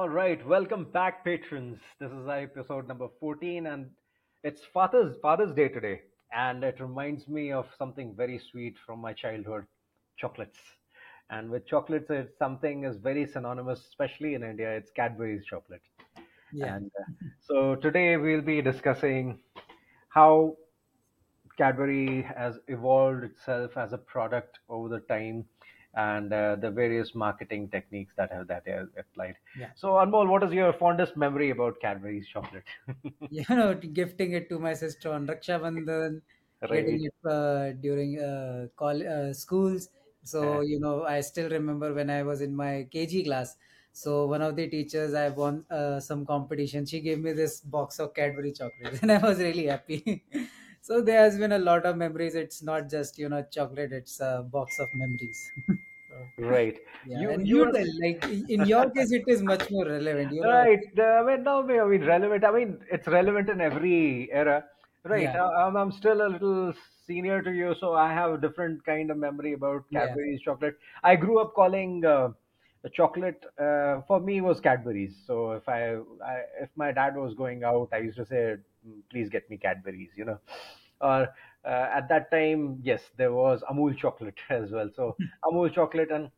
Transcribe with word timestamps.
All 0.00 0.08
right, 0.08 0.40
welcome 0.46 0.84
back, 0.84 1.26
patrons. 1.26 1.78
This 2.00 2.10
is 2.10 2.26
episode 2.26 2.88
number 2.88 3.08
14, 3.20 3.66
and 3.66 3.90
it's 4.42 4.62
Father's 4.64 5.18
Father's 5.20 5.52
Day 5.52 5.68
today, 5.68 6.00
and 6.34 6.64
it 6.64 6.80
reminds 6.80 7.28
me 7.28 7.52
of 7.52 7.66
something 7.76 8.14
very 8.16 8.38
sweet 8.38 8.76
from 8.86 8.98
my 8.98 9.12
childhood, 9.12 9.66
chocolates. 10.16 10.58
And 11.28 11.50
with 11.50 11.66
chocolates, 11.66 12.08
it's 12.08 12.38
something 12.38 12.84
is 12.84 12.96
very 12.96 13.26
synonymous, 13.26 13.80
especially 13.90 14.32
in 14.32 14.42
India. 14.42 14.70
It's 14.70 14.90
Cadbury's 14.90 15.44
chocolate. 15.44 15.82
Yeah. 16.50 16.76
And 16.76 16.90
uh, 16.98 17.12
so 17.38 17.74
today 17.74 18.16
we'll 18.16 18.40
be 18.40 18.62
discussing 18.62 19.38
how 20.08 20.56
Cadbury 21.58 22.22
has 22.22 22.58
evolved 22.68 23.24
itself 23.24 23.76
as 23.76 23.92
a 23.92 23.98
product 23.98 24.60
over 24.70 24.88
the 24.88 25.00
time 25.00 25.44
and 25.94 26.32
uh, 26.32 26.56
the 26.56 26.70
various 26.70 27.14
marketing 27.14 27.68
techniques 27.70 28.14
that 28.16 28.30
have 28.32 28.46
that 28.48 28.66
are 28.68 28.90
applied. 28.98 29.36
Yeah. 29.54 29.72
So 29.74 29.88
Anmol, 29.94 30.28
what 30.28 30.42
is 30.42 30.52
your 30.52 30.72
fondest 30.72 31.16
memory 31.16 31.50
about 31.50 31.80
Cadbury's 31.80 32.28
chocolate? 32.28 32.64
You 33.28 33.44
know, 33.48 33.74
gifting 33.74 34.32
it 34.32 34.48
to 34.48 34.58
my 34.58 34.74
sister 34.74 35.12
on 35.12 35.26
Raksha 35.26 35.60
Bandhan, 35.60 36.22
Right. 36.62 36.86
getting 36.88 37.04
it 37.04 37.14
uh, 37.30 37.72
during 37.72 38.18
uh, 38.20 38.68
call, 38.76 39.06
uh, 39.06 39.32
schools. 39.32 39.88
So, 40.22 40.60
you 40.62 40.80
know, 40.80 41.04
I 41.04 41.20
still 41.20 41.48
remember 41.48 41.94
when 41.94 42.10
I 42.10 42.22
was 42.24 42.40
in 42.40 42.54
my 42.56 42.88
KG 42.90 43.24
class. 43.24 43.56
So, 43.92 44.26
one 44.26 44.42
of 44.42 44.56
the 44.56 44.68
teachers, 44.68 45.14
I 45.14 45.28
won 45.28 45.64
uh, 45.70 46.00
some 46.00 46.26
competition. 46.26 46.86
She 46.86 47.00
gave 47.00 47.20
me 47.20 47.32
this 47.32 47.60
box 47.60 47.98
of 48.00 48.14
Cadbury 48.14 48.52
chocolates, 48.52 48.98
and 49.02 49.12
I 49.12 49.18
was 49.18 49.38
really 49.38 49.66
happy. 49.66 50.24
so, 50.80 51.00
there 51.02 51.20
has 51.20 51.38
been 51.38 51.52
a 51.52 51.58
lot 51.58 51.86
of 51.86 51.96
memories. 51.96 52.34
It's 52.34 52.62
not 52.62 52.88
just, 52.90 53.18
you 53.18 53.28
know, 53.28 53.42
chocolate, 53.50 53.92
it's 53.92 54.20
a 54.20 54.42
box 54.50 54.78
of 54.78 54.88
memories. 54.94 55.50
right. 56.38 56.78
yeah. 57.04 57.20
You 57.20 57.30
And 57.30 57.46
you 57.46 57.58
you 57.58 57.64
are 57.64 57.72
tell, 57.72 57.86
like, 58.00 58.24
in 58.48 58.64
your 58.64 58.90
case, 58.90 59.12
it 59.12 59.24
is 59.26 59.42
much 59.42 59.70
more 59.70 59.86
relevant. 59.86 60.32
You're 60.32 60.46
Right. 60.46 60.80
uh, 60.98 61.02
I 61.02 61.22
mean, 61.26 61.44
no, 61.44 61.62
I 61.62 61.86
mean, 61.88 62.04
relevant. 62.04 62.44
I 62.44 62.50
mean, 62.52 62.84
it's 62.90 63.06
relevant 63.06 63.50
in 63.50 63.60
every 63.60 64.30
era. 64.32 64.68
Right. 65.04 65.22
yeah, 65.22 65.46
I'm, 65.58 65.76
I'm 65.76 65.92
still 65.92 66.26
a 66.26 66.28
little 66.28 66.74
senior 67.06 67.42
to 67.42 67.50
you, 67.52 67.74
so 67.74 67.94
I 67.94 68.12
have 68.12 68.32
a 68.34 68.38
different 68.38 68.84
kind 68.84 69.10
of 69.10 69.16
memory 69.16 69.54
about 69.54 69.84
yeah. 69.90 70.06
Cadbury's 70.06 70.42
chocolate. 70.42 70.78
I 71.02 71.16
grew 71.16 71.38
up 71.40 71.54
calling 71.54 72.04
uh, 72.04 72.32
the 72.82 72.90
chocolate 72.90 73.44
uh, 73.58 74.02
for 74.02 74.20
me 74.20 74.40
was 74.42 74.60
Cadbury's. 74.60 75.16
So 75.26 75.52
if 75.52 75.68
I, 75.68 75.96
I 76.24 76.42
if 76.60 76.70
my 76.76 76.92
dad 76.92 77.16
was 77.16 77.34
going 77.34 77.64
out, 77.64 77.88
I 77.92 77.98
used 77.98 78.18
to 78.18 78.26
say, 78.26 78.56
"Mm, 78.56 78.62
"Please 79.10 79.28
get 79.28 79.48
me 79.50 79.56
Cadbury's," 79.58 80.10
you 80.16 80.24
know. 80.24 80.38
Or 81.00 81.28
uh, 81.64 81.88
at 81.94 82.08
that 82.08 82.30
time, 82.30 82.80
yes, 82.82 83.02
there 83.16 83.32
was 83.32 83.62
Amul 83.70 83.96
chocolate 83.96 84.38
as 84.50 84.70
well. 84.70 84.90
So 84.94 85.16
Amul 85.44 85.72
chocolate 85.72 86.10
and 86.10 86.30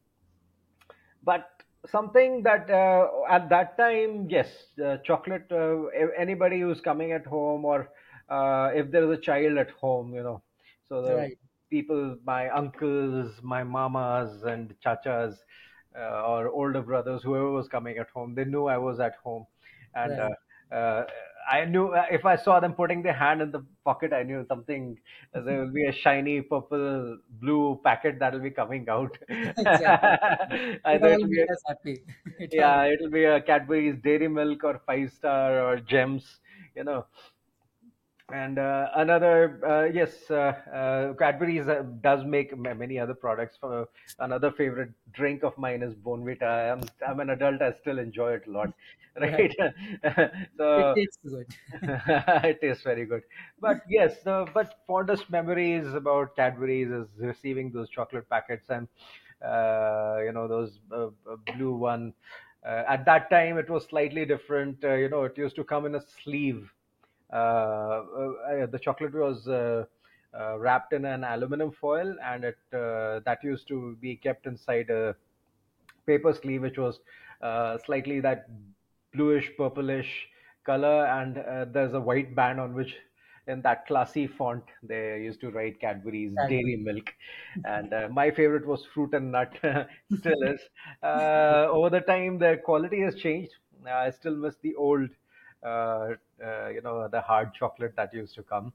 but 1.22 1.48
something 1.86 2.42
that 2.42 2.70
uh, 2.70 3.06
at 3.28 3.48
that 3.48 3.76
time 3.76 4.26
yes 4.28 4.48
uh, 4.84 4.96
chocolate 5.04 5.46
uh, 5.50 5.86
anybody 6.18 6.60
who's 6.60 6.80
coming 6.80 7.12
at 7.12 7.26
home 7.26 7.64
or 7.64 7.90
uh, 8.28 8.70
if 8.74 8.90
there 8.90 9.04
is 9.10 9.18
a 9.18 9.20
child 9.20 9.58
at 9.58 9.70
home 9.72 10.14
you 10.14 10.22
know 10.22 10.42
so 10.88 11.02
the 11.02 11.22
Right, 11.22 11.38
people 11.70 12.16
my 12.24 12.48
uncles 12.50 13.32
my 13.42 13.62
mamas 13.62 14.42
and 14.44 14.74
chachas 14.84 15.34
uh, 15.98 16.22
or 16.26 16.48
older 16.48 16.82
brothers 16.82 17.22
whoever 17.22 17.50
was 17.50 17.68
coming 17.68 17.98
at 17.98 18.08
home 18.10 18.34
they 18.34 18.44
knew 18.44 18.66
i 18.66 18.76
was 18.76 19.00
at 19.00 19.14
home 19.22 19.44
and 19.94 20.18
right. 20.18 20.32
uh, 20.72 21.04
I 21.50 21.64
knew 21.64 21.88
uh, 21.88 22.06
if 22.10 22.24
I 22.24 22.36
saw 22.36 22.60
them 22.60 22.74
putting 22.74 23.02
their 23.02 23.12
hand 23.14 23.42
in 23.42 23.50
the 23.50 23.64
pocket, 23.84 24.12
I 24.12 24.22
knew 24.22 24.44
something. 24.48 24.98
There 25.34 25.60
will 25.60 25.72
be 25.72 25.86
a 25.86 25.92
shiny 26.04 26.40
purple 26.42 27.18
blue 27.40 27.80
packet 27.84 28.18
that 28.20 28.32
will 28.32 28.40
be 28.40 28.50
coming 28.50 28.88
out. 28.88 29.16
Exactly. 29.28 30.80
it'll 30.86 31.28
be 31.28 31.40
a, 31.42 31.46
happy. 31.68 32.04
It 32.38 32.54
all, 32.58 32.60
yeah, 32.60 32.84
it'll 32.84 33.10
be 33.10 33.24
a 33.24 33.40
Cadbury's 33.40 33.96
Dairy 34.02 34.28
Milk 34.28 34.64
or 34.64 34.80
Five 34.86 35.12
Star 35.12 35.60
or 35.62 35.80
Gems, 35.80 36.40
you 36.74 36.84
know. 36.84 37.06
And 38.32 38.58
uh, 38.58 38.88
another, 38.96 39.60
uh, 39.66 39.84
yes, 39.92 40.30
uh, 40.30 40.54
uh, 40.72 41.14
Cadbury's 41.14 41.68
uh, 41.68 41.82
does 42.00 42.24
make 42.24 42.56
ma- 42.56 42.74
many 42.74 42.98
other 42.98 43.14
products. 43.14 43.56
For 43.60 43.88
another 44.18 44.50
favorite 44.50 44.92
drink 45.12 45.44
of 45.44 45.56
mine 45.58 45.82
is 45.82 45.94
Bournvita. 45.94 46.72
I'm 46.72 46.90
I'm 47.06 47.20
an 47.20 47.30
adult. 47.30 47.62
I 47.62 47.72
still 47.72 47.98
enjoy 47.98 48.32
it 48.34 48.46
a 48.48 48.50
lot, 48.50 48.72
right. 49.22 49.50
right? 49.50 49.54
It 50.76 50.88
tastes 50.94 51.18
good. 51.24 51.46
it 52.44 52.60
tastes 52.60 52.82
very 52.82 53.06
good. 53.06 53.22
But 53.60 53.78
yes, 53.88 54.22
the 54.22 54.48
but 54.54 54.74
fondest 54.86 55.30
memories 55.30 55.92
about 55.94 56.36
Cadbury's 56.36 56.90
is 56.90 57.08
receiving 57.18 57.70
those 57.72 57.90
chocolate 57.90 58.28
packets 58.28 58.70
and 58.70 58.88
uh, 59.44 60.18
you 60.24 60.32
know 60.32 60.48
those 60.48 60.80
uh, 60.92 61.06
uh, 61.30 61.36
blue 61.54 61.74
one. 61.74 62.14
Uh, 62.66 62.84
at 62.88 63.04
that 63.06 63.30
time, 63.30 63.58
it 63.58 63.68
was 63.70 63.86
slightly 63.86 64.24
different. 64.24 64.82
Uh, 64.84 64.94
you 64.94 65.08
know, 65.08 65.24
it 65.24 65.36
used 65.38 65.56
to 65.56 65.64
come 65.64 65.86
in 65.86 65.94
a 65.96 66.00
sleeve. 66.24 66.70
Uh, 67.32 67.36
uh, 67.36 68.66
the 68.66 68.78
chocolate 68.78 69.14
was 69.14 69.48
uh, 69.48 69.84
uh, 70.38 70.58
wrapped 70.58 70.92
in 70.92 71.04
an 71.04 71.24
aluminum 71.24 71.70
foil, 71.72 72.14
and 72.22 72.44
it 72.44 72.58
uh, 72.72 73.20
that 73.24 73.38
used 73.42 73.68
to 73.68 73.96
be 74.00 74.16
kept 74.16 74.46
inside 74.46 74.90
a 74.90 75.16
paper 76.06 76.32
sleeve, 76.32 76.62
which 76.62 76.78
was 76.78 77.00
uh, 77.42 77.78
slightly 77.78 78.20
that 78.20 78.48
bluish 79.12 79.50
purplish 79.56 80.28
color, 80.64 81.06
and 81.06 81.38
uh, 81.38 81.64
there's 81.66 81.94
a 81.94 82.00
white 82.00 82.34
band 82.34 82.60
on 82.60 82.74
which, 82.74 82.96
in 83.46 83.60
that 83.62 83.86
classy 83.86 84.26
font, 84.26 84.64
they 84.82 85.22
used 85.22 85.40
to 85.40 85.50
write 85.50 85.80
Cadbury's 85.80 86.36
Cadbury. 86.36 86.62
Dairy 86.62 86.76
Milk. 86.76 87.14
And 87.64 87.92
uh, 87.92 88.08
my 88.10 88.30
favorite 88.30 88.66
was 88.66 88.86
Fruit 88.86 89.14
and 89.14 89.32
Nut, 89.32 89.52
still 90.12 90.42
is. 90.42 90.60
Uh, 91.02 91.66
over 91.70 91.90
the 91.90 92.00
time, 92.00 92.38
the 92.38 92.60
quality 92.64 93.00
has 93.02 93.14
changed. 93.16 93.52
I 93.86 94.10
still 94.10 94.36
miss 94.36 94.56
the 94.62 94.74
old, 94.76 95.10
you 95.64 96.80
know, 96.82 97.08
the 97.08 97.20
hard 97.20 97.54
chocolate 97.54 97.94
that 97.96 98.12
used 98.14 98.34
to 98.36 98.42
come. 98.42 98.72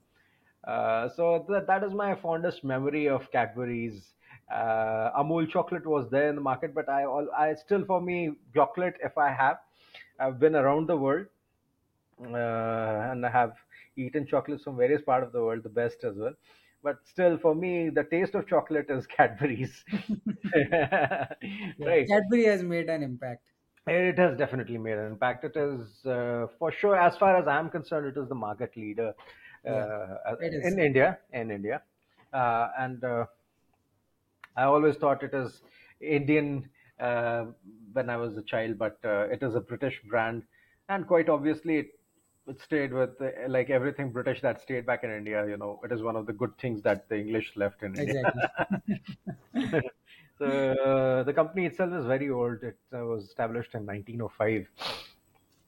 Uh, 0.63 1.07
so 1.09 1.45
that 1.49 1.67
that 1.67 1.83
is 1.83 1.93
my 1.93 2.15
fondest 2.15 2.63
memory 2.63 3.07
of 3.07 3.31
Cadbury's. 3.31 4.15
Uh, 4.51 5.11
Amul 5.21 5.49
chocolate 5.49 5.85
was 5.85 6.09
there 6.09 6.29
in 6.29 6.35
the 6.35 6.41
market, 6.41 6.73
but 6.73 6.89
I, 6.89 7.03
al- 7.03 7.31
I 7.31 7.53
still, 7.55 7.85
for 7.85 8.01
me, 8.01 8.31
chocolate, 8.53 8.95
if 9.03 9.17
I 9.17 9.31
have, 9.31 9.59
I've 10.19 10.39
been 10.39 10.55
around 10.55 10.87
the 10.87 10.97
world 10.97 11.27
uh, 12.21 13.11
and 13.11 13.25
I 13.25 13.29
have 13.29 13.57
eaten 13.95 14.25
chocolates 14.27 14.63
from 14.63 14.77
various 14.77 15.01
parts 15.01 15.27
of 15.27 15.33
the 15.33 15.41
world, 15.43 15.63
the 15.63 15.69
best 15.69 16.03
as 16.03 16.17
well. 16.17 16.33
But 16.83 17.05
still, 17.07 17.37
for 17.37 17.55
me, 17.55 17.89
the 17.89 18.03
taste 18.03 18.35
of 18.35 18.47
chocolate 18.47 18.89
is 18.89 19.07
Cadbury's. 19.17 19.83
Right. 21.79 22.09
Cadbury 22.09 22.45
has 22.45 22.63
made 22.63 22.89
an 22.89 23.03
impact. 23.03 23.51
It 23.87 24.17
has 24.19 24.37
definitely 24.37 24.77
made 24.77 24.97
an 24.97 25.05
impact. 25.07 25.45
It 25.45 25.55
is, 25.55 26.05
uh, 26.05 26.47
for 26.59 26.71
sure, 26.71 26.95
as 26.95 27.17
far 27.17 27.37
as 27.37 27.47
I'm 27.47 27.69
concerned, 27.69 28.05
it 28.07 28.19
is 28.19 28.27
the 28.27 28.35
market 28.35 28.75
leader 28.75 29.13
uh, 29.65 30.35
it 30.41 30.53
is. 30.53 30.73
in 30.73 30.79
India. 30.79 31.19
In 31.31 31.51
India, 31.51 31.81
uh, 32.33 32.69
and 32.77 33.03
uh, 33.03 33.25
I 34.55 34.63
always 34.63 34.97
thought 34.97 35.23
it 35.23 35.33
is 35.33 35.61
Indian 36.01 36.69
uh, 36.99 37.45
when 37.93 38.09
I 38.09 38.17
was 38.17 38.35
a 38.37 38.41
child, 38.43 38.77
but 38.77 38.99
uh, 39.05 39.27
it 39.31 39.43
is 39.43 39.55
a 39.55 39.61
British 39.61 40.01
brand, 40.09 40.43
and 40.89 41.07
quite 41.07 41.29
obviously, 41.29 41.77
it, 41.77 41.99
it 42.47 42.59
stayed 42.61 42.91
with 42.93 43.21
uh, 43.21 43.29
like 43.47 43.69
everything 43.69 44.11
British 44.11 44.41
that 44.41 44.61
stayed 44.61 44.85
back 44.85 45.03
in 45.03 45.11
India. 45.11 45.47
You 45.47 45.57
know, 45.57 45.79
it 45.83 45.91
is 45.91 46.01
one 46.01 46.15
of 46.15 46.25
the 46.25 46.33
good 46.33 46.57
things 46.57 46.81
that 46.83 47.07
the 47.09 47.17
English 47.17 47.53
left 47.55 47.83
in 47.83 47.95
India. 47.95 48.23
Exactly. 48.23 48.41
so 49.71 49.81
uh, 50.41 51.23
the 51.23 51.33
company 51.33 51.65
itself 51.65 51.93
is 51.93 52.05
very 52.05 52.29
old. 52.29 52.63
It 52.63 52.79
uh, 52.93 53.05
was 53.05 53.23
established 53.25 53.73
in 53.75 53.85
1905 53.85 54.67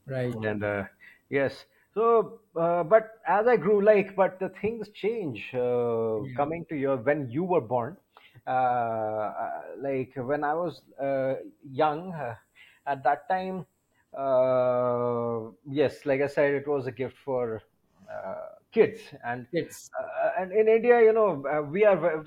Right. 0.05 0.43
and 0.43 0.63
uh, 0.63 0.83
yes 1.29 1.65
so 1.93 2.39
uh, 2.55 2.83
but 2.83 3.19
as 3.27 3.47
i 3.47 3.55
grew 3.57 3.81
like 3.81 4.15
but 4.15 4.39
the 4.39 4.49
things 4.61 4.89
change 4.89 5.53
uh, 5.55 6.19
Yeah. 6.19 6.41
coming 6.41 6.65
to 6.69 6.75
your 6.75 6.97
when 6.97 7.29
you 7.29 7.43
were 7.43 7.61
born 7.61 7.97
uh, 8.47 8.49
uh, 8.49 9.61
like 9.77 10.11
when 10.15 10.43
i 10.43 10.53
was 10.53 10.81
uh, 11.01 11.35
young 11.63 12.11
uh, 12.13 12.35
at 12.85 13.03
that 13.03 13.27
time 13.29 13.65
uh, 14.17 15.49
yes 15.65 16.05
like 16.05 16.21
i 16.21 16.27
said 16.27 16.53
it 16.53 16.67
was 16.67 16.87
a 16.87 16.91
gift 16.91 17.15
for 17.23 17.61
uh, 18.11 18.49
kids 18.71 19.01
and 19.23 19.47
uh, 19.99 20.29
and 20.39 20.51
in 20.51 20.67
india 20.67 21.01
you 21.01 21.13
know 21.13 21.43
uh, 21.47 21.61
we 21.61 21.83
are 21.85 22.25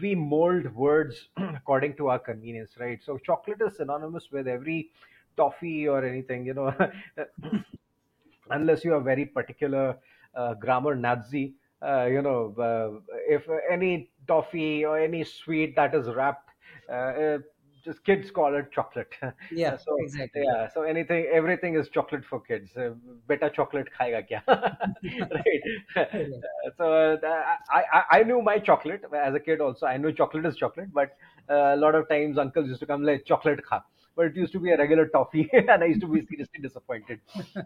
we 0.00 0.14
mold 0.14 0.74
words 0.74 1.28
according 1.56 1.96
to 1.96 2.08
our 2.08 2.18
convenience 2.18 2.72
right? 2.78 3.00
So 3.02 3.18
chocolate 3.18 3.60
is 3.66 3.76
synonymous 3.76 4.28
with 4.30 4.46
every 4.48 4.90
toffee 5.36 5.88
or 5.88 6.04
anything 6.04 6.46
you 6.46 6.54
know 6.54 6.72
unless 8.50 8.84
you 8.84 8.94
are 8.94 9.00
very 9.00 9.24
particular 9.26 9.96
uh, 10.34 10.54
grammar 10.54 10.94
Nazi, 10.94 11.54
uh, 11.82 12.04
you 12.06 12.22
know, 12.22 12.54
uh, 12.58 13.00
if 13.28 13.42
any 13.70 14.10
toffee 14.26 14.84
or 14.84 14.98
any 14.98 15.24
sweet 15.24 15.76
that 15.76 15.94
is 15.94 16.08
wrapped, 16.08 16.50
uh, 16.90 17.38
just 17.84 18.04
kids 18.04 18.30
call 18.30 18.54
it 18.54 18.70
chocolate. 18.72 19.08
Uh, 19.22 19.30
yeah, 19.50 19.76
so 19.76 19.96
exactly. 19.98 20.42
yeah, 20.44 20.68
so 20.72 20.82
anything, 20.82 21.26
everything 21.32 21.76
is 21.76 21.88
chocolate 21.88 22.24
for 22.28 22.40
kids. 22.40 22.70
Uh, 22.76 22.90
beta 23.28 23.50
chocolate 23.54 23.88
khayega 23.98 24.26
kya? 24.28 24.42
right. 25.30 26.06
Yeah. 26.12 26.40
so 26.76 26.92
uh, 27.16 27.54
I, 27.70 27.82
I 27.92 28.18
I 28.18 28.22
knew 28.22 28.40
my 28.42 28.58
chocolate 28.58 29.02
as 29.14 29.34
a 29.34 29.40
kid 29.40 29.60
also. 29.60 29.86
I 29.86 29.96
knew 29.96 30.12
chocolate 30.12 30.46
is 30.46 30.56
chocolate, 30.56 30.92
but 30.92 31.16
uh, 31.50 31.74
a 31.74 31.76
lot 31.76 31.94
of 31.94 32.08
times 32.08 32.38
uncles 32.38 32.68
used 32.68 32.80
to 32.80 32.86
come 32.86 33.02
like 33.02 33.24
chocolate 33.26 33.64
kha. 33.64 33.82
but 34.16 34.26
it 34.26 34.36
used 34.36 34.52
to 34.52 34.60
be 34.60 34.70
a 34.70 34.76
regular 34.78 35.06
toffee, 35.08 35.48
and 35.52 35.82
I 35.82 35.86
used 35.86 36.00
to 36.02 36.06
be 36.08 36.20
seriously 36.26 36.60
disappointed. 36.62 37.20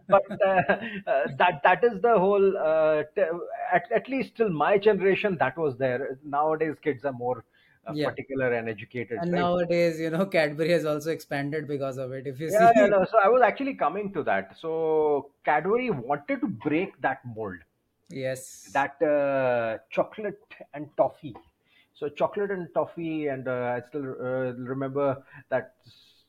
But 0.09 0.23
uh, 0.47 0.62
uh, 1.06 1.23
that 1.38 1.61
that 1.64 1.85
is 1.85 2.00
the 2.00 2.19
whole. 2.19 2.56
Uh, 2.56 3.03
t- 3.14 3.23
at, 3.73 3.91
at 3.94 4.09
least 4.09 4.37
till 4.37 4.49
my 4.50 4.79
generation, 4.79 5.37
that 5.41 5.56
was 5.59 5.76
there. 5.76 6.19
Nowadays, 6.25 6.76
kids 6.82 7.05
are 7.05 7.12
more 7.12 7.44
uh, 7.88 7.94
yeah. 7.94 8.08
particular 8.08 8.52
and 8.52 8.69
educated, 8.69 9.23
And 9.23 9.32
right? 9.32 9.50
nowadays, 9.50 10.00
you 10.00 10.11
know, 10.11 10.26
Cadbury 10.35 10.70
has 10.70 10.85
also 10.87 11.11
expanded 11.11 11.69
because 11.69 11.99
of 11.99 12.12
it. 12.12 12.26
If 12.26 12.40
you 12.40 12.50
Yeah, 12.50 12.73
yeah, 12.75 12.87
see, 12.87 12.90
no. 12.90 13.05
So 13.05 13.19
I 13.23 13.29
was 13.29 13.43
actually 13.43 13.75
coming 13.75 14.12
to 14.14 14.23
that. 14.25 14.56
So 14.58 15.31
Cadbury 15.44 15.90
wanted 15.90 16.40
to 16.40 16.49
break 16.49 17.00
that 17.00 17.25
mold, 17.25 17.58
yes, 18.08 18.75
that 18.75 19.00
uh, 19.02 19.79
chocolate 19.90 20.43
and 20.75 20.90
toffee. 20.96 21.35
So 21.94 22.08
chocolate 22.08 22.50
and 22.50 22.73
toffee, 22.75 23.26
and 23.29 23.49
uh, 23.49 23.76
I 23.82 23.88
still 23.88 24.05
uh, 24.20 24.52
remember 24.73 25.25
that 25.49 25.75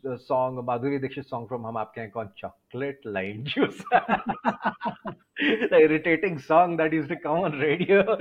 the 0.04 0.18
song, 0.18 0.56
Madhuri 0.66 1.02
Dixit 1.02 1.28
song 1.28 1.48
from 1.48 1.64
Hum 1.64 1.76
Aapke 1.76 1.96
Hain 1.96 2.12
Kaun, 2.12 2.30
chocolate 2.36 3.00
lime 3.04 3.44
juice. 3.46 3.82
the 5.40 5.78
irritating 5.80 6.40
song 6.40 6.78
that 6.78 6.94
used 6.94 7.10
to 7.10 7.16
come 7.16 7.40
on 7.40 7.60
radio. 7.60 8.04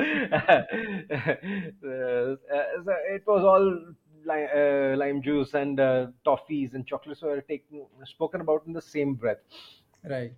Uh, 1.89 2.37
so 2.85 2.93
it 3.11 3.23
was 3.27 3.45
all 3.45 3.95
lime, 4.25 4.49
uh, 4.55 4.97
lime 4.97 5.23
juice 5.23 5.55
and 5.55 5.81
uh, 5.81 6.07
toffees 6.27 6.75
and 6.75 6.87
chocolates 6.87 7.23
were 7.23 7.41
taken 7.43 7.87
spoken 8.05 8.41
about 8.41 8.63
in 8.67 8.73
the 8.73 8.83
same 8.83 9.15
breath. 9.15 9.39
right. 10.09 10.33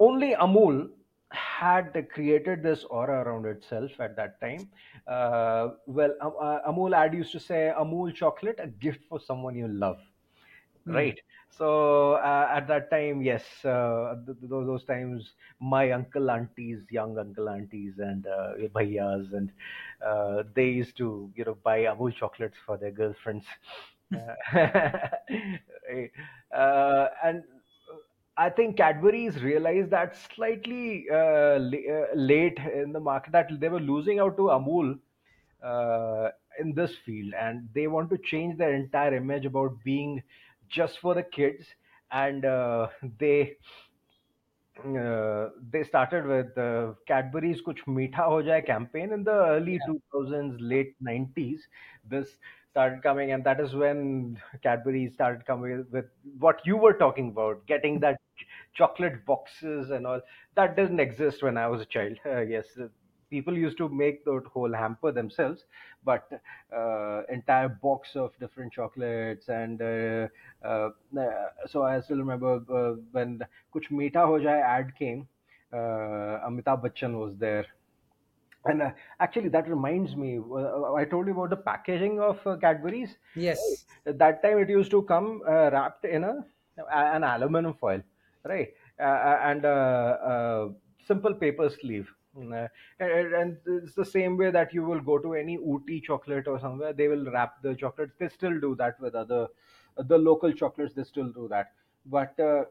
Only 0.00 0.34
Amul 0.34 0.90
had 1.30 1.92
created 2.10 2.62
this 2.62 2.84
aura 2.84 3.22
around 3.22 3.46
itself 3.46 3.90
at 4.00 4.16
that 4.16 4.40
time. 4.40 4.68
Uh, 5.06 5.70
well, 5.86 6.14
um, 6.20 6.34
uh, 6.40 6.60
Amul 6.70 6.94
ad 6.96 7.14
used 7.14 7.32
to 7.32 7.40
say, 7.40 7.72
"Amul 7.76 8.14
chocolate, 8.14 8.58
a 8.60 8.66
gift 8.68 9.04
for 9.08 9.20
someone 9.20 9.54
you 9.56 9.68
love." 9.68 10.00
Hmm. 10.88 10.94
Right. 10.94 11.18
So 11.50 12.12
uh, 12.14 12.48
at 12.52 12.66
that 12.68 12.90
time, 12.90 13.22
yes, 13.22 13.42
uh, 13.64 14.16
th- 14.26 14.38
th- 14.40 14.50
those 14.50 14.84
times, 14.84 15.34
my 15.60 15.92
uncle 15.92 16.30
aunties, 16.30 16.80
young 16.90 17.18
uncle 17.18 17.48
aunties, 17.48 17.94
and 17.98 18.26
uh, 18.26 18.52
bhaiyas, 18.74 19.32
and 19.32 19.50
uh, 20.04 20.42
they 20.54 20.66
used 20.68 20.96
to, 20.98 21.30
you 21.34 21.44
know, 21.44 21.56
buy 21.62 21.80
Amul 21.84 22.14
chocolates 22.14 22.56
for 22.66 22.76
their 22.76 22.90
girlfriends. 22.92 23.46
Uh, 24.14 24.56
uh, 26.56 27.08
and 27.24 27.42
I 28.36 28.50
think 28.50 28.76
Cadbury's 28.76 29.42
realized 29.42 29.90
that 29.90 30.16
slightly 30.16 31.06
uh, 31.10 31.58
la- 31.58 31.94
uh, 31.96 32.06
late 32.14 32.58
in 32.72 32.92
the 32.92 33.00
market 33.00 33.32
that 33.32 33.50
they 33.60 33.68
were 33.68 33.80
losing 33.80 34.20
out 34.20 34.36
to 34.36 34.44
Amul 34.44 34.98
uh, 35.62 36.30
in 36.58 36.74
this 36.74 36.96
field, 37.04 37.34
and 37.34 37.68
they 37.74 37.86
want 37.88 38.10
to 38.10 38.18
change 38.18 38.58
their 38.58 38.74
entire 38.74 39.14
image 39.14 39.44
about 39.46 39.82
being 39.84 40.22
just 40.68 40.98
for 41.00 41.14
the 41.14 41.22
kids, 41.22 41.66
and 42.10 42.44
uh, 42.44 42.88
they 43.18 43.56
uh, 44.98 45.48
they 45.70 45.82
started 45.82 46.26
with 46.26 46.56
uh, 46.58 46.92
Cadbury's 47.06 47.60
"Kuch 47.62 47.80
Meetha 47.86 48.24
Ho 48.32 48.42
Jaye" 48.42 48.64
campaign 48.66 49.12
in 49.12 49.24
the 49.24 49.32
early 49.54 49.78
Yeah. 49.78 49.86
2000s, 49.86 50.56
late 50.60 50.94
90s. 51.00 51.66
This 52.08 52.38
started 52.70 53.02
coming, 53.02 53.32
and 53.32 53.44
that 53.44 53.60
is 53.60 53.74
when 53.74 54.40
Cadbury 54.62 55.08
started 55.10 55.44
coming 55.46 55.86
with 55.90 56.06
what 56.38 56.60
you 56.64 56.76
were 56.76 56.94
talking 56.94 57.28
about, 57.30 57.66
getting 57.66 58.00
that 58.00 58.18
chocolate 58.74 59.24
boxes 59.26 59.90
and 59.90 60.06
all. 60.06 60.20
That 60.54 60.76
didn't 60.76 61.00
exist 61.00 61.42
when 61.42 61.56
I 61.56 61.66
was 61.68 61.80
a 61.82 61.86
child. 61.86 62.18
Uh, 62.26 62.40
yes, 62.40 62.66
people 63.30 63.56
used 63.56 63.78
to 63.78 63.88
make 63.88 64.24
that 64.24 64.42
whole 64.52 64.72
hamper 64.72 65.12
themselves, 65.12 65.64
but 66.04 66.30
uh, 66.74 67.22
entire 67.30 67.68
box 67.68 68.16
of 68.16 68.32
different 68.40 68.72
chocolates 68.72 69.48
and 69.48 69.82
uh, 69.82 70.28
uh, 70.66 70.90
so 71.66 71.82
I 71.82 72.00
still 72.00 72.18
remember 72.18 72.62
uh, 72.70 73.00
when 73.12 73.40
Kuch 73.74 73.90
Meetha 73.90 74.26
Ho 74.26 74.38
Jaye 74.38 74.62
ad 74.62 74.94
came. 74.98 75.28
Uh, 75.72 76.40
Amitabh 76.48 76.82
Bachchan 76.82 77.18
was 77.18 77.36
there, 77.36 77.66
and 78.64 78.82
uh, 78.82 78.90
actually 79.20 79.48
that 79.50 79.68
reminds 79.68 80.16
me. 80.16 80.38
Uh, 80.38 80.94
I 80.94 81.04
told 81.04 81.26
you 81.26 81.32
about 81.32 81.50
the 81.50 81.56
packaging 81.56 82.20
of 82.20 82.38
uh, 82.46 82.56
Cadbury's. 82.56 83.16
Yes. 83.34 83.84
At 84.06 84.18
that 84.18 84.42
time, 84.42 84.58
it 84.58 84.68
used 84.70 84.90
to 84.92 85.02
come 85.02 85.42
uh, 85.46 85.70
wrapped 85.72 86.04
in 86.04 86.24
a 86.24 86.44
an 86.92 87.24
aluminum 87.24 87.74
foil, 87.74 88.00
right, 88.44 88.72
and 88.98 89.64
uh, 89.64 90.16
uh, 90.32 90.68
simple 91.06 91.34
paper 91.34 91.68
sleeve. 91.68 92.08
Mm, 92.38 92.52
uh, 92.64 92.68
and, 93.00 93.34
and 93.34 93.58
it's 93.66 93.94
the 93.94 94.04
same 94.04 94.36
way 94.36 94.50
that 94.50 94.72
you 94.72 94.84
will 94.84 95.00
go 95.00 95.18
to 95.18 95.34
any 95.34 95.56
Ooty 95.58 96.00
chocolate 96.02 96.46
or 96.46 96.58
somewhere, 96.60 96.92
they 96.92 97.08
will 97.08 97.30
wrap 97.30 97.62
the 97.62 97.74
chocolates. 97.74 98.14
They 98.18 98.28
still 98.28 98.60
do 98.60 98.74
that 98.76 99.00
with 99.00 99.14
other 99.14 99.48
the 99.96 100.18
local 100.18 100.52
chocolates. 100.52 100.94
They 100.94 101.04
still 101.04 101.32
do 101.32 101.48
that, 101.48 101.72
but 102.06 102.38
uh, 102.38 102.66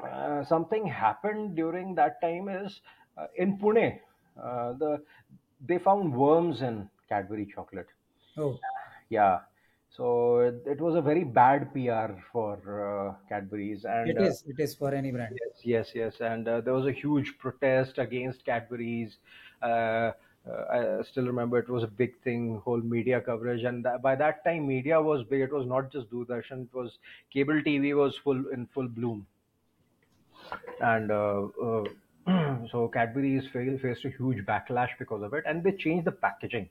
uh, 0.00 0.44
something 0.44 0.86
happened 0.86 1.56
during 1.56 1.94
that 1.96 2.20
time 2.20 2.48
is 2.48 2.80
uh, 3.16 3.26
in 3.36 3.58
Pune, 3.58 4.00
uh, 4.40 4.72
the 4.74 5.04
they 5.60 5.78
found 5.78 6.14
worms 6.16 6.62
in 6.62 6.90
Cadbury 7.08 7.46
chocolate. 7.46 7.88
Oh, 8.38 8.58
Yeah, 9.08 9.40
so 9.90 10.38
it, 10.40 10.62
it 10.66 10.80
was 10.80 10.94
a 10.94 11.02
very 11.02 11.24
bad 11.24 11.72
PR 11.72 12.22
for 12.32 12.56
uh, 12.88 13.14
Cadbury's, 13.28 13.84
and 13.84 14.10
it 14.10 14.18
uh, 14.18 14.24
is. 14.24 14.44
It 14.46 14.60
is 14.60 14.74
for 14.74 14.94
any 14.94 15.10
brand. 15.10 15.38
yes, 15.40 15.64
yes, 15.64 15.90
yes, 15.94 16.20
and 16.20 16.46
uh, 16.48 16.60
there 16.60 16.74
was 16.74 16.86
a 16.86 16.92
huge 16.92 17.36
protest 17.38 17.98
against 17.98 18.44
Cadbury's. 18.44 19.18
Uh, 19.62 20.12
uh, 20.48 21.00
I 21.00 21.02
still 21.02 21.26
remember 21.26 21.58
it 21.58 21.68
was 21.68 21.82
a 21.82 21.88
big 21.88 22.20
thing, 22.22 22.60
whole 22.64 22.80
media 22.80 23.20
coverage, 23.20 23.64
and 23.64 23.84
that, 23.84 24.00
by 24.02 24.14
that 24.16 24.44
time, 24.44 24.66
media 24.66 25.00
was 25.00 25.24
big. 25.24 25.42
It 25.42 25.52
was 25.52 25.66
not 25.66 25.90
just 25.90 26.10
Doordarshan; 26.10 26.64
it 26.64 26.74
was 26.74 26.98
cable 27.30 27.62
TV 27.62 27.94
was 27.94 28.16
full 28.16 28.48
in 28.48 28.66
full 28.66 28.88
bloom 28.88 29.26
and 30.80 31.10
uh, 31.10 31.48
uh, 31.62 31.84
so 32.70 32.88
Cadbury's 32.92 33.46
faced 33.48 34.04
a 34.04 34.10
huge 34.10 34.44
backlash 34.44 34.90
because 34.98 35.22
of 35.22 35.34
it, 35.34 35.44
and 35.46 35.62
they 35.62 35.72
changed 35.72 36.06
the 36.06 36.12
packaging. 36.12 36.68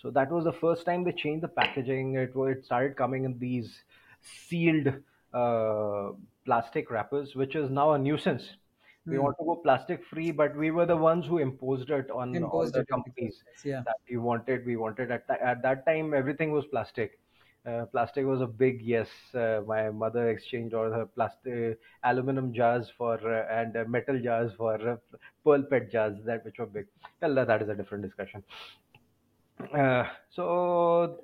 So 0.00 0.10
that 0.12 0.30
was 0.30 0.44
the 0.44 0.52
first 0.52 0.86
time 0.86 1.04
they 1.04 1.12
changed 1.12 1.42
the 1.44 1.48
packaging. 1.48 2.14
It 2.14 2.32
it 2.36 2.64
started 2.64 2.96
coming 2.96 3.24
in 3.24 3.38
these 3.38 3.84
sealed 4.22 4.88
uh, 5.32 6.12
plastic 6.44 6.90
wrappers, 6.90 7.34
which 7.34 7.54
is 7.56 7.70
now 7.70 7.92
a 7.92 7.98
nuisance. 7.98 8.56
We 9.10 9.18
Hmm. 9.18 9.24
want 9.24 9.36
to 9.38 9.44
go 9.44 9.56
plastic 9.56 10.04
free, 10.04 10.30
but 10.30 10.54
we 10.56 10.70
were 10.70 10.86
the 10.86 10.96
ones 10.96 11.26
who 11.26 11.38
imposed 11.38 11.90
it 11.90 12.10
on 12.10 12.32
Imposed 12.32 12.72
the 12.72 12.72
the 12.74 12.84
companies. 12.84 13.44
Yeah. 13.62 13.84
that 13.84 13.96
we 14.08 14.16
wanted. 14.18 14.66
We 14.66 14.76
wanted 14.76 15.10
at, 15.10 15.26
th- 15.28 15.40
at 15.40 15.62
that 15.62 15.86
time 15.86 16.14
everything 16.14 16.52
was 16.52 16.66
plastic. 16.66 17.18
Uh, 17.66 17.86
plastic 17.86 18.24
was 18.24 18.40
a 18.40 18.46
big 18.46 18.80
yes. 18.82 19.08
Uh, 19.34 19.62
my 19.66 19.90
mother 19.90 20.30
exchanged 20.30 20.74
all 20.74 20.90
her 20.90 21.06
plastic 21.06 21.78
aluminum 22.04 22.52
jars 22.52 22.90
for 22.96 23.14
uh, 23.34 23.46
and 23.50 23.76
uh, 23.76 23.84
metal 23.86 24.20
jars 24.20 24.52
for 24.54 24.74
uh, 24.88 24.96
pearl 25.44 25.62
pet 25.70 25.90
jars 25.90 26.16
that 26.24 26.44
which 26.44 26.58
were 26.58 26.66
big. 26.66 26.86
Well, 27.20 27.34
that 27.34 27.62
is 27.62 27.68
a 27.68 27.74
different 27.74 28.04
discussion. 28.04 28.44
Uh, 29.72 30.04
so 30.30 31.18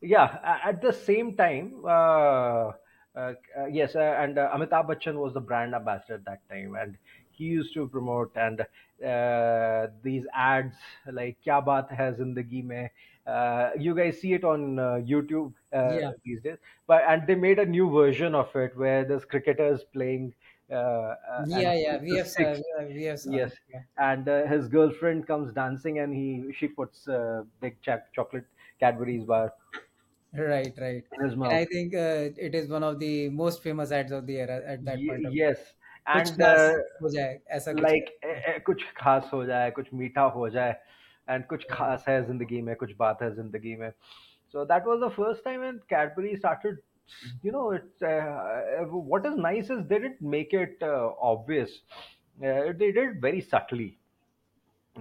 yeah, 0.00 0.38
a- 0.44 0.68
at 0.68 0.80
the 0.82 0.92
same 0.92 1.36
time, 1.36 1.82
uh, 1.84 2.72
uh, 3.16 3.32
uh, 3.58 3.66
yes, 3.70 3.94
uh, 3.96 4.16
and 4.18 4.38
uh, 4.38 4.50
Amitabh 4.54 4.88
Bachchan 4.88 5.14
was 5.16 5.34
the 5.34 5.40
brand 5.40 5.74
ambassador 5.74 6.14
at 6.14 6.24
that 6.24 6.40
time, 6.48 6.74
and 6.80 6.96
he 7.30 7.44
used 7.44 7.74
to 7.74 7.88
promote 7.88 8.30
and 8.36 8.60
uh, 9.06 9.86
these 10.02 10.26
ads 10.34 10.74
like 11.10 11.36
"Kya 11.44 11.64
baat 11.64 11.90
hai 11.94 12.12
zindagi 12.12 12.64
mein." 12.64 12.90
Uh, 13.26 13.70
you 13.78 13.94
guys 13.94 14.20
see 14.20 14.32
it 14.34 14.44
on 14.44 14.78
uh, 14.78 15.00
YouTube 15.12 15.52
uh, 15.72 16.00
Yeah. 16.00 16.12
these 16.24 16.40
days, 16.42 16.58
but 16.86 17.02
and 17.06 17.26
they 17.26 17.34
made 17.34 17.58
a 17.58 17.66
new 17.66 17.90
version 17.90 18.34
of 18.34 18.54
it 18.56 18.76
where 18.76 19.04
there's 19.04 19.24
cricketers 19.24 19.84
playing 19.92 20.32
uh, 20.69 20.73
uh, 20.75 21.45
and 21.53 21.67
Yeah. 21.67 21.73
he 21.73 21.75
Yeah. 21.75 21.97
puts 21.97 22.01
We 22.01 22.13
the 22.13 22.17
have. 22.17 22.27
Uh, 22.35 22.59
sticks 22.59 22.73
we 22.87 23.03
have 23.03 23.19
saw 23.19 23.37
Yes, 23.37 23.51
that. 23.51 23.57
Yeah. 23.67 23.83
and 23.97 24.29
uh, 24.29 24.45
his 24.47 24.67
girlfriend 24.67 25.27
comes 25.27 25.53
dancing, 25.53 25.99
and 25.99 26.13
he 26.13 26.53
she 26.53 26.67
puts 26.67 27.07
uh, 27.07 27.43
big 27.61 27.81
ch- 27.81 28.05
chocolate 28.13 28.45
Cadbury's 28.79 29.25
bar 29.25 29.53
Right. 30.33 30.73
Right. 30.77 31.03
in 31.11 31.25
his 31.25 31.35
And 31.43 31.53
mouth. 31.53 31.61
I 31.61 31.65
think 31.65 31.93
uh, 31.93 32.29
it 32.37 32.53
is 32.55 32.69
one 32.69 32.83
of 32.83 32.99
the 32.99 33.29
most 33.29 33.63
famous 33.63 33.91
ads 33.91 34.11
of 34.11 34.25
the 34.27 34.37
era 34.37 34.61
at 34.65 34.83
that 34.85 35.05
Y- 35.05 35.07
point 35.07 35.25
of 35.25 35.37
time. 35.39 35.41
yes, 35.41 35.59
कुछ 36.13 36.31
and 36.31 36.41
खास 36.41 36.61
uh, 36.61 36.77
हो 37.01 37.09
जाए 37.15 37.39
ऐसा 37.59 37.73
कुछ 37.81 37.93
like 37.93 38.09
eh, 38.23 38.41
eh, 38.51 38.59
कुछ 38.65 38.83
खास 38.97 39.29
हो 39.33 39.43
जाए, 39.45 39.71
कुछ 39.71 39.93
मीठा 39.93 40.21
हो 40.35 40.49
जाए, 40.49 40.75
and 41.29 41.47
कुछ 41.49 41.65
Right. 41.69 41.71
खास 41.71 42.05
है 42.09 42.23
जिंदगी 42.27 42.61
में, 42.61 42.75
कुछ 42.75 42.95
बात 42.97 43.21
है 43.21 43.33
जिंदगी 43.35 43.75
में. 43.75 43.91
So 44.53 44.65
that 44.65 44.85
was 44.91 45.01
the 45.05 45.09
first 45.17 45.43
time 45.47 45.61
when 45.61 45.79
Cadbury 45.89 46.35
started. 46.37 46.77
you 47.42 47.52
know, 47.52 47.72
it's 47.72 48.02
uh, 48.02 48.84
what 48.90 49.26
is 49.26 49.36
nice 49.36 49.70
is 49.70 49.86
they 49.88 49.98
didn't 49.98 50.20
make 50.22 50.52
it 50.52 50.78
uh, 50.82 51.12
obvious. 51.20 51.82
Uh, 52.38 52.72
they 52.72 52.92
did 52.92 52.96
it 52.96 53.20
very 53.20 53.40
subtly, 53.40 53.98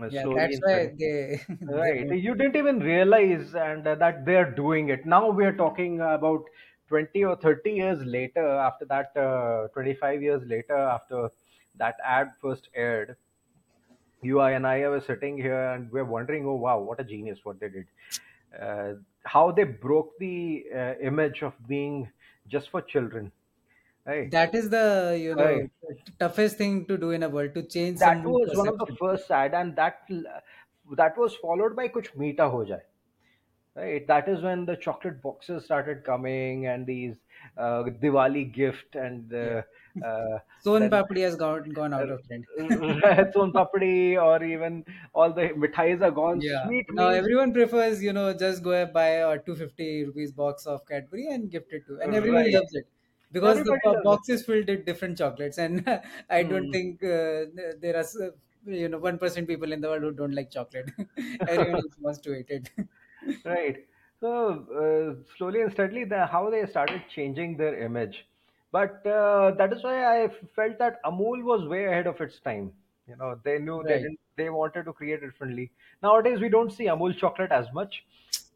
uh, 0.02 0.10
Yeah, 0.10 0.24
slowly 0.24 0.34
that's 0.34 0.60
why 0.62 0.88
they 0.98 1.40
they 1.48 1.84
Right. 1.84 2.10
made 2.10 2.20
You 2.26 2.36
didn't 2.36 2.58
even 2.58 2.80
realize 2.80 3.56
and 3.56 3.88
uh, 3.88 3.96
that 3.96 4.26
they're 4.26 4.52
doing 4.52 4.90
it. 4.90 5.06
Now 5.06 5.32
we're 5.32 5.56
talking 5.56 6.02
about 6.02 6.44
20 6.88 7.24
or 7.24 7.36
30 7.38 7.72
years 7.72 8.04
later, 8.06 8.46
after 8.46 8.86
that, 8.86 9.16
uh, 9.16 9.68
25 9.70 10.22
years 10.22 10.44
later, 10.46 10.76
after 10.76 11.30
that 11.76 11.96
ad 12.04 12.34
first 12.42 12.70
aired, 12.74 13.18
you 14.22 14.40
I 14.40 14.52
and 14.52 14.66
I 14.68 14.88
were 14.90 15.02
sitting 15.02 15.38
here 15.38 15.72
and 15.74 15.92
we're 15.92 16.06
wondering, 16.06 16.46
oh 16.46 16.56
wow, 16.56 16.80
what 16.80 17.00
a 17.00 17.04
genius 17.04 17.44
what 17.44 17.60
they 17.60 17.70
did. 17.70 17.88
Uh, 18.58 18.96
how 19.26 19.52
they 19.52 19.64
broke 19.64 20.18
the 20.20 20.66
uh, 20.74 20.96
image 21.02 21.42
of 21.44 21.54
being 21.68 22.12
just 22.48 22.70
for 22.70 22.82
children. 22.82 23.32
Right, 24.06 24.34
That 24.34 24.56
is 24.56 24.70
the 24.70 25.18
you 25.22 25.36
right. 25.36 25.70
toughest 26.20 26.58
thing 26.58 26.86
to 26.88 26.98
do 26.98 27.12
in 27.12 27.24
a 27.24 27.30
world 27.30 27.54
to 27.56 27.64
change 27.68 28.00
That 28.00 28.26
was 28.26 28.56
one 28.56 28.68
of 28.68 28.80
the 28.80 28.88
first 28.98 29.30
ad, 29.30 29.54
and 29.54 29.76
that 29.76 30.08
that 30.98 31.18
was 31.18 31.36
followed 31.36 31.76
by 31.76 31.88
Kuch 31.88 32.16
Meetha 32.16 32.50
Ho 32.50 32.66
Jaye. 32.66 32.82
Right, 33.76 34.06
that 34.08 34.28
is 34.30 34.42
when 34.42 34.66
the 34.66 34.76
chocolate 34.78 35.22
boxes 35.22 35.66
started 35.66 36.04
coming 36.04 36.68
and 36.68 36.86
these 36.88 37.18
uh, 37.58 37.84
Diwali 37.84 38.52
gift 38.54 38.96
and 38.96 39.34
Yeah. 39.40 39.56
Uh, 40.04 40.40
Son 40.58 40.90
Papdi 40.90 41.22
has 41.22 41.36
gone 41.36 41.70
gone 41.72 41.94
out 41.94 42.10
of 42.10 42.26
trend. 42.28 42.46
Son 43.34 43.52
Papdi 43.54 44.22
or 44.22 44.44
even 44.44 44.86
all 45.14 45.34
the 45.34 45.50
mithais 45.50 46.02
are 46.02 46.12
gone. 46.12 46.42
Yeah. 46.42 46.64
Sweet 46.64 46.86
Now 46.90 47.10
everyone 47.10 47.54
prefers, 47.54 48.02
you 48.04 48.14
know, 48.14 48.34
just 48.34 48.64
go 48.64 48.72
and 48.72 48.94
buy 48.94 49.08
a 49.08 49.40
250 49.40 50.06
rupees 50.06 50.32
box 50.32 50.66
of 50.66 50.86
Cadbury 50.86 51.28
and 51.28 51.50
gift 51.52 51.74
it 51.74 51.86
to, 51.88 52.00
and 52.02 52.14
everybody 52.16 52.50
right. 52.50 52.52
loves 52.52 52.74
it 52.74 52.88
because 53.32 53.62
the 53.64 53.76
Everybody 53.76 53.96
it. 54.04 54.04
box 54.04 54.30
is 54.30 54.44
filled 54.46 54.68
with 54.68 54.86
different 54.86 55.18
chocolates, 55.18 55.58
and 55.58 55.88
I 56.30 56.44
don't 56.44 56.68
Hmm. 56.68 56.72
think 56.72 57.04
uh, 57.04 57.46
there 57.80 57.96
are, 57.98 58.06
you 58.66 58.90
know, 58.90 58.98
one 59.00 59.18
percent 59.20 59.48
people 59.48 59.72
in 59.72 59.82
the 59.82 59.88
world 59.90 60.04
who 60.04 60.12
don't 60.12 60.34
like 60.34 60.52
chocolate. 60.52 60.92
everyone 61.48 61.84
wants 62.00 62.20
to 62.22 62.36
eat 62.36 62.50
it. 62.50 62.70
Right. 63.44 63.88
So 64.20 64.66
uh, 65.24 65.36
slowly 65.38 65.62
and 65.62 65.72
steadily, 65.72 66.04
the, 66.04 66.26
how 66.26 66.50
they 66.50 66.66
started 66.66 67.08
changing 67.10 67.58
their 67.58 67.82
image, 67.82 68.28
but 68.72 69.06
uh, 69.06 69.52
that 69.58 69.74
is 69.74 69.84
why 69.84 70.24
I 70.24 70.28
felt 70.56 70.78
that 70.80 71.02
Amul 71.04 71.44
was 71.44 71.68
way 71.68 71.86
ahead 71.86 72.08
of 72.08 72.20
its 72.22 72.40
time. 72.40 72.72
You 73.08 73.16
know, 73.18 73.40
they 73.44 73.58
knew 73.60 73.84
they 73.88 74.00
Right. 74.00 74.00
didn't. 74.00 74.20
They 74.38 74.50
wanted 74.50 74.86
to 74.86 74.94
create 74.94 75.22
differently. 75.22 75.72
Nowadays, 76.02 76.40
we 76.40 76.50
don't 76.50 76.72
see 76.72 76.86
Amul 76.86 77.18
chocolate 77.18 77.52
as 77.52 77.66
much, 77.74 78.04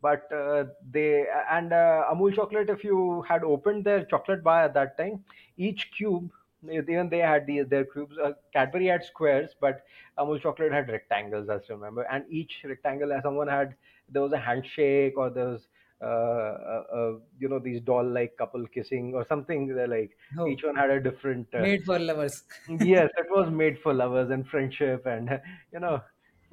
but 0.01 0.31
uh, 0.31 0.65
they 0.91 1.25
and 1.51 1.73
uh, 1.73 2.05
Amul 2.11 2.33
chocolate. 2.35 2.69
If 2.69 2.83
you 2.83 3.23
had 3.27 3.43
opened 3.43 3.83
their 3.85 4.05
chocolate 4.05 4.43
bar 4.43 4.63
at 4.63 4.73
that 4.75 4.97
time, 4.97 5.23
each 5.57 5.91
cube. 5.97 6.29
Even 6.69 7.09
they 7.09 7.17
had 7.19 7.45
the, 7.45 7.61
their 7.63 7.85
cubes. 7.85 8.17
Uh, 8.17 8.31
Cadbury 8.53 8.87
had 8.87 9.03
squares, 9.03 9.51
but 9.59 9.83
Amul 10.17 10.41
chocolate 10.41 10.71
had 10.71 10.87
rectangles, 10.89 11.49
as 11.49 11.61
I 11.69 11.73
remember. 11.73 12.03
And 12.03 12.23
each 12.29 12.61
rectangle, 12.63 13.11
uh, 13.11 13.21
someone 13.21 13.47
had 13.47 13.75
there 14.09 14.21
was 14.21 14.31
a 14.33 14.37
handshake 14.37 15.17
or 15.17 15.29
there 15.29 15.47
was 15.47 15.67
uh, 16.03 16.53
uh, 16.73 16.83
uh, 16.97 17.19
you 17.39 17.47
know 17.49 17.59
these 17.59 17.81
doll-like 17.81 18.35
couple 18.37 18.65
kissing 18.67 19.13
or 19.15 19.25
something. 19.25 19.67
They're 19.67 19.87
Like 19.87 20.17
Oh, 20.37 20.47
each 20.47 20.63
one 20.63 20.75
had 20.75 20.89
a 20.89 20.99
different. 21.01 21.53
Uh, 21.53 21.61
made 21.61 21.83
for 21.85 21.99
lovers. 21.99 22.43
yes, 22.69 23.09
it 23.17 23.27
was 23.29 23.49
made 23.51 23.79
for 23.79 23.93
lovers 23.93 24.29
and 24.29 24.47
friendship, 24.47 25.05
and 25.05 25.41
you 25.71 25.79
know, 25.79 26.01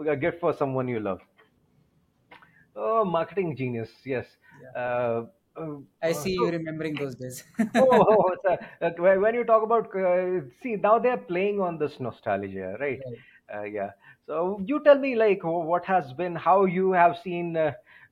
a 0.09 0.16
gift 0.16 0.40
for 0.40 0.52
someone 0.52 0.88
you 0.88 1.00
love. 1.00 1.21
Oh, 2.75 3.04
marketing 3.04 3.57
genius. 3.57 3.90
Yes. 4.04 4.26
Yeah. 4.62 5.26
I 6.02 6.12
see 6.12 6.33
you 6.33 6.47
remembering 6.50 6.95
those 6.95 7.14
days. 7.16 7.45
Oh, 7.76 8.37
oh, 8.47 8.57
uh, 8.83 8.90
when 9.21 9.35
you 9.35 9.45
talk 9.45 9.62
about, 9.62 9.95
uh, 9.97 10.40
see, 10.62 10.76
now 10.76 10.99
they're 10.99 11.16
playing 11.16 11.61
on 11.61 11.78
this 11.78 12.00
nostalgia, 12.00 12.76
right? 12.80 13.00
Right. 13.04 13.19
Uh, 13.52 13.62
yeah. 13.64 13.90
So 14.26 14.61
you 14.64 14.83
tell 14.85 14.99
me, 14.99 15.14
like, 15.16 15.40
what 15.42 15.85
has 15.87 16.12
been, 16.12 16.37
how 16.37 16.64
you 16.64 16.92
have 16.92 17.19
seen. 17.19 17.57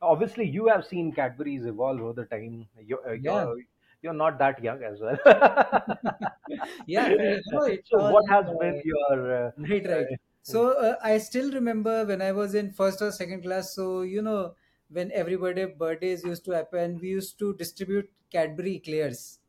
Obviously, 0.00 0.46
you 0.48 0.68
have 0.68 0.86
seen 0.86 1.12
Cadbury's 1.12 1.66
evolve 1.66 2.00
over 2.00 2.12
the 2.22 2.26
time. 2.26 2.68
You're, 2.80 3.08
uh, 3.08 3.12
Yeah. 3.14 3.48
you're 3.52 3.56
you're 4.02 4.12
not 4.14 4.38
that 4.38 4.62
young 4.62 4.82
as 4.84 5.00
well. 5.00 5.18
Yeah. 6.86 7.14
You 7.44 7.60
so, 7.60 7.76
all. 7.94 8.12
what 8.12 8.24
has 8.30 8.46
been 8.58 8.74
Uh, 8.76 8.82
your? 8.84 9.46
Uh, 9.48 9.50
Right, 9.56 9.86
right. 9.88 10.08
uh, 10.48 10.52
So 10.52 10.72
uh, 10.78 10.96
I 11.02 11.18
still 11.18 11.52
remember 11.52 12.04
when 12.06 12.22
I 12.22 12.32
was 12.32 12.54
in 12.54 12.72
first 12.72 13.02
or 13.02 13.12
second 13.12 13.42
class. 13.42 13.74
So 13.74 14.02
you 14.02 14.22
know, 14.22 14.54
when 14.88 15.12
everybody 15.12 15.66
birthdays 15.66 16.24
used 16.24 16.44
to 16.46 16.52
happen, 16.52 16.98
we 17.00 17.08
used 17.10 17.38
to 17.40 17.54
distribute 17.54 18.10
Cadbury 18.30 18.76
eclairs. 18.76 19.40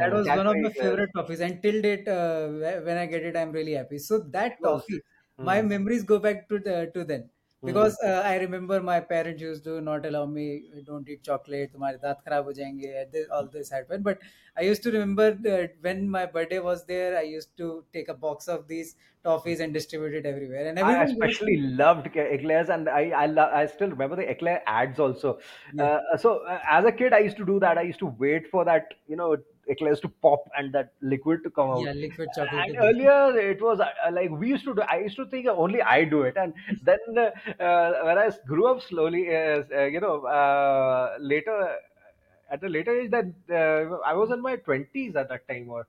That 0.00 0.12
hmm, 0.12 0.18
was 0.18 0.30
one 0.32 0.46
of 0.46 0.58
my 0.60 0.70
favorite 0.80 1.10
toffees, 1.16 1.40
and 1.40 1.62
till 1.62 1.82
date, 1.82 2.08
uh, 2.08 2.48
when 2.88 2.96
I 2.98 3.06
get 3.06 3.24
it, 3.24 3.36
I'm 3.36 3.52
really 3.52 3.72
happy. 3.72 3.98
So 3.98 4.18
that 4.36 4.62
toffee, 4.62 5.00
my 5.40 5.62
Hmm, 5.62 5.62
memories 5.62 6.04
go 6.04 6.18
back 6.18 6.48
to 6.50 6.58
the, 6.58 6.90
to 6.94 7.04
then 7.04 7.30
hmm. 7.61 7.87
because 7.87 7.97
uh, 8.03 8.21
I 8.25 8.37
remember 8.37 8.81
my 8.81 8.99
parents 8.99 9.41
used 9.41 9.63
to 9.65 9.81
not 9.81 10.05
allow 10.05 10.25
me 10.25 10.69
don't 10.85 11.07
eat 11.09 11.23
chocolate, 11.23 11.71
तुम्हारे 11.73 11.97
दांत 12.03 12.21
खराब 12.27 12.45
हो 12.45 12.53
जाएंगे. 12.59 13.11
This, 13.11 13.27
all 13.29 13.47
this 13.57 13.69
happened, 13.77 14.03
but 14.03 14.19
I 14.57 14.61
used 14.69 14.83
to 14.83 14.91
remember 14.91 15.31
that 15.49 15.75
when 15.81 16.09
my 16.09 16.25
birthday 16.25 16.59
was 16.59 16.85
there, 16.85 17.17
I 17.17 17.23
used 17.23 17.55
to 17.57 17.85
take 17.93 18.09
a 18.09 18.13
box 18.27 18.47
of 18.47 18.67
these 18.67 18.95
toffees 19.25 19.59
and 19.59 19.73
distribute 19.73 20.13
it 20.21 20.25
everywhere, 20.25 20.67
and 20.67 20.79
I 20.79 21.03
everyone 21.03 21.17
used 21.25 21.35
especially 21.35 21.57
to 21.57 21.57
loved 21.57 22.05
Ecla- 22.07 22.29
eclairs, 22.37 22.69
and 22.69 22.87
I 22.87 23.09
I, 23.09 23.25
lo- 23.25 23.49
I 23.51 23.65
still 23.65 23.89
remember 23.89 24.15
the 24.15 24.29
eclair 24.29 24.61
ads 24.67 24.99
also. 24.99 25.39
yeah 25.71 25.87
Uh, 25.87 25.99
so 26.17 26.45
uh, 26.45 26.61
as 26.69 26.85
a 26.85 26.91
kid, 26.91 27.13
I 27.13 27.19
used 27.19 27.37
to 27.37 27.45
do 27.45 27.59
that. 27.59 27.77
I 27.79 27.81
used 27.81 27.99
to 27.99 28.05
wait 28.05 28.47
for 28.47 28.63
that, 28.65 28.93
you 29.07 29.15
know, 29.15 29.37
eclairs 29.68 30.00
to 30.00 30.08
pop 30.08 30.48
and 30.56 30.72
that 30.74 30.92
liquid 31.00 31.42
to 31.44 31.50
come 31.50 31.70
out. 31.70 31.82
yeah 31.84 31.92
liquid 31.92 32.28
chocolate 32.34 32.64
And 32.64 32.76
earlier, 32.78 33.38
it 33.38 33.62
was 33.62 33.80
uh, 33.80 33.90
like 34.12 34.30
we 34.30 34.48
used 34.48 34.64
to 34.64 34.74
do. 34.74 34.82
I 34.82 34.98
used 34.98 35.16
to 35.16 35.26
think 35.26 35.46
only 35.46 35.82
I 35.82 36.04
do 36.04 36.22
it, 36.22 36.36
and 36.36 36.54
then 36.82 36.98
uh, 37.18 37.92
when 38.04 38.18
I 38.18 38.30
grew 38.46 38.66
up 38.66 38.82
slowly, 38.82 39.28
uh, 39.34 39.62
uh, 39.74 39.84
you 39.84 40.00
know, 40.00 40.24
uh, 40.26 41.16
later 41.20 41.76
at 42.50 42.62
a 42.62 42.68
later 42.68 42.94
age, 43.00 43.10
that 43.10 43.26
uh, 43.50 43.96
I 44.04 44.14
was 44.14 44.30
in 44.30 44.40
my 44.42 44.56
twenties 44.56 45.16
at 45.16 45.28
that 45.28 45.46
time, 45.48 45.68
or 45.70 45.86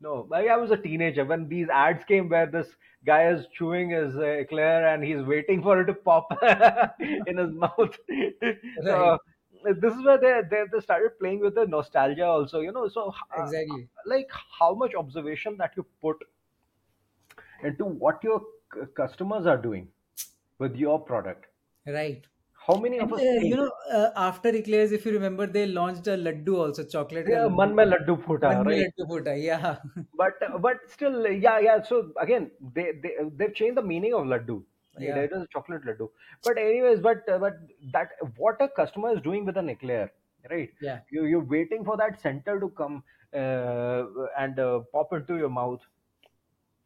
no, 0.00 0.28
I 0.32 0.56
was 0.56 0.70
a 0.70 0.76
teenager 0.76 1.24
when 1.24 1.48
these 1.48 1.68
ads 1.68 2.04
came 2.04 2.28
where 2.28 2.46
this 2.46 2.76
guy 3.04 3.30
is 3.30 3.46
chewing 3.52 3.90
his 3.90 4.16
uh, 4.16 4.22
eclair 4.44 4.86
and 4.88 5.02
he's 5.04 5.22
waiting 5.22 5.62
for 5.62 5.80
it 5.80 5.86
to 5.86 5.94
pop 5.94 6.28
in 7.00 7.36
his 7.38 7.50
mouth. 7.52 7.96
Right, 8.76 9.12
so 9.12 9.18
this 9.64 9.94
is 9.94 10.04
where 10.04 10.18
they, 10.18 10.40
they 10.50 10.64
they 10.72 10.80
started 10.80 11.18
playing 11.18 11.40
with 11.40 11.54
the 11.54 11.66
nostalgia 11.66 12.26
also 12.26 12.60
you 12.60 12.72
know. 12.72 12.88
So 12.88 13.12
uh, 13.38 13.42
exactly. 13.42 13.88
like 14.06 14.30
how 14.58 14.74
much 14.74 14.94
observation 14.94 15.56
that 15.58 15.72
you 15.76 15.86
put 16.00 16.16
into 17.62 17.84
what 17.84 18.22
your 18.24 18.40
c- 18.74 18.80
customers 18.94 19.46
are 19.46 19.56
doing 19.56 19.88
with 20.58 20.76
your 20.76 20.98
product. 20.98 21.46
Right. 21.86 22.26
How 22.66 22.74
many 22.78 22.98
and, 22.98 23.10
of 23.10 23.14
us 23.14 23.20
uh, 23.20 23.40
you 23.40 23.56
know 23.56 23.70
uh, 23.92 24.10
after 24.16 24.50
eclairs 24.50 24.92
if 24.92 25.06
you 25.06 25.12
remember 25.12 25.46
they 25.46 25.66
launched 25.66 26.06
a 26.06 26.16
laddu 26.24 26.56
also 26.64 26.84
chocolate 26.84 27.26
yeah 27.28 27.48
man 27.60 27.74
mein 27.74 27.88
laddu 27.92 28.16
phuta 28.26 28.50
man 28.52 28.66
right? 28.66 28.82
laddu 28.82 29.06
phuta 29.12 29.36
yeah. 29.44 29.64
But 30.22 30.44
but 30.66 30.84
still 30.96 31.16
yeah 31.46 31.58
yeah 31.58 31.82
so 31.82 32.12
again 32.24 32.50
they, 32.74 32.92
they 33.02 33.14
they've 33.38 33.54
changed 33.54 33.78
the 33.78 33.86
meaning 33.92 34.14
of 34.18 34.26
laddu 34.34 34.58
yeah. 35.00 35.16
It 35.24 35.32
is 35.32 35.46
chocolate 35.52 35.84
laddu. 35.84 36.10
But 36.44 36.58
anyways 36.58 37.00
but 37.00 37.24
but 37.26 37.58
that 37.92 38.10
what 38.36 38.60
a 38.60 38.68
customer 38.68 39.12
is 39.16 39.22
doing 39.22 39.44
with 39.44 39.56
an 39.56 39.68
eclair 39.68 40.12
right? 40.50 40.70
Yeah. 40.80 41.00
You 41.10 41.24
you're 41.24 41.44
waiting 41.56 41.84
for 41.84 41.96
that 41.96 42.20
center 42.20 42.58
to 42.60 42.68
come 42.70 43.02
uh, 43.34 44.04
and 44.38 44.58
uh, 44.58 44.80
pop 44.92 45.12
into 45.12 45.36
your 45.36 45.50
mouth. 45.50 45.80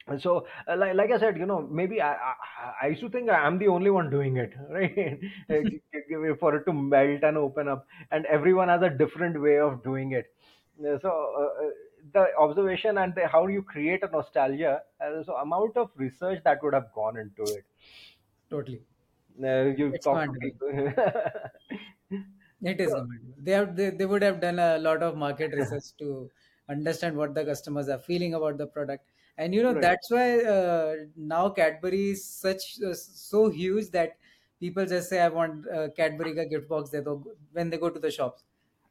And 0.07 0.21
so 0.21 0.47
uh, 0.69 0.77
like, 0.77 0.95
like 0.95 1.11
i 1.13 1.19
said 1.19 1.39
you 1.39 1.47
know 1.47 1.61
maybe 1.63 2.01
I, 2.03 2.13
I 2.13 2.35
i 2.83 2.87
used 2.89 3.01
to 3.01 3.09
think 3.09 3.31
i'm 3.31 3.59
the 3.59 3.69
only 3.69 3.91
one 3.91 4.11
doing 4.11 4.37
it 4.37 4.53
right? 4.71 5.19
For 6.41 6.55
it 6.57 6.65
to 6.67 6.73
melt 6.75 7.23
and 7.23 7.39
open 7.39 7.69
up 7.69 7.87
and 8.11 8.27
everyone 8.27 8.69
has 8.69 8.83
a 8.83 8.91
different 8.91 9.41
way 9.41 9.59
of 9.59 9.83
doing 9.83 10.13
it. 10.13 10.27
So 10.81 11.09
uh, 11.09 11.65
uh, 11.67 11.71
the 12.13 12.27
observation 12.39 12.99
and 12.99 13.15
the, 13.15 13.27
how 13.27 13.47
you 13.47 13.63
create 13.63 14.03
a 14.03 14.09
nostalgia 14.09 14.83
uh, 15.01 15.23
so 15.23 15.37
amount 15.37 15.77
of 15.77 15.91
research 15.97 16.43
that 16.45 16.63
would 16.63 16.75
have 16.75 16.93
gone 16.95 17.17
into 17.17 17.43
it. 17.43 17.65
Totally. 18.51 18.83
Uh, 19.43 19.75
you 19.77 19.93
it's 19.95 20.05
talk 20.05 20.29
it 22.63 22.81
is 22.81 22.91
so, 22.93 23.07
they 23.39 23.53
have 23.53 23.75
they, 23.75 23.91
they 23.91 24.07
would 24.07 24.23
have 24.23 24.41
done 24.41 24.59
a 24.59 24.79
lot 24.79 25.03
of 25.03 25.17
market 25.17 25.53
research 25.57 25.97
to 25.99 26.31
understand 26.69 27.17
what 27.17 27.35
the 27.35 27.45
customers 27.45 27.89
are 27.89 27.99
feeling 27.99 28.35
about 28.35 28.59
the 28.59 28.67
product. 28.67 29.11
And 29.37 29.53
you 29.53 29.65
know 29.65 29.73
right. 29.73 29.83
that's 29.83 30.11
why 30.11 30.45
uh, 30.45 30.95
now 31.17 31.49
cadbury 31.49 32.11
is 32.11 32.25
such 32.25 32.81
uh, 32.87 32.95
so 32.95 33.49
huge 33.49 33.91
that 33.91 34.17
people 34.61 34.87
just 34.87 35.11
say 35.11 35.21
i 35.21 35.29
want 35.29 35.69
uh, 35.69 35.89
cadbury 35.97 36.35
ka 36.35 36.45
gift 36.53 36.69
box 36.69 36.91
de 36.91 37.03
do 37.09 37.15
when 37.53 37.71
they 37.71 37.81
go 37.85 37.91
to 37.97 38.03
the 38.05 38.11
shops 38.11 38.45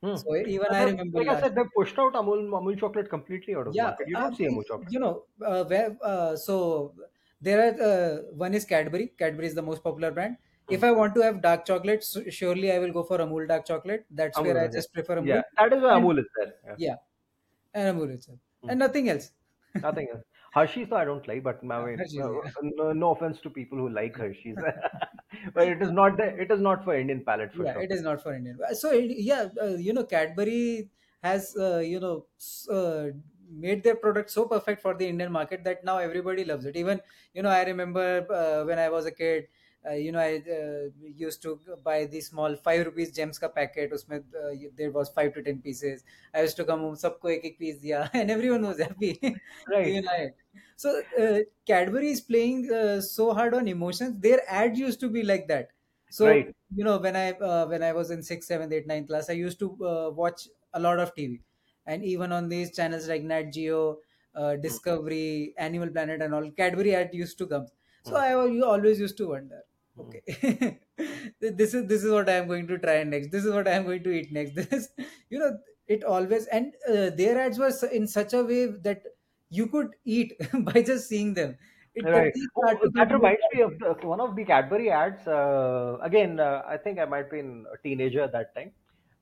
Hmm. 0.04 0.20
so 0.20 0.36
even 0.36 0.68
Uh, 0.70 0.74
i 0.74 0.82
the- 0.82 0.92
remember 0.92 1.20
like 1.20 1.28
I 1.28 1.36
said, 1.40 1.56
they 1.56 1.64
pushed 1.76 1.98
out 1.98 2.14
Amul 2.14 2.44
Amul 2.60 2.78
chocolate 2.80 3.10
completely 3.10 3.56
out 3.56 3.68
of 3.68 3.76
the 3.76 3.82
Yeah, 3.82 3.88
market. 3.88 4.08
You 4.08 4.18
don't 4.18 4.32
um, 4.32 4.36
see 4.36 4.46
Amul 4.48 4.66
chocolate. 4.68 4.94
you 4.94 5.00
know, 5.00 5.26
uh, 5.46 5.64
where 5.66 5.98
uh, 6.04 6.36
so 6.36 6.94
there 7.42 7.60
are 7.66 7.82
uh, 7.82 8.18
one 8.34 8.54
is 8.54 8.66
Cadbury. 8.66 9.14
Cadbury 9.18 9.48
is 9.48 9.56
the 9.56 9.62
most 9.62 9.84
popular 9.84 10.12
brand. 10.12 10.38
Hmm. 10.68 10.78
If 10.78 10.84
I 10.84 10.92
want 10.92 11.16
to 11.16 11.22
have 11.22 11.42
dark 11.42 11.66
chocolate, 11.66 12.04
so 12.04 12.24
surely 12.30 12.72
I 12.72 12.80
will 12.80 12.92
go 12.92 13.04
for 13.04 13.18
Amul 13.18 13.48
dark 13.48 13.66
chocolate. 13.66 14.06
That's 14.10 14.40
where 14.42 14.58
I 14.58 14.68
Amul, 14.68 14.74
yeah. 14.74 14.82
just 14.82 14.94
prefer 14.94 15.18
Yeah, 15.20 15.42
Amul, 15.42 15.44
that 15.58 15.74
is 15.74 15.82
why 15.82 15.90
and 15.92 16.00
Amul 16.00 16.20
is 16.20 16.26
there. 16.38 16.54
Yeah. 16.66 16.78
yeah, 16.78 16.96
and 17.74 17.98
Amul 17.98 18.12
itself, 18.14 18.40
Hmm. 18.62 18.70
and 18.70 18.80
nothing 18.80 19.10
else. 19.10 19.32
Nothing 19.82 20.10
else. 20.14 20.24
Hershey's, 20.54 20.88
though, 20.90 20.96
I 20.98 21.06
don't 21.06 21.28
like, 21.28 21.44
but 21.44 21.60
I 21.70 21.80
Uh, 21.80 21.86
mean, 21.86 22.06
no, 22.12 22.44
no, 22.62 22.94
no 22.94 23.12
offense 23.12 23.42
to 23.42 23.50
people 23.50 23.78
who 23.78 23.90
like 23.90 24.16
Hershey's, 24.16 24.58
but 25.54 25.68
it 25.68 25.82
is 25.82 25.92
not 25.92 26.18
the, 26.18 26.26
it 26.42 26.52
is 26.52 26.62
not 26.62 26.84
for 26.84 26.96
Indian 26.96 27.24
palate 27.26 27.54
for 27.54 27.66
Yeah, 27.66 27.74
sure. 27.74 27.86
it 27.86 27.92
is 27.92 28.02
not 28.02 28.22
for 28.22 28.34
Indian. 28.34 28.60
So 28.74 28.92
yeah, 28.94 29.50
uh, 29.62 29.76
you 29.76 29.94
know, 29.94 30.04
Cadbury 30.06 30.90
has 31.22 31.56
uh, 31.56 31.78
you 31.80 32.00
know 32.00 32.26
uh, 32.70 33.12
made 33.48 33.84
their 33.84 33.96
product 33.96 34.32
so 34.32 34.46
perfect 34.46 34.82
for 34.82 34.96
the 34.96 35.08
Indian 35.08 35.32
market 35.32 35.64
that 35.64 35.84
now 35.84 35.98
everybody 36.00 36.44
loves 36.46 36.66
it. 36.66 36.76
Even 36.76 37.00
you 37.34 37.44
know, 37.44 37.50
I 37.50 37.64
remember 37.64 38.26
uh, 38.32 38.66
when 38.66 38.80
I 38.80 38.90
was 38.90 39.06
a 39.06 39.12
kid, 39.12 39.48
uh, 39.86 39.94
you 39.94 40.12
know 40.14 40.20
i 40.20 40.42
uh, 40.58 40.90
used 41.22 41.42
to 41.42 41.60
buy 41.84 42.06
the 42.06 42.22
small 42.22 42.56
5 42.56 42.86
rupees 42.86 43.12
gems 43.12 43.40
ka 43.40 43.50
packet. 43.50 43.92
Usme 43.92 44.20
uh, 44.20 44.54
there 44.78 44.92
was 44.92 45.10
5 45.10 45.34
to 45.34 45.44
10 45.44 45.62
pieces. 45.62 46.04
I 46.34 46.42
used 46.42 46.58
to 46.58 46.66
come 46.66 46.80
home 46.88 46.96
sabko 46.96 47.34
ek 47.36 47.46
ek 47.52 47.60
piece 47.60 47.80
diya. 47.84 48.10
And 48.22 48.32
everyone 48.32 48.68
was 48.72 48.80
happy. 48.80 49.20
Right. 49.76 49.88
You 49.88 50.02
know, 50.02 50.30
so 50.76 51.02
cadbury 51.66 52.12
is 52.12 52.22
playing 52.22 52.68
so 53.02 53.34
hard 53.34 53.54
on 53.54 53.68
emotions. 53.68 54.20
Their 54.28 54.42
ad 54.48 54.78
used 54.78 55.00
to 55.02 55.10
be 55.10 55.24
like 55.24 55.48
that. 55.48 55.70
So 56.10 56.28
right. 56.28 56.56
you 56.76 56.84
know 56.86 56.98
when 57.04 57.16
i 57.16 57.32
uh, 57.32 57.66
when 57.68 57.84
i 57.84 57.92
was 57.92 58.12
in 58.12 58.22
6 58.24 58.52
8 58.52 58.88
ninth 58.88 59.08
class 59.08 59.30
i 59.30 59.34
used 59.34 59.60
to 59.60 59.70
uh, 59.92 60.10
watch 60.22 60.48
a 60.74 60.80
lot 60.80 61.00
of 61.00 61.14
tv 61.16 61.40
and 61.88 62.04
even 62.04 62.32
on 62.32 62.50
these 62.50 62.76
channels 62.76 63.08
like 63.08 63.24
nat 63.24 63.50
geo 63.56 63.98
uh, 64.36 64.56
discovery 64.56 65.54
animal 65.58 65.90
planet 65.90 66.22
and 66.22 66.34
all 66.34 66.50
cadbury 66.52 66.96
ad 66.96 67.10
used 67.14 67.38
to 67.40 67.48
come. 67.48 67.68
So 68.04 68.12
hmm. 68.12 68.18
i 68.18 68.34
always 68.74 69.00
used 69.00 69.18
to 69.18 69.30
wonder 69.30 69.62
okay, 70.00 70.80
this 71.40 71.74
is 71.74 71.88
this 71.88 72.04
is 72.04 72.12
what 72.12 72.30
I 72.30 72.34
am 72.34 72.48
going 72.48 72.68
to 72.68 72.78
try 72.78 73.04
next. 73.04 73.32
This 73.32 73.46
is 73.46 73.54
what 73.54 73.68
I 73.68 73.72
am 73.72 73.84
going 73.84 74.04
to 74.04 74.12
eat 74.12 74.32
next. 74.32 74.56
This, 74.70 74.90
you 75.30 75.40
know, 75.40 75.58
it 75.88 76.04
always 76.04 76.48
and 76.48 76.74
uh, 76.88 77.10
their 77.12 77.38
ads 77.38 77.60
were 77.60 77.72
in 77.92 78.08
such 78.08 78.34
a 78.34 78.44
way 78.44 78.66
that 78.68 79.04
you 79.50 79.68
could 79.68 79.96
eat 80.06 80.34
by 80.62 80.82
just 80.82 81.08
seeing 81.08 81.34
them. 81.34 81.58
It 81.96 82.06
Right. 82.06 82.34
Oh, 82.58 82.90
that 82.94 83.12
reminds 83.12 83.42
me 83.54 83.62
of 83.62 83.78
the, 83.78 83.94
one 84.08 84.20
of 84.20 84.36
the 84.36 84.44
Cadbury 84.44 84.90
ads. 84.90 85.28
Uh, 85.28 85.98
again, 86.02 86.40
uh, 86.40 86.64
I 86.68 86.78
think 86.78 86.98
I 86.98 87.06
might 87.06 87.30
be 87.30 87.38
in 87.40 87.66
a 87.72 87.78
teenager 87.78 88.22
at 88.22 88.32
that 88.32 88.56
time. 88.56 88.72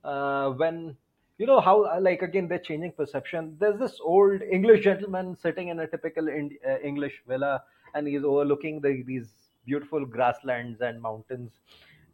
Uh, 0.02 0.50
when 0.52 0.96
you 1.38 1.46
know 1.46 1.60
how, 1.60 1.84
uh, 1.84 2.00
like 2.00 2.22
again, 2.22 2.48
they're 2.48 2.58
changing 2.58 2.92
perception. 2.92 3.56
There's 3.60 3.78
this 3.78 3.98
old 4.00 4.40
English 4.42 4.84
gentleman 4.84 5.36
sitting 5.36 5.68
in 5.68 5.80
a 5.80 5.86
typical 5.86 6.28
Ind- 6.28 6.58
uh, 6.66 6.78
English 6.78 7.22
villa, 7.26 7.62
and 7.94 8.06
he's 8.06 8.24
overlooking 8.24 8.80
the, 8.80 9.02
these 9.06 9.28
beautiful 9.64 10.04
grasslands 10.04 10.80
and 10.80 11.00
mountains. 11.00 11.52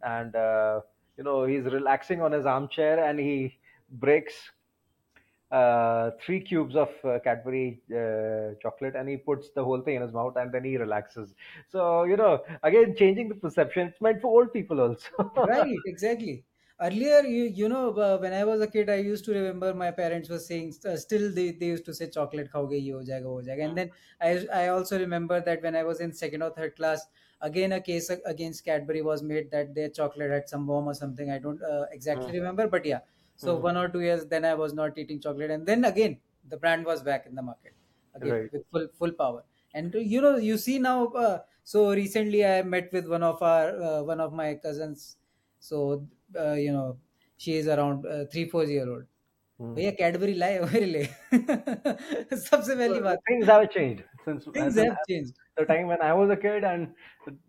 And, 0.03 0.35
uh, 0.35 0.81
you 1.17 1.23
know, 1.23 1.45
he's 1.45 1.65
relaxing 1.65 2.21
on 2.21 2.31
his 2.31 2.45
armchair 2.45 3.03
and 3.03 3.19
he 3.19 3.57
breaks 3.91 4.33
uh, 5.51 6.11
three 6.21 6.39
cubes 6.39 6.75
of 6.75 6.89
uh, 7.03 7.19
Cadbury 7.23 7.81
uh, 7.91 8.53
chocolate 8.61 8.95
and 8.95 9.09
he 9.09 9.17
puts 9.17 9.49
the 9.49 9.63
whole 9.63 9.81
thing 9.81 9.95
in 9.95 10.01
his 10.01 10.13
mouth 10.13 10.35
and 10.37 10.51
then 10.51 10.63
he 10.63 10.77
relaxes. 10.77 11.33
So, 11.71 12.03
you 12.03 12.17
know, 12.17 12.43
again, 12.63 12.95
changing 12.95 13.29
the 13.29 13.35
perception. 13.35 13.87
It's 13.87 14.01
meant 14.01 14.21
for 14.21 14.27
old 14.27 14.53
people 14.53 14.79
also. 14.79 15.09
right, 15.35 15.75
exactly. 15.85 16.43
Earlier, 16.81 17.21
you, 17.23 17.43
you 17.43 17.67
know, 17.67 17.91
uh, 17.91 18.17
when 18.19 18.31
I 18.31 18.45
was 18.45 18.61
a 18.61 18.67
kid, 18.67 18.89
I 18.89 18.95
used 18.95 19.25
to 19.25 19.33
remember 19.33 19.73
my 19.73 19.91
parents 19.91 20.29
were 20.29 20.39
saying, 20.39 20.75
uh, 20.85 20.95
still 20.95 21.33
they, 21.33 21.51
they 21.51 21.65
used 21.65 21.83
to 21.85 21.93
say 21.93 22.09
chocolate 22.09 22.49
khaoge 22.53 22.81
ye 22.81 22.91
ho 22.91 22.99
jayega, 22.99 23.23
ho 23.23 23.41
jayega. 23.45 23.63
And 23.63 23.71
hmm. 23.71 23.75
then 23.75 23.91
I, 24.21 24.63
I 24.63 24.67
also 24.69 24.97
remember 24.97 25.41
that 25.41 25.61
when 25.61 25.75
I 25.75 25.83
was 25.83 25.99
in 25.99 26.13
second 26.13 26.41
or 26.41 26.51
third 26.51 26.77
class, 26.77 27.05
again 27.40 27.72
a 27.72 27.80
case 27.80 28.10
ag- 28.10 28.22
against 28.24 28.64
Cadbury 28.64 29.02
was 29.02 29.22
made 29.22 29.50
that 29.50 29.74
their 29.74 29.88
chocolate 29.88 30.30
had 30.30 30.48
some 30.48 30.66
worm 30.66 30.86
or 30.88 30.94
something. 30.94 31.30
I 31.30 31.38
don't 31.38 31.62
uh, 31.62 31.86
Hmm, 32.12 32.30
exactly 32.30 32.38
remember, 32.38 32.68
but 32.68 32.84
yeah. 32.84 33.00
So 33.36 33.56
hmm, 33.56 33.68
one 33.68 33.76
or 33.76 33.88
two 33.88 34.00
years, 34.00 34.26
then 34.26 34.44
I 34.44 34.54
was 34.54 34.72
not 34.74 34.96
eating 34.98 35.20
chocolate, 35.20 35.50
and 35.50 35.66
then 35.66 35.84
again 35.84 36.20
the 36.48 36.56
brand 36.56 36.84
was 36.84 37.02
back 37.02 37.26
in 37.26 37.34
the 37.34 37.42
market 37.42 37.74
again 38.14 38.36
right. 38.36 38.50
with 38.52 38.64
full 38.70 38.88
full 38.98 39.12
power. 39.12 39.44
And 39.72 39.92
you 39.94 40.20
know, 40.20 40.36
you 40.36 40.56
see 40.58 40.78
now. 40.78 41.06
Uh, 41.08 41.42
so 41.64 41.92
recently, 41.92 42.44
I 42.44 42.62
met 42.62 42.92
with 42.92 43.08
one 43.08 43.22
of 43.22 43.42
our 43.42 43.68
uh, 43.90 44.02
one 44.02 44.20
of 44.20 44.32
my 44.32 44.54
cousins 44.54 45.16
so 45.58 46.06
uh, 46.38 46.52
you 46.52 46.72
know 46.72 46.98
she 47.36 47.54
is 47.60 47.68
around 47.68 48.04
uh, 48.06 48.24
three 48.32 48.44
four 48.52 48.70
year 48.70 48.88
old 48.88 49.06
Hmm. 49.58 49.78
भैया 49.78 49.90
Cadbury 50.00 50.34
लाए 50.42 50.58
मेरे 50.72 50.86
लिए 50.86 51.06
सबसे 52.46 52.76
So 52.78 52.82
पहली 52.82 53.00
the 53.00 53.02
बात 53.08 53.24
things 53.26 53.46
have 53.46 53.68
changed 53.70 54.04
since 54.24 54.46
things 54.46 54.76
as 54.76 54.78
in, 54.78 54.86
have 54.86 55.02
as 55.02 55.08
changed 55.08 55.34
the 55.59 55.65
time 55.65 55.87
when 55.87 56.01
I 56.01 56.13
was 56.13 56.29
a 56.29 56.37
kid 56.37 56.63
and 56.63 56.95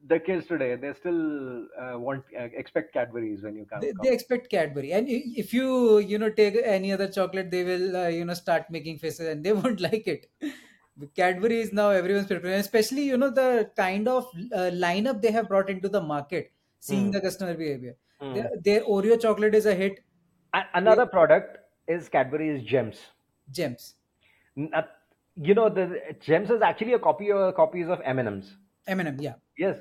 the 0.06 0.20
kids 0.20 0.46
today, 0.46 0.76
they 0.76 0.92
still 0.94 1.66
uh, 1.78 1.98
want 1.98 2.24
uh, 2.38 2.48
expect 2.52 2.92
Cadbury's 2.92 3.42
when 3.42 3.56
you 3.56 3.66
come. 3.66 3.82
they, 3.82 3.92
they 3.92 4.12
expect 4.12 4.50
cadbury. 4.50 4.92
And 4.92 5.06
if 5.08 5.52
you 5.54 5.98
you 5.98 6.18
know 6.18 6.30
take 6.30 6.56
any 6.62 6.92
other 6.92 7.08
chocolate 7.08 7.50
they 7.50 7.64
will 7.64 7.96
uh, 7.96 8.08
you 8.08 8.24
know 8.24 8.34
start 8.34 8.70
making 8.70 8.98
faces 8.98 9.28
and 9.28 9.44
they 9.44 9.52
won't 9.60 9.80
like 9.80 10.06
it. 10.06 10.26
Cadbury 11.14 11.60
is 11.60 11.73
now 11.73 11.90
everyone's 11.90 12.26
preference. 12.26 12.66
Especially 12.66 13.04
you 13.04 13.16
know 13.16 13.30
the 13.30 13.70
kind 13.76 14.08
of 14.08 14.25
uh, 14.52 14.70
lineup 14.86 15.23
they 15.23 15.30
have 15.32 15.49
brought 15.49 15.70
into 15.70 15.88
the 15.88 16.00
market 16.02 16.52
seeing 16.78 17.10
Hmm, 17.10 17.12
the 17.12 17.20
customer 17.20 17.54
behavior. 17.54 17.96
Their, 18.30 18.44
hmm. 18.44 18.60
their 18.62 18.80
oreo 18.84 19.20
chocolate 19.20 19.54
is 19.54 19.66
a 19.66 19.75
hit. 19.75 20.00
A- 20.54 20.68
they, 20.84 20.94
another 20.94 21.06
product 21.06 21.58
is 21.88 22.08
Cadbury's 22.08 22.62
Gems. 22.62 23.10
gems. 23.50 23.96
N- 24.56 24.70
uh, 24.75 24.82
you 25.42 25.54
know, 25.54 25.68
the 25.68 26.00
Gems 26.20 26.50
is 26.50 26.62
actually 26.62 26.92
a 26.94 26.98
copy 26.98 27.30
of 27.32 27.54
copies 27.54 27.88
of 27.88 28.00
M&M's. 28.04 28.56
m&m 28.86 29.16
yeah 29.20 29.34
Yes, 29.58 29.78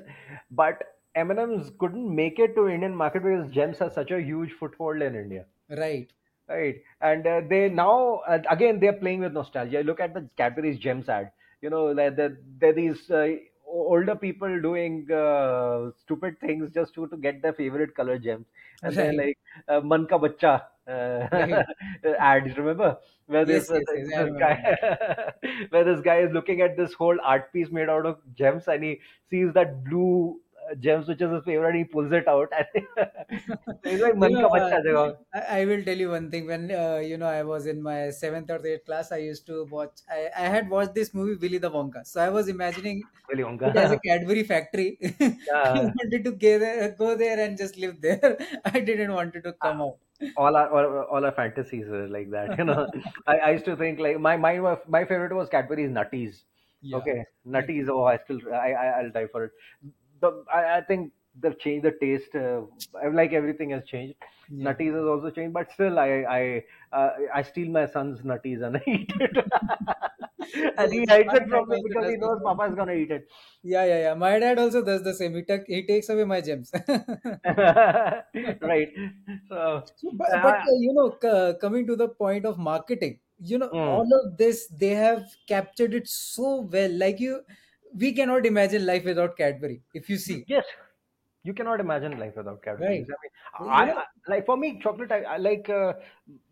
but 0.50 0.82
M&M's 1.14 1.70
couldn't 1.78 2.14
make 2.14 2.38
it 2.38 2.54
to 2.54 2.68
Indian 2.68 2.94
market 2.94 3.22
because 3.22 3.50
Gems 3.50 3.78
has 3.78 3.94
such 3.94 4.10
a 4.10 4.20
huge 4.20 4.52
foothold 4.52 5.02
in 5.02 5.14
India. 5.14 5.46
right 5.70 6.12
Right, 6.48 6.82
and 7.00 7.26
uh, 7.26 7.42
they 7.48 7.68
now 7.68 8.22
uh, 8.26 8.38
again 8.50 8.80
they're 8.80 8.92
playing 9.00 9.20
with 9.20 9.32
nostalgia. 9.32 9.82
Look 9.84 10.00
at 10.00 10.14
the 10.14 10.28
Cadbury's 10.36 10.78
Gems 10.80 11.08
ad. 11.08 11.30
You 11.62 11.70
know, 11.70 11.94
there 11.94 12.36
are 12.62 12.72
these 12.72 13.08
uh, 13.10 13.28
older 13.70 14.16
people 14.16 14.60
doing 14.60 15.10
uh, 15.12 15.90
stupid 15.96 16.38
things 16.40 16.70
just 16.72 16.94
to, 16.94 17.06
to 17.08 17.16
get 17.16 17.42
their 17.42 17.52
favorite 17.52 17.94
color 17.94 18.18
gems, 18.18 18.46
and 18.82 18.98
they're 18.98 19.12
like 19.12 19.38
uh, 19.68 19.80
"Man 19.80 20.06
ka 20.06 20.18
bacha" 20.18 20.68
uh, 20.88 21.28
right 21.32 21.60
ads. 22.18 22.56
Remember 22.56 22.98
where 23.26 23.44
Yes, 23.44 23.68
this 23.68 23.70
uh, 23.70 23.78
yes, 23.80 24.08
yes. 24.16 24.24
This 24.24 24.32
guy 24.38 24.76
where 25.70 25.84
this 25.84 26.00
guy 26.00 26.18
is 26.20 26.32
looking 26.32 26.60
at 26.60 26.76
this 26.76 26.92
whole 26.92 27.18
art 27.22 27.52
piece 27.52 27.70
made 27.70 27.88
out 27.88 28.06
of 28.06 28.18
gems, 28.34 28.68
and 28.68 28.82
he 28.84 29.00
sees 29.28 29.52
that 29.54 29.84
blue 29.84 30.40
gems 30.78 31.08
which 31.08 31.20
is 31.20 31.30
his 31.30 31.44
favorite. 31.44 31.74
He 31.74 31.84
pulls 31.84 32.12
it 32.12 32.28
out, 32.28 32.50
he's 33.84 34.00
like 34.00 34.16
You 34.20 34.26
"Man 34.26 34.36
know, 34.36 34.48
ka 34.50 34.60
uh. 34.96 35.12
I, 35.34 35.60
I 35.60 35.64
will 35.64 35.82
tell 35.84 35.96
you 35.96 36.10
one 36.10 36.30
thing. 36.30 36.46
When 36.46 36.70
uh, 36.70 36.98
you 36.98 37.16
know 37.16 37.26
I 37.26 37.42
was 37.42 37.66
in 37.66 37.82
my 37.82 38.10
seventh 38.10 38.50
or 38.50 38.64
eighth 38.66 38.84
class, 38.86 39.12
I 39.12 39.18
used 39.18 39.46
to 39.46 39.64
watch. 39.64 40.00
I, 40.08 40.30
I 40.36 40.46
had 40.56 40.68
watched 40.70 40.94
this 40.94 41.12
movie 41.14 41.36
Willy 41.44 41.58
the 41.58 41.70
Wonka. 41.70 42.06
So 42.06 42.20
I 42.20 42.28
was 42.30 42.48
imagining 42.48 43.08
Willy 43.28 43.44
it 43.62 43.76
as 43.76 43.92
a 43.92 43.98
Cadbury 43.98 44.44
factory. 44.44 44.98
I 45.74 45.80
wanted 45.98 46.24
to 46.24 46.32
go 46.32 46.58
there, 46.58 46.92
go 46.92 47.16
there 47.16 47.40
and 47.46 47.56
just 47.58 47.76
live 47.76 48.00
there. 48.00 48.38
I 48.64 48.80
didn't 48.80 49.12
want 49.12 49.34
to 49.34 49.52
come 49.54 49.80
out. 49.82 49.98
all 50.36 50.56
our 50.56 50.68
all, 50.70 51.04
all 51.16 51.24
our 51.24 51.32
fantasies 51.32 51.88
were 51.88 52.08
like 52.08 52.30
that 52.30 52.56
you 52.58 52.64
know 52.64 52.88
I, 53.26 53.38
I 53.38 53.50
used 53.52 53.64
to 53.66 53.76
think 53.76 53.98
like 53.98 54.18
my 54.20 54.36
my 54.36 54.58
my 54.86 55.04
favorite 55.04 55.34
was 55.34 55.48
cadbury's 55.48 55.90
nutties 55.90 56.44
Yeah, 56.82 56.98
okay 56.98 57.24
nutties 57.46 57.88
oh 57.88 58.04
i 58.04 58.16
still 58.18 58.40
i, 58.52 58.72
I 58.72 58.86
i'll 59.00 59.10
die 59.10 59.26
for 59.26 59.44
it 59.44 59.52
the 60.20 60.44
i, 60.52 60.78
I 60.78 60.80
think 60.82 61.12
they've 61.40 61.58
changed 61.58 61.84
the 61.86 61.92
taste 61.92 62.34
uh, 62.34 62.62
like 63.12 63.32
everything 63.32 63.70
has 63.70 63.84
changed 63.84 64.16
Yeah. 64.48 64.68
nutties 64.68 64.92
has 64.94 65.04
also 65.04 65.30
changed 65.30 65.54
but 65.54 65.70
still 65.72 65.98
i 65.98 66.08
i 66.38 66.64
uh, 66.92 67.10
i 67.34 67.42
steal 67.42 67.68
my 67.70 67.86
son's 67.86 68.20
nutties 68.22 68.62
and 68.66 68.76
i 68.76 68.82
eat 68.86 69.12
it 69.20 69.36
and 70.76 70.92
he 70.92 71.04
hides 71.06 71.34
it 71.34 71.48
from 71.48 71.68
me 71.68 71.80
because 71.82 72.08
he 72.08 72.16
knows 72.16 72.40
papa 72.44 72.64
is 72.64 72.74
gonna 72.74 72.92
eat 72.92 73.10
it 73.10 73.28
Yeah, 73.62 73.84
yeah, 73.84 73.98
yeah. 74.00 74.14
My 74.14 74.38
dad 74.38 74.58
also 74.58 74.82
does 74.82 75.02
the 75.02 75.14
same. 75.14 75.34
He, 75.34 75.42
ta- 75.42 75.64
he 75.66 75.86
takes 75.86 76.08
away 76.08 76.24
my 76.24 76.40
gems. 76.40 76.72
right 78.60 78.88
so 79.48 79.90
So, 79.96 80.10
but, 80.12 80.40
but 80.40 80.54
uh, 80.54 80.66
uh, 80.66 80.76
you 80.78 80.92
know, 80.94 81.10
coming 81.60 81.86
to 81.86 81.96
the 81.96 82.08
point 82.08 82.46
of 82.46 82.58
marketing, 82.58 83.20
you 83.38 83.58
know, 83.58 83.72
mm, 83.72 83.80
all 83.84 84.08
of 84.24 84.36
this 84.38 84.66
they 84.68 84.90
have 84.90 85.24
captured 85.46 85.94
it 85.94 86.08
so 86.08 86.60
well. 86.62 86.90
Like 86.90 87.20
you, 87.20 87.42
we 87.94 88.12
cannot 88.12 88.46
imagine 88.46 88.86
life 88.86 89.04
without 89.04 89.36
Cadbury. 89.36 89.82
If 89.94 90.08
you 90.10 90.16
see, 90.18 90.46
yes 90.46 90.66
you 91.42 91.54
cannot 91.54 91.80
imagine 91.80 92.18
life 92.18 92.36
without 92.36 92.62
Cadbury. 92.62 92.98
right? 92.98 93.06
I 93.58 93.62
mean, 93.62 93.70
I, 93.70 93.92
I 93.92 94.04
like 94.28 94.46
for 94.46 94.56
me, 94.56 94.78
chocolate. 94.80 95.12
I, 95.12 95.22
I 95.22 95.36
like. 95.38 95.68
Uh, 95.68 95.94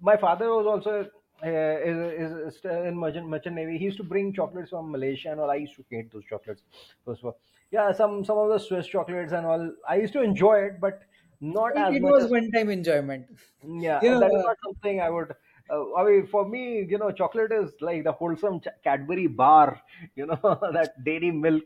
my 0.00 0.16
father 0.16 0.48
was 0.48 0.66
also 0.66 1.10
uh, 1.44 1.48
is, 1.48 2.32
is 2.32 2.58
still 2.58 2.82
in 2.84 2.96
merchant 2.98 3.28
merchant 3.28 3.56
navy. 3.56 3.78
He 3.78 3.84
used 3.84 3.98
to 3.98 4.04
bring 4.04 4.32
chocolates 4.32 4.70
from 4.70 4.90
Malaysia 4.90 5.30
and 5.30 5.40
all. 5.40 5.50
I 5.50 5.56
used 5.56 5.76
to 5.76 5.84
hate 5.90 6.10
those 6.10 6.24
chocolates. 6.24 6.62
First 7.04 7.20
of 7.20 7.26
all, 7.26 7.40
yeah, 7.70 7.92
some 7.92 8.24
some 8.24 8.38
of 8.38 8.48
the 8.48 8.58
Swiss 8.58 8.86
chocolates 8.86 9.32
and 9.32 9.46
all. 9.46 9.72
I 9.86 9.96
used 9.96 10.12
to 10.14 10.22
enjoy 10.22 10.58
it, 10.70 10.80
but 10.80 11.02
not 11.40 11.76
it, 11.76 11.88
as 11.88 11.96
it 11.96 12.00
much 12.00 12.14
was 12.14 12.24
as 12.24 12.30
one-time 12.30 12.70
enjoyment. 12.70 13.26
yeah. 13.62 14.02
You 14.02 14.10
know, 14.10 14.20
That 14.20 14.34
is 14.34 14.42
uh, 14.42 14.42
not 14.42 14.56
something 14.64 15.00
I 15.00 15.10
would. 15.10 15.34
Uh, 15.70 15.94
I 15.94 16.04
mean, 16.04 16.26
for 16.26 16.48
me, 16.48 16.86
you 16.88 16.98
know, 16.98 17.10
chocolate 17.12 17.52
is 17.52 17.72
like 17.80 18.04
the 18.04 18.12
wholesome 18.12 18.60
Ch- 18.60 18.68
Cadbury 18.84 19.26
bar. 19.26 19.80
You 20.16 20.26
know, 20.26 20.36
that 20.72 20.92
dairy 21.04 21.30
milk 21.30 21.64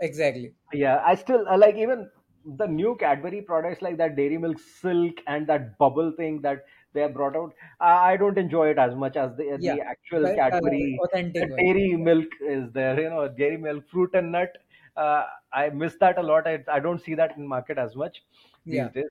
exactly. 0.00 0.54
yeah, 0.72 1.02
I 1.04 1.14
still 1.14 1.46
I 1.48 1.56
like 1.56 1.76
even 1.76 2.10
the 2.44 2.66
new 2.66 2.96
Cadbury 2.96 3.42
products 3.42 3.82
like 3.82 3.96
that 3.98 4.16
Dairy 4.16 4.38
Milk 4.38 4.58
Silk 4.58 5.16
and 5.26 5.46
that 5.48 5.76
bubble 5.78 6.12
thing 6.16 6.40
that 6.42 6.64
they 6.92 7.02
have 7.02 7.14
brought 7.14 7.36
out. 7.36 7.52
I 7.80 8.12
I 8.12 8.16
don't 8.16 8.38
enjoy 8.38 8.68
it 8.70 8.78
as 8.78 8.94
much 8.94 9.16
as 9.16 9.36
the 9.36 9.58
Yeah, 9.58 9.76
the 9.76 9.80
actual 9.80 10.30
but, 10.30 10.40
uh, 10.52 10.60
Cadbury 10.70 11.02
authentic 11.04 11.48
one. 11.48 11.64
dairy 11.64 11.96
milk 11.96 12.28
is 12.40 12.70
there. 12.72 13.00
You 13.00 13.10
know, 13.10 13.28
dairy 13.28 13.56
milk, 13.56 13.88
fruit 13.88 14.10
and 14.14 14.32
nut. 14.32 14.56
Uh, 14.96 15.26
I 15.52 15.70
miss 15.70 15.96
that 16.00 16.18
a 16.18 16.22
lot. 16.22 16.46
I, 16.46 16.64
I 16.70 16.80
don't 16.80 17.00
see 17.00 17.14
that 17.14 17.36
in 17.36 17.46
market 17.46 17.78
as 17.78 17.94
much 17.96 18.22
these 18.68 18.88
Yeah. 18.88 18.92
days. 18.92 19.10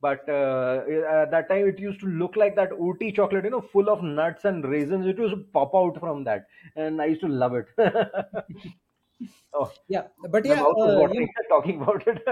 But 0.00 0.28
uh, 0.28 0.82
at 1.08 1.30
that 1.30 1.48
time, 1.48 1.66
it 1.68 1.78
used 1.78 2.00
to 2.00 2.06
look 2.06 2.36
like 2.36 2.54
that 2.56 2.70
Ooty 2.70 3.14
chocolate, 3.14 3.44
you 3.44 3.50
know, 3.50 3.62
full 3.62 3.88
of 3.88 4.02
nuts 4.02 4.44
and 4.44 4.64
raisins. 4.64 5.06
It 5.06 5.18
used 5.18 5.34
to 5.34 5.42
pop 5.52 5.74
out 5.74 5.98
from 5.98 6.24
that, 6.24 6.46
and 6.76 7.00
I 7.00 7.06
used 7.06 7.22
to 7.22 7.28
love 7.28 7.54
it. 7.54 7.66
Oh, 9.54 9.72
yeah 9.88 10.08
but 10.28 10.44
yeah 10.44 10.62
uh, 10.62 11.08
you 11.10 11.26
talking 11.48 11.80
about 11.80 12.06
it. 12.06 12.22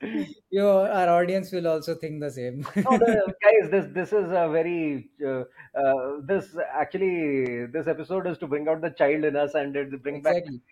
your 0.50 0.88
our 0.88 1.08
audience 1.22 1.52
will 1.52 1.68
also 1.68 1.94
think 1.94 2.20
the 2.20 2.30
same 2.30 2.66
No, 2.76 2.98
the, 2.98 3.32
guys, 3.44 3.70
this 3.70 3.86
this 3.92 4.12
is 4.12 4.32
a 4.32 4.48
very 4.48 5.10
uh, 5.24 5.44
uh, 5.78 6.20
this 6.24 6.56
actually 6.72 7.66
this 7.66 7.86
episode 7.86 8.26
is 8.26 8.38
to 8.38 8.48
bring 8.48 8.66
out 8.68 8.80
the 8.80 8.90
child 8.90 9.24
in 9.24 9.36
us 9.36 9.54
and 9.54 9.76
it 9.76 10.02
bring 10.02 10.22
back 10.22 10.38
exactly 10.38 10.50
memories. 10.50 10.62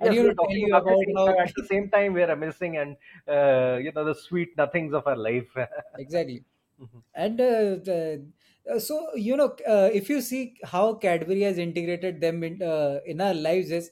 And 0.00 0.12
Yes, 0.12 0.18
you 0.18 0.22
know 0.22 0.32
tell 0.32 0.34
talking 0.34 0.64
you 0.66 0.74
about 0.74 1.00
how 1.16 1.28
at 1.44 1.52
the 1.56 1.64
same 1.64 1.90
time, 1.90 2.12
we're 2.14 2.34
missing 2.36 2.76
and 2.76 2.96
uh, 3.26 3.78
you 3.82 3.92
know 3.92 4.04
the 4.04 4.14
sweet 4.14 4.56
nothings 4.56 4.92
of 4.94 5.06
our 5.06 5.16
life. 5.16 5.50
exactly. 5.96 6.44
Mhm. 6.78 7.02
and 7.14 7.40
uh, 7.40 7.76
the, 7.88 8.26
uh, 8.72 8.78
so 8.78 9.14
you 9.16 9.36
know 9.36 9.56
uh, 9.68 9.90
if 9.92 10.08
you 10.10 10.20
see 10.22 10.56
how 10.64 10.94
cadbury 10.94 11.42
has 11.42 11.58
integrated 11.58 12.20
them 12.20 12.44
in, 12.44 12.62
uh, 12.62 13.00
in 13.06 13.20
our 13.20 13.34
lives 13.34 13.70
is 13.70 13.90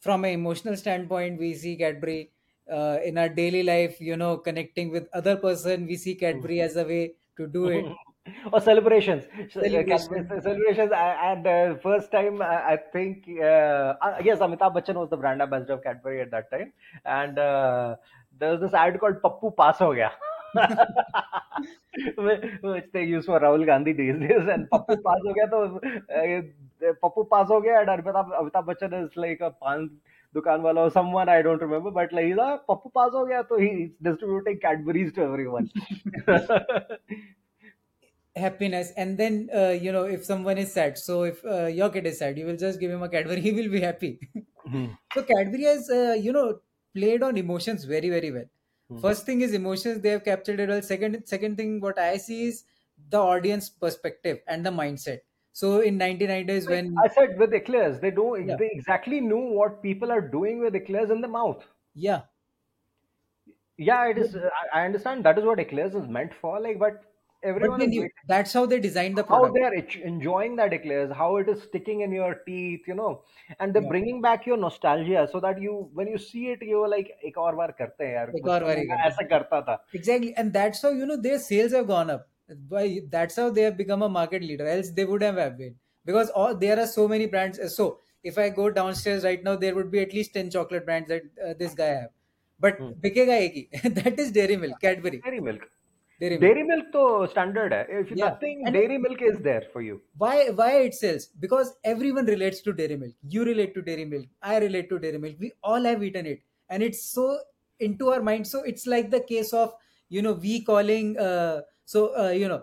from 0.00 0.24
an 0.24 0.32
emotional 0.32 0.76
standpoint 0.76 1.38
we 1.38 1.54
see 1.54 1.76
cadbury 1.76 2.32
uh, 2.72 2.98
in 3.04 3.18
our 3.18 3.28
daily 3.28 3.62
life 3.62 4.00
you 4.00 4.16
know 4.16 4.38
connecting 4.38 4.90
with 4.90 5.08
other 5.12 5.36
person 5.36 5.86
we 5.86 5.96
see 5.96 6.14
cadbury 6.14 6.60
as 6.60 6.76
a 6.76 6.84
way 6.84 7.14
to 7.36 7.46
do 7.46 7.68
it 7.68 7.94
or 8.52 8.60
celebrations. 8.60 9.24
Uh, 9.26 9.60
Cadbury 9.60 9.98
celebration 9.98 10.42
celebrations. 10.42 10.92
And 10.94 11.46
uh, 11.46 11.76
first 11.82 12.10
time, 12.12 12.40
I, 12.42 12.72
I 12.72 12.78
think, 12.92 13.24
uh, 13.40 13.94
uh, 14.02 14.16
yes, 14.24 14.38
Amitabh 14.38 14.74
Bachchan 14.74 14.94
was 14.94 15.10
the 15.10 15.16
brand 15.16 15.42
ambassador 15.42 15.74
of 15.74 15.82
Cadbury 15.82 16.20
at 16.22 16.30
that 16.30 16.50
time, 16.50 16.72
and 17.04 17.38
uh, 17.38 17.96
there 18.38 18.52
was 18.52 18.60
this 18.60 18.74
ad 18.74 18.98
called 19.00 19.20
"Pappu 19.22 19.56
Pass 19.56 19.78
Ho 19.78 19.94
Gaya," 19.94 20.12
which 22.62 22.86
they 22.92 23.04
use 23.04 23.26
for 23.26 23.40
Rahul 23.40 23.66
Gandhi 23.66 23.92
these 23.92 24.18
days. 24.18 24.46
And 24.48 24.68
"Pappu 24.70 25.02
Pass 25.02 25.20
Ho 25.26 25.34
Gaya," 25.34 25.48
तो 25.50 25.80
uh, 26.10 26.92
"Pappu 27.02 27.28
Pass 27.30 27.48
Ho 27.48 27.60
Gaya," 27.60 27.80
and 27.80 27.88
Amitabh, 27.88 28.30
Amitabh 28.40 28.66
Bachchan 28.66 29.04
is 29.04 29.16
like 29.16 29.40
a 29.40 29.50
pan 29.50 29.90
wala 30.34 30.82
or 30.82 30.90
someone 30.90 31.28
I 31.28 31.42
don't 31.42 31.60
remember, 31.60 31.90
but 31.90 32.12
like 32.12 32.26
he's 32.26 32.36
a 32.36 32.60
"Pappu 32.68 32.92
Pass 32.94 33.10
Ho 33.12 33.26
Gaya," 33.26 33.44
so 33.48 33.58
he's 33.58 33.90
distributing 34.02 34.58
Cadbury's 34.60 35.12
to 35.14 35.22
everyone. 35.22 35.70
happiness 38.36 38.92
and 38.96 39.18
then 39.18 39.48
uh, 39.54 39.70
you 39.70 39.90
know 39.92 40.04
if 40.04 40.24
someone 40.24 40.58
is 40.58 40.72
sad 40.72 40.96
so 40.96 41.24
if 41.24 41.44
uh, 41.44 41.66
your 41.66 41.90
kid 41.90 42.06
is 42.06 42.18
sad 42.18 42.38
you 42.38 42.46
will 42.46 42.56
just 42.56 42.78
give 42.80 42.90
him 42.90 43.02
a 43.02 43.08
cadbury 43.08 43.40
he 43.48 43.52
will 43.52 43.68
be 43.70 43.80
happy 43.80 44.20
Hmm. 44.64 44.92
so 45.12 45.22
cadbury 45.24 45.64
has 45.64 45.90
uh, 45.90 46.16
you 46.18 46.32
know 46.32 46.60
played 46.94 47.22
on 47.22 47.36
emotions 47.36 47.84
very 47.84 48.10
very 48.10 48.30
well 48.30 48.46
Hmm. 48.88 49.06
first 49.06 49.26
thing 49.26 49.40
is 49.40 49.54
emotions 49.54 50.00
they 50.02 50.10
have 50.10 50.24
captured 50.24 50.60
it 50.60 50.68
well 50.68 50.82
second 50.82 51.24
second 51.26 51.56
thing 51.56 51.80
what 51.80 51.98
i 51.98 52.16
see 52.16 52.44
is 52.46 52.64
the 53.08 53.18
audience 53.18 53.68
perspective 53.70 54.40
and 54.46 54.64
the 54.64 54.70
mindset 54.70 55.20
so 55.52 55.80
in 55.80 55.98
1990s 55.98 56.68
Like 56.68 56.78
when 56.78 57.04
I 57.04 57.08
said 57.08 57.38
with 57.38 57.52
eclairs, 57.52 58.00
they 58.00 58.10
don't. 58.10 58.46
yeah 58.46 58.56
They 58.56 58.70
exactly 58.72 59.20
know 59.20 59.36
what 59.40 59.82
people 59.82 60.10
are 60.10 60.22
doing 60.22 60.60
with 60.60 60.74
eclairs 60.74 61.10
in 61.10 61.20
the 61.20 61.28
mouth. 61.28 61.62
yeah 61.94 62.26
Yeah, 63.76 64.06
it 64.08 64.18
is. 64.18 64.36
I 64.72 64.84
understand 64.84 65.24
that 65.24 65.38
is 65.38 65.44
what 65.44 65.58
eclairs 65.58 65.94
is 65.94 66.06
meant 66.06 66.34
for. 66.34 66.60
Like, 66.60 66.78
but 66.78 67.09
everyone 67.42 67.82
is 67.82 67.94
you, 67.94 68.08
that's 68.26 68.52
how 68.52 68.66
they 68.66 68.80
design 68.80 69.14
the 69.14 69.24
product. 69.24 69.58
How 69.62 69.70
they're 69.70 70.06
enjoying 70.06 70.56
that 70.56 70.72
eclairs, 70.72 71.12
how 71.16 71.36
it 71.36 71.48
is 71.48 71.62
sticking 71.62 72.00
in 72.02 72.12
your 72.12 72.34
teeth, 72.46 72.82
you 72.86 72.94
know, 72.94 73.22
and 73.58 73.74
they're 73.74 73.82
yeah. 73.82 73.88
bringing 73.88 74.20
back 74.20 74.46
your 74.46 74.56
nostalgia 74.56 75.28
so 75.30 75.40
that 75.40 75.60
you, 75.60 75.88
when 75.94 76.08
you 76.08 76.18
see 76.18 76.48
it, 76.48 76.62
you're 76.62 76.88
like, 76.88 77.12
ek 77.24 77.36
aur 77.36 77.54
baar 77.56 77.74
karte 77.80 78.00
yaar. 78.00 78.28
Ek 78.34 78.46
aur 78.46 78.60
baar 78.60 78.76
aisa 78.76 79.28
karta 79.28 79.62
tha. 79.66 79.80
Exactly, 79.94 80.34
and 80.36 80.52
that's 80.52 80.82
how 80.82 80.90
you 80.90 81.06
know 81.06 81.16
their 81.16 81.38
sales 81.38 81.72
have 81.72 81.86
gone 81.86 82.10
up. 82.10 82.28
By 82.68 83.00
that's 83.08 83.36
how 83.36 83.50
they 83.50 83.62
have 83.62 83.76
become 83.76 84.02
a 84.02 84.08
market 84.08 84.42
leader. 84.42 84.66
Else 84.66 84.90
they 84.90 85.04
would 85.04 85.22
have 85.22 85.56
been 85.56 85.76
because 86.04 86.30
all 86.30 86.54
there 86.54 86.78
are 86.80 86.86
so 86.86 87.06
many 87.06 87.26
brands. 87.26 87.58
Uh, 87.58 87.68
so 87.68 87.98
if 88.24 88.38
I 88.38 88.48
go 88.48 88.70
downstairs 88.70 89.24
right 89.24 89.42
now, 89.42 89.54
there 89.56 89.74
would 89.74 89.90
be 89.90 90.00
at 90.00 90.12
least 90.12 90.34
ten 90.34 90.50
chocolate 90.50 90.84
brands 90.84 91.08
that 91.08 91.22
uh, 91.44 91.54
this 91.58 91.74
guy 91.74 91.92
have. 92.00 92.10
But 92.58 92.78
hmm. 92.78 92.90
that 93.02 94.14
is 94.18 94.32
Dairy 94.32 94.56
Milk, 94.56 94.80
Cadbury. 94.80 95.20
Dairy 95.24 95.40
Milk. 95.40 95.62
Dairy 96.20 96.38
Milk. 96.38 96.42
Dairy 96.42 96.62
milk 96.64 96.86
तो 96.92 97.30
standard. 97.30 97.72
If 97.88 98.10
Yeah, 98.10 98.28
nothing, 98.30 98.64
and 98.66 98.74
dairy 98.74 98.98
milk 98.98 99.22
is 99.22 99.38
there 99.40 99.62
for 99.72 99.82
you. 99.82 100.00
why 100.22 100.50
why 100.50 100.70
it 100.86 100.94
sells 100.94 101.26
because 101.44 101.68
everyone 101.84 102.26
relates 102.26 102.60
to 102.66 102.72
dairy 102.72 102.96
milk 103.02 103.14
you 103.34 103.44
relate 103.48 103.74
to 103.76 103.82
dairy 103.88 104.04
milk 104.04 104.26
i 104.42 104.58
relate 104.64 104.88
to 104.90 104.98
dairy 105.04 105.18
milk 105.24 105.36
we 105.44 105.50
all 105.62 105.82
have 105.90 106.02
eaten 106.08 106.26
it 106.32 106.40
and 106.68 106.82
it's 106.82 107.02
so 107.12 107.26
into 107.88 108.10
our 108.14 108.22
mind 108.28 108.46
so 108.46 108.62
it's 108.72 108.86
like 108.94 109.10
the 109.10 109.20
case 109.20 109.52
of 109.52 109.72
you 110.08 110.22
know 110.26 110.32
we 110.32 110.62
calling 110.70 111.16
uh, 111.18 111.60
so 111.84 112.02
uh, 112.24 112.28
you 112.30 112.48
know 112.48 112.62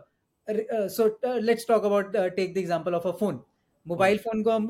uh, 0.49 0.87
so 0.87 1.17
uh, 1.23 1.39
let's 1.49 1.65
talk 1.65 1.83
about 1.83 2.15
uh, 2.15 2.29
take 2.31 2.53
the 2.53 2.61
example 2.61 2.95
of 2.95 3.05
a 3.05 3.13
phone. 3.13 3.43
Mobile 3.87 4.17
phone 4.17 4.43
को 4.43 4.51
हम 4.51 4.67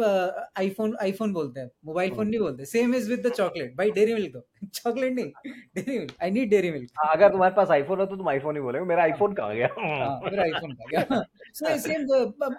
iPhone 0.57 0.95
iPhone 1.01 1.33
बोलते 1.33 1.59
हैं। 1.59 1.69
Mobile 1.85 2.09
Hmm. 2.09 2.17
Phone 2.17 2.27
नहीं 2.27 2.39
बोलते। 2.39 2.65
Same 2.65 2.95
is 2.95 3.09
with 3.09 3.27
the 3.27 3.31
chocolate 3.31 3.75
भाई 3.77 3.91
Dairy 3.91 4.13
Milk 4.13 4.33
दो। 4.33 4.41
Chocolate 4.73 5.13
नहीं। 5.13 5.51
Dairy 5.75 5.99
Milk 5.99 6.13
I 6.23 6.31
need 6.31 6.49
Dairy 6.49 6.71
Milk 6.71 6.89
अगर 7.09 7.31
तुम्हारे 7.31 7.55
पास 7.55 7.69
आईफोन 7.71 7.99
हो 7.99 8.05
तो 8.05 8.15
तुम 8.15 8.29
आईफोन 8.29 8.55
ही 8.55 8.61
बोलोगे। 8.61 8.85
मेरा 8.85 9.03
आईफोन 9.03 9.33
कहाँ 9.33 9.55
गया? 9.55 9.67
हाँ 9.79 10.19
मेरा 10.23 10.43
आईफोन 10.43 10.71
कहाँ 10.73 10.87
गया? 10.91 11.21
So 11.53 11.77
same 11.77 12.01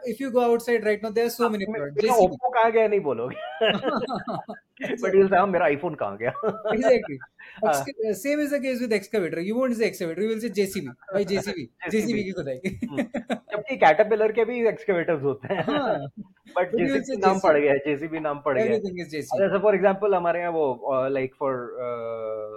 if 0.08 0.22
you 0.22 0.30
go 0.30 0.40
outside 0.40 0.84
right 0.84 1.02
right 1.02 1.14
there 1.14 1.28
there 1.28 1.38
are 1.38 1.44
so 1.44 1.52
many 1.54 1.68
मे- 1.68 1.80
products 1.80 2.04
मेरा 2.04 2.14
JCB 2.14 2.24
ओप्पो 2.24 2.48
कहाँ 2.48 2.72
गया 2.72 2.88
नहीं 2.88 3.00
बोलोगे? 3.00 3.36
बट 4.82 5.14
यू 5.14 5.20
विल 5.20 5.28
से 5.28 5.36
हाँ 5.36 5.46
मेरा 5.46 5.64
आईफोन 5.64 5.94
कहाँ 5.94 6.16
गया? 6.16 6.32
Exactly 6.74 8.14
same 8.14 8.40
is 8.40 8.54
the 8.54 8.58
case 8.62 8.80
with 8.80 8.92
excavator 8.92 9.38
you 9.38 9.54
won't 9.54 9.74
say 9.74 9.86
excavator 9.86 10.22
you 10.22 10.28
will 10.28 10.40
say 10.40 10.48
JCB 10.48 10.88
भाई 11.12 11.24
जेसीबी 11.24 11.68
जेसीबी 11.90 12.24
की 12.24 12.32
खुदाई. 12.32 12.58
जबकि 13.52 13.76
कैटरपिलर 13.76 14.32
के 14.32 14.44
भी 14.44 14.66
एक्सकेवेटर्स 14.68 15.22
होते 15.22 15.54
हैं। 15.54 15.64
बट 16.58 16.76
जेसीबी 16.76 17.16
नाम 17.16 17.38
पड़ 17.38 17.56
गया 17.58 17.72
है 17.72 17.78
जेसीबी 17.78 18.20
नाम 18.20 18.40
पड़ 18.44 18.58
गया 18.58 18.64
है। 18.64 19.04
जैसे 19.10 19.58
फॉर 19.58 19.74
एग्जांपल 19.74 20.14
हमारे 20.14 20.40
यहाँ 20.40 20.52
वो 20.52 21.08
लाइक 21.08 21.34
फॉर 21.38 21.54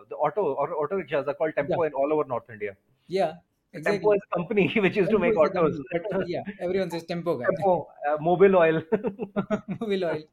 द 0.10 0.14
ऑटो 0.20 0.44
और 0.54 0.74
auto 0.74 0.98
rickshaw 0.98 1.20
is 1.20 1.32
called 1.40 1.56
tempo 1.56 1.86
in 1.86 1.92
all 2.04 2.14
over 2.14 2.26
North 2.30 2.52
India 2.52 2.74
या 3.10 3.32
Exactly. 3.74 4.00
Tempo 4.00 4.12
is 4.14 4.22
company 4.36 4.68
which 4.76 4.98
is 4.98 5.08
Tempo 5.08 5.12
to 5.12 5.20
make 5.20 5.38
autos. 5.38 5.80
Yeah, 6.28 6.44
everyone 6.60 6.92
says 6.92 7.06
Tempo 7.06 7.38
guy. 7.38 7.46
Tempo, 7.46 7.88
uh, 8.08 8.18
mobile 8.20 8.56
oil. 8.58 8.82
mobile 9.80 10.06
oil. 10.06 10.24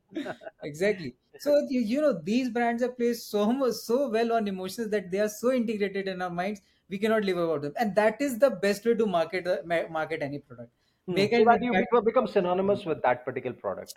Exactly. 0.65 1.15
So 1.39 1.67
you, 1.69 1.81
you 1.81 2.01
know 2.01 2.21
these 2.21 2.51
brands 2.51 2.83
are 2.83 2.89
placed 2.89 3.31
so 3.31 3.53
much 3.53 3.75
so 3.75 4.09
well 4.09 4.33
on 4.33 4.49
emotions 4.49 4.91
that 4.91 5.11
they 5.13 5.21
are 5.21 5.29
so 5.29 5.53
integrated 5.53 6.09
in 6.09 6.21
our 6.21 6.31
minds 6.31 6.61
we 6.89 6.99
cannot 6.99 7.25
live 7.25 7.37
without 7.37 7.63
them, 7.63 7.73
and 7.77 7.95
that 7.95 8.21
is 8.21 8.39
the 8.39 8.51
best 8.51 8.85
way 8.85 8.95
to 8.95 9.07
market 9.07 9.47
uh, 9.47 9.59
market 9.91 10.23
any 10.23 10.39
product. 10.39 10.73
Hmm. 11.07 11.15
Make 11.15 11.31
so 11.31 11.45
that 11.45 11.63
you 11.63 12.03
become 12.03 12.27
synonymous 12.27 12.85
with 12.85 13.03
that 13.03 13.25
particular 13.25 13.55
product. 13.55 13.95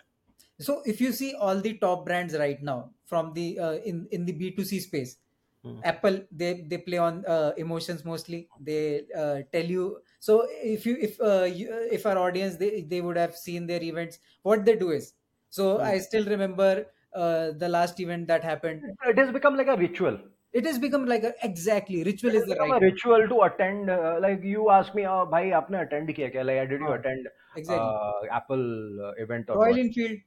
So 0.60 0.82
if 0.86 1.02
you 1.02 1.12
see 1.12 1.34
all 1.34 1.60
the 1.60 1.78
top 1.80 2.06
brands 2.06 2.36
right 2.36 2.62
now 2.62 2.92
from 3.06 3.34
the 3.34 3.58
uh, 3.60 3.74
in 3.78 4.08
in 4.12 4.26
the 4.26 4.34
B 4.34 4.52
two 4.52 4.66
C 4.66 4.80
space, 4.80 5.18
Hmm. 5.63 5.81
apple 5.83 6.17
they 6.33 6.63
they 6.71 6.79
play 6.79 6.99
on 6.99 7.25
uh, 7.27 7.53
emotions 7.57 8.05
mostly 8.05 8.51
they 8.59 9.07
uh, 9.23 9.39
tell 9.53 9.65
you 9.75 10.01
so 10.19 10.47
if 10.51 10.87
you 10.87 10.97
if 11.09 11.21
uh, 11.21 11.45
you, 11.45 11.69
if 11.99 12.07
our 12.07 12.19
audience 12.19 12.57
they, 12.57 12.83
they 12.83 13.01
would 13.01 13.17
have 13.17 13.37
seen 13.37 13.67
their 13.67 13.83
events 13.83 14.19
what 14.43 14.65
they 14.65 14.77
do 14.77 14.91
is 14.91 15.15
so 15.51 15.69
Hmm. 15.77 15.93
i 15.93 15.99
still 15.99 16.25
remember 16.27 16.87
uh, 17.15 17.53
the 17.65 17.69
last 17.69 18.01
event 18.01 18.27
that 18.27 18.43
happened 18.43 18.85
it 19.13 19.19
has 19.19 19.31
become 19.33 19.57
like 19.57 19.69
a 19.69 19.77
ritual 19.77 20.19
it 20.53 20.65
has 20.65 20.79
become 20.79 21.07
like 21.07 21.23
a, 21.25 21.35
exactly 21.43 22.03
It 22.23 22.33
ritual 22.33 22.35
has 22.35 22.43
is 22.43 22.47
the 22.49 22.57
become 22.57 22.69
right 22.69 22.77
a 22.77 22.81
word. 22.81 22.85
ritual 22.85 23.27
to 23.29 23.41
attend. 23.43 23.89
Uh, 23.91 24.19
like 24.21 24.43
you 24.43 24.69
ask 24.71 24.95
me, 24.95 25.07
oh, 25.07 25.25
भाई 25.35 25.51
आपने 25.61 25.81
attend 25.87 26.13
किया 26.17 26.29
क्या? 26.35 26.45
Like, 26.49 26.69
did 26.75 26.81
you 26.87 26.91
हाँ, 26.91 26.99
attend 26.99 27.29
exactly 27.55 27.97
uh, 27.97 28.21
Apple 28.41 28.67
uh, 29.09 29.13
event 29.27 29.49
or 29.51 29.59
royal 29.59 29.79
not? 29.79 29.81
enfield 29.83 30.19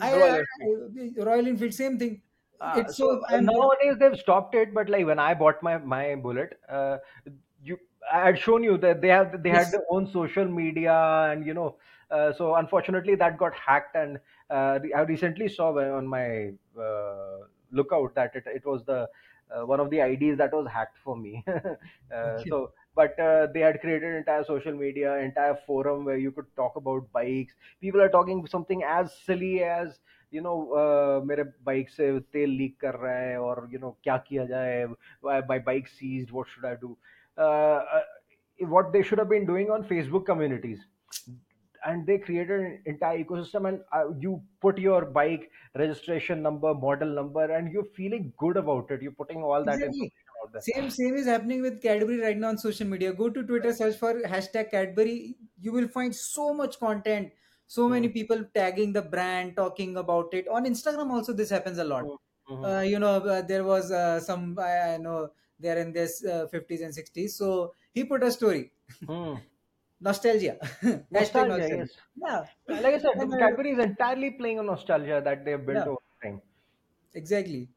I, 0.00 0.10
Royal 0.12 0.36
I, 0.36 0.38
Enfield. 0.38 0.70
I- 1.04 1.24
royal 1.28 1.48
enfield 1.48 1.74
same 1.74 1.98
thing 1.98 2.22
Uh, 2.61 2.83
it's 2.83 2.95
so 2.95 3.21
so 3.27 3.37
uh, 3.37 3.39
nowadays 3.39 3.97
they've 3.99 4.19
stopped 4.19 4.53
it, 4.55 4.73
but 4.73 4.87
like 4.89 5.05
when 5.05 5.19
I 5.19 5.33
bought 5.33 5.63
my 5.63 5.77
my 5.79 6.15
Bullet, 6.15 6.59
uh, 6.69 6.97
you 7.63 7.77
I 8.11 8.25
had 8.25 8.37
shown 8.39 8.63
you 8.63 8.77
that 8.77 9.01
they 9.01 9.07
have 9.07 9.41
they 9.43 9.49
had 9.49 9.71
their 9.71 9.83
own 9.89 10.05
social 10.07 10.45
media 10.45 10.93
and 11.31 11.45
you 11.45 11.53
know. 11.53 11.77
Uh, 12.11 12.33
so 12.33 12.55
unfortunately 12.55 13.15
that 13.15 13.37
got 13.37 13.53
hacked 13.55 13.95
and 13.95 14.19
uh, 14.49 14.79
I 14.95 15.01
recently 15.01 15.47
saw 15.47 15.69
on 15.97 16.05
my 16.05 16.51
uh, 16.77 17.37
lookout 17.71 18.13
that 18.15 18.35
it, 18.35 18.43
it 18.47 18.65
was 18.65 18.83
the 18.83 19.09
uh, 19.49 19.65
one 19.65 19.79
of 19.79 19.89
the 19.89 20.01
IDs 20.01 20.37
that 20.37 20.53
was 20.53 20.67
hacked 20.67 20.97
for 20.97 21.15
me. 21.15 21.43
uh, 22.13 22.43
so 22.43 22.73
but 22.95 23.17
uh, 23.19 23.47
they 23.53 23.61
had 23.61 23.79
created 23.79 24.13
entire 24.15 24.43
social 24.43 24.73
media 24.73 25.17
entire 25.19 25.55
forum 25.55 26.03
where 26.05 26.17
you 26.17 26.31
could 26.31 26.53
talk 26.57 26.75
about 26.75 27.09
bikes 27.13 27.53
people 27.79 28.01
are 28.01 28.09
talking 28.09 28.45
something 28.45 28.83
as 28.83 29.15
silly 29.15 29.63
as 29.63 29.99
you 30.33 30.41
know 30.41 31.23
मेरे 31.25 31.43
bike 31.65 31.89
से 31.89 32.19
तेल 32.33 32.49
leak 32.57 32.79
कर 32.81 32.95
रहा 32.95 33.15
है 33.15 33.37
और 33.41 33.67
you 33.73 33.79
know 33.79 33.95
क्या 34.03 34.17
किया 34.27 34.45
जाए 34.45 34.85
my 35.25 35.59
bike 35.59 35.87
seize 35.87 36.31
what 36.31 36.47
should 36.47 36.65
I 36.65 36.75
do 36.81 36.95
what 38.59 38.91
they 38.93 39.03
should 39.03 39.21
been 39.29 39.45
doing 39.45 39.69
on 39.69 39.83
Facebook 39.83 40.27
communities 40.27 40.79
and 41.81 42.05
they 42.05 42.17
created 42.17 42.87
entire 42.87 43.19
ecosystem 43.43 43.67
and 43.67 44.23
you 44.23 44.35
put 44.61 44.79
your 44.79 45.05
bike 45.19 45.49
registration 45.77 46.39
number 46.39 46.73
model 46.81 47.15
number 47.19 47.51
and 47.51 47.73
you 47.75 47.81
feeling 47.95 48.31
good 48.39 48.57
about 48.57 48.91
it 48.91 49.03
you 49.03 49.11
putting 49.17 49.43
all 49.43 49.65
that 49.65 49.83
in 49.83 50.09
Same 50.59 50.89
same 50.89 51.15
is 51.15 51.27
happening 51.27 51.61
with 51.61 51.81
Cadbury 51.81 52.19
right 52.19 52.37
now 52.37 52.49
on 52.49 52.57
social 52.57 52.87
media. 52.87 53.13
Go 53.13 53.29
to 53.29 53.43
Twitter, 53.43 53.73
search 53.73 53.95
for 53.97 54.13
hashtag 54.21 54.71
Cadbury. 54.71 55.35
You 55.59 55.71
will 55.71 55.87
find 55.87 56.15
so 56.15 56.53
much 56.53 56.79
content. 56.79 57.31
So 57.75 57.87
many 57.93 58.07
mm, 58.07 58.13
people 58.17 58.43
tagging 58.59 58.91
the 58.93 59.01
brand 59.01 59.55
talking 59.55 59.97
about 59.97 60.33
it. 60.33 60.47
On 60.47 60.65
instagram 60.71 61.11
also 61.17 61.33
this 61.33 61.49
happens 61.49 61.77
a 61.77 61.83
lot. 61.93 62.05
Mm, 62.05 62.17
mhm, 62.49 62.65
uh, 62.69 62.81
you 62.81 62.99
know 62.99 63.15
uh, 63.35 63.41
there 63.41 63.63
was 63.63 63.91
uh, 63.91 64.19
some 64.19 64.57
I, 64.59 64.93
I 64.93 64.97
know 64.97 65.31
they're 65.59 65.77
in 65.85 65.93
this 65.93 66.23
uh, 66.25 66.47
50s 66.51 66.81
and 66.81 66.93
60s 66.93 67.37
so 67.37 67.73
he 67.93 68.03
put 68.03 68.23
a 68.23 68.31
story. 68.31 68.73
Mm. 69.07 69.41
nostalgia. 69.99 70.57
Hashtag 71.13 71.47
Nostalgia, 71.47 71.47
nostalgia. 71.47 71.77
yes. 71.79 71.89
yeah. 72.15 72.45
Uh, 72.69 72.81
Like 72.81 72.95
I 72.95 72.99
said, 72.99 73.11
and, 73.19 73.33
uh, 73.33 73.37
Cadbury 73.37 73.71
is 73.71 73.79
entirely 73.79 74.31
playing 74.31 74.59
on 74.59 74.65
nostalgia 74.65 75.21
that 75.23 75.45
they 75.45 75.51
have 75.51 75.65
built 75.65 75.85
yeah. 75.85 75.87
over 75.87 75.99
time. 76.23 76.41
exactly. 77.13 77.69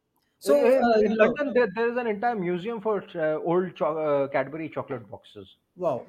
In, 0.45 0.55
so 0.55 0.55
uh, 0.83 1.01
in 1.01 1.17
London, 1.17 1.53
there, 1.55 1.69
there 1.75 1.91
is 1.91 1.97
an 1.97 2.07
entire 2.07 2.37
museum 2.37 2.81
for 2.81 3.03
uh, 3.17 3.41
old 3.43 3.75
cho- 3.77 3.99
uh, 3.99 4.29
Cadbury 4.29 4.69
chocolate 4.69 5.11
boxes. 5.11 5.57
wow 5.77 6.07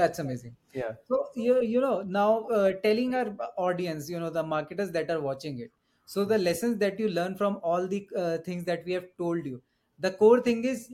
that's 0.00 0.18
amazing 0.18 0.56
Yeah. 0.72 0.96
So 1.10 1.16
you 1.34 1.54
you 1.70 1.80
know 1.84 2.02
now 2.16 2.46
uh, 2.58 2.72
telling 2.82 3.14
our 3.20 3.30
audience, 3.68 4.08
you 4.12 4.18
know 4.24 4.28
the 4.36 4.42
marketers 4.50 4.90
that 4.96 5.10
are 5.14 5.20
watching 5.24 5.56
it. 5.64 5.72
So 6.12 6.24
the 6.32 6.38
lessons 6.42 6.78
that 6.82 7.00
you 7.02 7.08
learn 7.16 7.34
from 7.40 7.56
all 7.70 7.88
the 7.94 7.98
uh, 8.24 8.38
things 8.48 8.64
that 8.68 8.84
we 8.90 8.92
have 8.98 9.08
told 9.22 9.48
you, 9.50 9.56
the 10.06 10.12
core 10.20 10.40
thing 10.48 10.62
is 10.74 10.84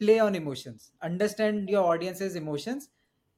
play 0.00 0.18
on 0.24 0.34
emotions. 0.40 0.88
Understand 1.10 1.70
your 1.76 1.84
audience's 1.92 2.34
emotions. 2.42 2.88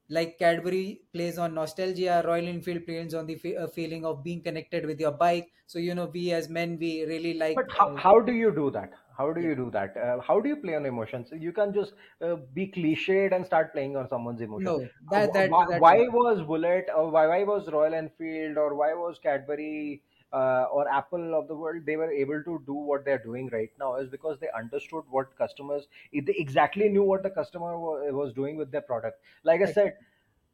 Like 0.09 0.39
Cadbury 0.39 1.03
plays 1.13 1.39
on 1.47 1.55
nostalgia, 1.61 2.23
Royal 2.31 2.49
Enfield 2.55 2.87
plays 2.87 3.15
on 3.23 3.27
the 3.27 3.37
fe- 3.45 3.57
uh, 3.57 3.69
feeling 3.79 4.05
of 4.13 4.25
being 4.25 4.43
connected 4.49 4.87
with 4.87 5.07
your 5.07 5.13
bike. 5.13 5.53
So 5.67 5.79
you 5.89 5.95
know 6.01 6.07
we 6.19 6.27
as 6.41 6.49
men 6.61 6.79
we 6.87 6.93
really 7.15 7.35
like 7.47 7.63
But 7.63 7.65
how, 7.71 7.91
uh, 7.91 7.97
how 7.97 8.21
do 8.21 8.33
you 8.35 8.55
do 8.55 8.71
that? 8.73 8.93
How 9.17 9.33
do 9.33 9.41
yeah 9.41 9.49
you 9.49 9.55
do 9.55 9.71
that? 9.71 9.97
Uh, 9.97 10.21
how 10.21 10.41
do 10.41 10.49
you 10.49 10.57
play 10.57 10.75
on 10.75 10.87
emotions? 10.87 11.31
You 11.33 11.53
can 11.53 11.73
just 11.73 11.95
uh, 12.21 12.37
be 12.37 12.67
cliched 12.71 13.33
and 13.35 13.47
start 13.47 13.73
playing 13.73 13.97
on 13.97 14.09
someone's 14.09 14.41
emotion. 14.41 14.75
no 14.75 14.89
Uh, 15.15 15.27
that 15.27 15.33
that 15.33 15.51
why, 15.51 15.67
that's 15.69 15.85
why 15.85 15.97
was 16.09 16.43
Bullet 16.43 16.87
or 16.95 17.11
why, 17.11 17.27
why 17.27 17.45
was 17.45 17.69
Royal 17.71 17.95
Enfield 17.95 18.57
or 18.57 18.75
why 18.75 18.95
was 18.95 19.19
Cadbury 19.19 20.03
uh, 20.33 20.65
or 20.73 20.89
Apple 20.89 21.35
of 21.35 21.49
the 21.49 21.57
world? 21.57 21.87
They 21.87 21.97
were 21.97 22.11
able 22.11 22.43
to 22.45 22.63
do 22.67 22.75
what 22.75 23.05
they're 23.05 23.23
doing 23.23 23.49
right 23.49 23.71
now 23.79 23.97
is 23.97 24.09
because 24.09 24.39
they 24.39 24.51
understood 24.51 25.05
what 25.09 25.37
customers, 25.37 25.89
they 26.13 26.35
exactly 26.35 26.89
knew 26.89 27.03
what 27.03 27.23
the 27.23 27.31
customer 27.31 27.79
was 27.79 28.33
doing 28.33 28.57
with 28.57 28.71
their 28.71 28.83
product. 28.83 29.21
Like 29.43 29.61
I 29.61 29.67
said, 29.67 29.99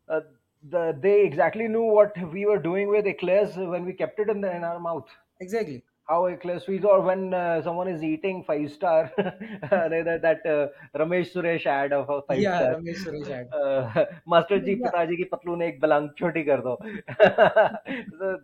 uh, 0.08 0.20
the, 0.62 0.98
they 1.00 1.24
exactly 1.24 1.68
knew 1.68 1.84
what 1.84 2.16
we 2.32 2.46
were 2.46 2.58
doing 2.58 2.88
with 2.88 3.06
eclairs 3.06 3.56
when 3.56 3.84
we 3.84 3.92
kept 3.94 4.18
it 4.20 4.28
in, 4.28 4.40
the, 4.42 4.54
in 4.54 4.64
our 4.64 4.78
mouth 4.80 5.08
exactly 5.40 5.82
how 6.08 6.26
a 6.26 6.36
we 6.68 6.80
or 6.82 7.00
when 7.00 7.32
uh, 7.32 7.62
someone 7.62 7.88
is 7.88 8.02
eating 8.02 8.42
five 8.44 8.70
star 8.72 9.12
that, 9.16 10.20
that 10.22 10.46
uh, 10.46 10.98
ramesh 10.98 11.32
suresh 11.32 11.66
ad 11.66 11.92
of 11.92 12.24
five 12.26 12.40
yeah, 12.40 12.58
star. 12.58 12.74
Ramesh 12.74 13.04
suresh 13.04 13.30
ad. 13.30 13.52
Uh, 13.52 14.04
master 14.26 14.58
ji 14.58 14.78
yeah. 14.80 14.90
pataji 14.90 15.18
ki 15.18 15.28
patlu 15.34 15.58
ne 15.58 15.68
ek 15.68 15.80
balang 15.80 16.08
choti 16.16 16.44
kar 16.44 16.58
do. 16.68 16.76
So, 18.18 18.38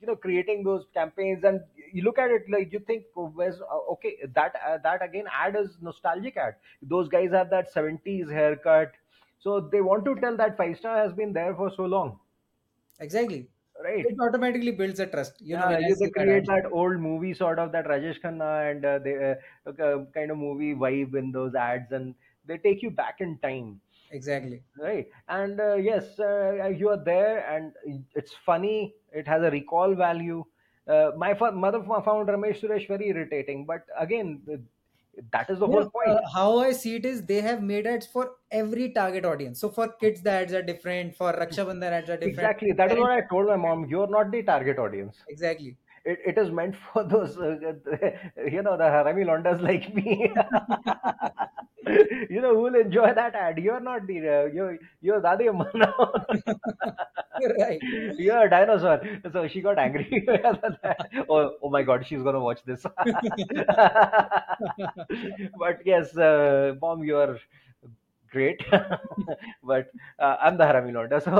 you 0.00 0.06
know 0.06 0.16
creating 0.16 0.62
those 0.62 0.84
campaigns 0.92 1.44
and 1.44 1.60
you 1.92 2.02
look 2.02 2.18
at 2.18 2.30
it 2.30 2.42
like 2.50 2.72
you 2.72 2.80
think 2.80 3.04
oh, 3.16 3.32
uh, 3.40 3.92
okay 3.92 4.16
that 4.34 4.54
uh, 4.68 4.76
that 4.82 5.02
again 5.02 5.24
ad 5.32 5.56
is 5.56 5.78
nostalgic 5.80 6.36
ad. 6.36 6.54
Those 6.82 7.08
guys 7.08 7.30
have 7.30 7.50
that 7.50 7.74
70s 7.74 8.30
haircut. 8.30 8.92
So 9.38 9.60
they 9.72 9.80
want 9.80 10.04
to 10.04 10.14
tell 10.16 10.36
that 10.36 10.56
five 10.56 10.76
star 10.78 10.96
has 11.02 11.12
been 11.12 11.32
there 11.32 11.54
for 11.54 11.70
so 11.70 11.84
long. 11.84 12.18
Exactly 13.00 13.48
right 13.82 14.08
it 14.08 14.16
automatically 14.26 14.72
builds 14.72 15.00
a 15.00 15.06
trust 15.06 15.42
you 15.50 15.58
know 15.58 15.68
Yeah, 15.68 15.80
you, 15.80 15.94
they 15.94 15.94
see 15.94 16.10
that 16.14 16.28
ad 16.28 16.42
create 16.42 16.46
that 16.46 16.68
old 16.72 16.98
movie 16.98 17.34
sort 17.34 17.58
of 17.58 17.70
that 17.72 17.84
Rajesh 17.86 18.20
Khanna 18.20 18.70
and 18.70 18.84
uh, 18.84 18.98
they 18.98 19.32
uh, 19.32 19.70
uh, 19.70 20.06
kind 20.06 20.30
of 20.30 20.38
movie 20.38 20.74
vibe 20.74 21.14
in 21.14 21.30
those 21.30 21.54
ads, 21.54 21.92
and 21.92 22.14
they 22.46 22.56
take 22.56 22.80
you 22.82 22.90
back 22.90 23.20
in 23.20 23.38
time, 23.38 23.82
exactly 24.10 24.64
right? 24.78 25.10
And 25.28 25.60
uh, 25.60 25.74
yes, 25.76 26.18
uh, 26.20 26.66
you 26.76 26.90
are 26.90 27.02
there, 27.04 27.46
and 27.48 27.74
it's 28.14 28.34
funny. 28.34 28.96
It 29.12 29.26
has 29.28 29.42
a 29.42 29.50
recall 29.50 29.94
value. 29.94 30.44
Uh, 30.88 31.12
my 31.16 31.34
fa- 31.34 31.52
mother 31.52 31.82
found 31.82 32.28
Ramesh 32.28 32.60
Suresh 32.60 32.88
very 32.88 33.08
irritating, 33.08 33.66
but 33.66 33.86
again, 33.98 34.42
that 35.32 35.48
is 35.48 35.58
the 35.58 35.66
whole 35.66 35.88
point. 35.90 36.08
uh, 36.10 36.20
how 36.32 36.58
i 36.58 36.72
see 36.72 36.94
it 36.96 37.06
is 37.06 37.24
they 37.26 37.40
have 37.40 37.62
made 37.62 37.86
ads 37.86 38.06
for 38.06 38.24
every 38.50 38.92
target 38.92 39.24
audience 39.24 39.58
so 39.60 39.68
for 39.68 39.88
kids 40.02 40.22
the 40.22 40.30
ads 40.30 40.52
are 40.52 40.62
different 40.62 41.16
for 41.16 41.32
raksha 41.32 41.64
bandhan 41.70 41.96
ads 42.00 42.10
are 42.10 42.16
different 42.16 42.38
Exactly. 42.38 42.72
That 42.72 42.92
is 42.92 42.98
what 42.98 43.10
I 43.10 43.20
told 43.30 43.46
my 43.46 43.56
mom. 43.56 43.86
You're 43.86 44.08
not 44.08 44.30
the 44.30 44.42
target 44.42 44.78
audience. 44.78 45.16
exactly 45.28 45.76
It, 46.06 46.18
it 46.24 46.38
is 46.38 46.50
meant 46.50 46.76
for 46.92 47.02
those, 47.04 47.36
uh, 47.36 47.56
you 48.50 48.62
know, 48.62 48.76
the 48.76 48.84
harami 48.96 49.24
londas 49.26 49.60
like 49.60 49.92
me. 49.94 50.32
you 52.30 52.40
know, 52.40 52.54
who 52.54 52.62
will 52.62 52.74
enjoy 52.76 53.12
that 53.14 53.34
ad. 53.34 53.58
You're 53.58 53.80
not 53.80 54.06
the, 54.06 54.18
uh, 54.20 54.44
you're, 54.54 54.78
you're 55.00 55.20
Dadi 55.20 55.46
you're 57.38 57.54
right 57.58 57.80
you're 58.18 58.42
a 58.46 58.50
dinosaur. 58.50 59.00
So 59.32 59.46
she 59.48 59.60
got 59.60 59.78
angry. 59.78 60.26
oh, 61.28 61.52
oh 61.62 61.70
my 61.70 61.82
God, 61.82 62.06
she's 62.06 62.22
going 62.22 62.34
to 62.34 62.40
watch 62.40 62.60
this. 62.64 62.84
but 65.58 65.80
yes, 65.84 66.16
uh, 66.16 66.74
mom, 66.80 67.04
you 67.04 67.16
are 67.16 67.38
great. 68.30 68.60
but 69.62 69.90
uh, 70.18 70.36
I'm 70.40 70.56
the 70.58 70.64
harami 70.64 70.92
londa. 70.92 71.22
So, 71.22 71.32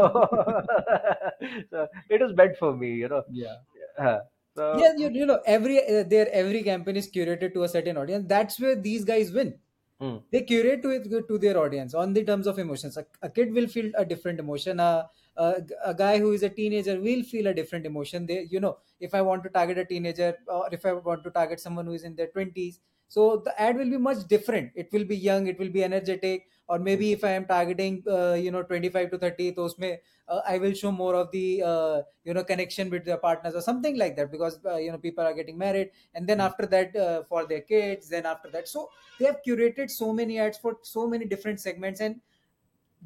so 1.71 1.87
it 2.09 2.23
is 2.23 2.35
meant 2.37 2.57
for 2.59 2.77
me, 2.77 2.95
you 2.95 3.09
know. 3.09 3.23
yeah 3.31 3.57
Uh, 3.99 4.19
so, 4.57 4.79
yeah 4.79 4.93
you, 4.97 5.11
you 5.11 5.27
know 5.27 5.41
every 5.47 5.79
uh, 5.79 6.03
their 6.03 6.29
every 6.33 6.63
campaign 6.63 6.97
is 6.97 7.09
curated 7.11 7.53
to 7.55 7.65
a 7.65 7.69
certain 7.69 7.97
audience 7.97 8.25
that's 8.27 8.59
where 8.61 8.75
these 8.75 9.05
guys 9.05 9.31
win 9.31 9.55
hmm. 10.01 10.17
they 10.33 10.43
curate 10.43 10.83
to 10.83 10.91
it 10.91 11.29
to 11.29 11.39
their 11.39 11.59
audience 11.59 11.95
on 11.95 12.13
the 12.13 12.25
terms 12.25 12.47
of 12.47 12.59
emotions. 12.59 12.97
A, 12.97 13.07
a 13.23 13.29
kid 13.29 13.53
will 13.53 13.67
feel 13.67 13.91
a 13.97 14.05
different 14.05 14.41
emotion. 14.41 14.81
A, 14.81 15.09
a 15.37 15.55
a 15.85 15.95
guy 15.95 16.19
who 16.19 16.33
is 16.33 16.43
a 16.43 16.49
teenager 16.49 17.01
will 17.01 17.23
feel 17.23 17.49
a 17.49 17.55
different 17.55 17.87
emotion. 17.87 18.27
They, 18.27 18.47
you 18.51 18.61
know, 18.61 18.79
if 19.01 19.15
I 19.15 19.23
want 19.23 19.45
to 19.45 19.51
target 19.51 19.79
a 19.79 19.85
teenager 19.85 20.37
or 20.47 20.69
if 20.73 20.87
I 20.87 20.93
want 20.93 21.25
to 21.25 21.31
target 21.31 21.61
someone 21.61 21.87
who 21.87 21.93
is 21.93 22.05
in 22.05 22.17
their 22.17 22.29
twenties, 22.29 22.81
so 23.09 23.43
the 23.45 23.61
ad 23.61 23.77
will 23.77 23.91
be 23.91 23.99
much 23.99 24.27
different. 24.29 24.73
It 24.75 24.89
will 24.93 25.05
be 25.05 25.17
young. 25.17 25.47
It 25.47 25.59
will 25.59 25.71
be 25.71 25.85
energetic. 25.85 26.49
Or 26.69 26.81
maybe 26.81 27.13
if 27.13 27.23
I 27.23 27.31
am 27.31 27.47
targeting, 27.47 28.03
uh, 28.11 28.35
you 28.35 28.51
know, 28.51 28.63
twenty 28.65 28.89
five 28.89 29.11
to 29.13 29.19
thirty, 29.19 29.51
those 29.51 29.79
may 29.79 30.01
uh, 30.29 30.41
I 30.47 30.59
will 30.59 30.73
show 30.73 30.91
more 30.91 31.15
of 31.15 31.31
the, 31.31 31.63
uh, 31.63 32.03
you 32.25 32.35
know, 32.35 32.43
connection 32.43 32.91
with 32.91 33.05
their 33.05 33.19
partners 33.19 33.55
or 33.55 33.61
something 33.61 33.97
like 33.97 34.17
that 34.17 34.33
because 34.33 34.59
uh, 34.67 34.77
you 34.77 34.91
know 34.91 34.99
people 34.99 35.25
are 35.25 35.33
getting 35.33 35.57
married, 35.57 35.91
and 36.15 36.27
then 36.27 36.41
after 36.41 36.67
that 36.67 36.97
uh, 36.97 37.23
for 37.29 37.47
their 37.47 37.61
kids, 37.61 38.09
then 38.09 38.27
after 38.27 38.51
that, 38.51 38.67
so 38.67 38.91
they 39.21 39.27
have 39.27 39.39
curated 39.47 39.91
so 39.91 40.13
many 40.13 40.41
ads 40.41 40.59
for 40.59 40.79
so 40.83 41.07
many 41.07 41.25
different 41.25 41.61
segments 41.61 42.01
and 42.01 42.21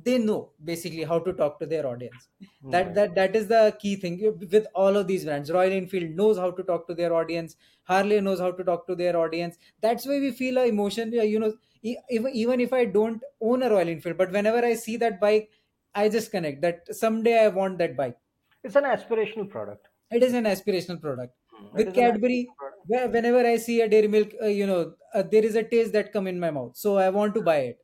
they 0.03 0.19
know 0.19 0.51
basically 0.65 1.05
how 1.05 1.19
to 1.19 1.33
talk 1.33 1.59
to 1.61 1.67
their 1.67 1.87
audience. 1.87 2.29
That 2.71 2.95
that 2.95 3.15
that 3.15 3.37
is 3.37 3.49
the 3.49 3.77
key 3.79 3.97
thing. 3.97 4.21
With 4.51 4.67
all 4.75 4.97
of 4.97 5.07
these 5.07 5.25
brands 5.25 5.51
royal 5.51 5.73
enfield 5.73 6.11
knows 6.11 6.39
how 6.39 6.51
to 6.51 6.63
talk 6.63 6.87
to 6.89 6.95
their 6.95 7.13
audience. 7.13 7.57
Harley 7.85 8.21
knows 8.21 8.41
how 8.41 8.53
to 8.53 8.65
talk 8.65 8.87
to 8.87 8.95
their 8.95 9.17
audience. 9.17 9.59
That's 9.81 10.07
why 10.07 10.21
we 10.21 10.31
feel 10.31 10.59
a 10.59 10.67
emotion 10.67 11.13
you 11.13 11.39
know 11.39 11.55
even, 11.83 12.61
if 12.61 12.73
i 12.73 12.85
don't 12.85 13.23
own 13.41 13.63
a 13.63 13.71
royal 13.71 13.89
enfield 13.89 14.17
but 14.19 14.31
whenever 14.33 14.65
i 14.65 14.75
see 14.75 14.97
that 14.97 15.21
bike 15.21 15.51
i 15.95 16.09
just 16.09 16.31
connect 16.31 16.61
that 16.61 16.95
someday 16.95 17.45
i 17.45 17.49
want 17.49 17.79
that 17.79 17.97
bike. 17.97 18.17
It's 18.63 18.77
an 18.77 18.85
aspirational 18.85 19.49
product. 19.49 19.89
it 20.13 20.23
is 20.23 20.35
an 20.35 20.45
aspirational 20.45 21.01
product. 21.01 21.35
Hmm. 21.51 21.79
It 21.79 21.87
with 21.87 21.95
cadbury 21.95 22.49
product. 22.59 23.15
whenever 23.15 23.47
i 23.47 23.57
see 23.57 23.81
a 23.81 23.89
dairy 23.89 24.09
milk 24.09 24.35
uh, 24.43 24.47
you 24.47 24.67
know 24.67 24.95
uh, 25.15 25.23
there 25.23 25.45
is 25.45 25.57
a 25.57 25.63
taste 25.63 25.93
that 25.93 26.13
come 26.13 26.27
in 26.27 26.39
my 26.39 26.51
mouth. 26.51 26.77
So 26.77 26.97
i 26.99 27.09
want 27.09 27.35
to 27.35 27.43
buy 27.43 27.59
it 27.71 27.81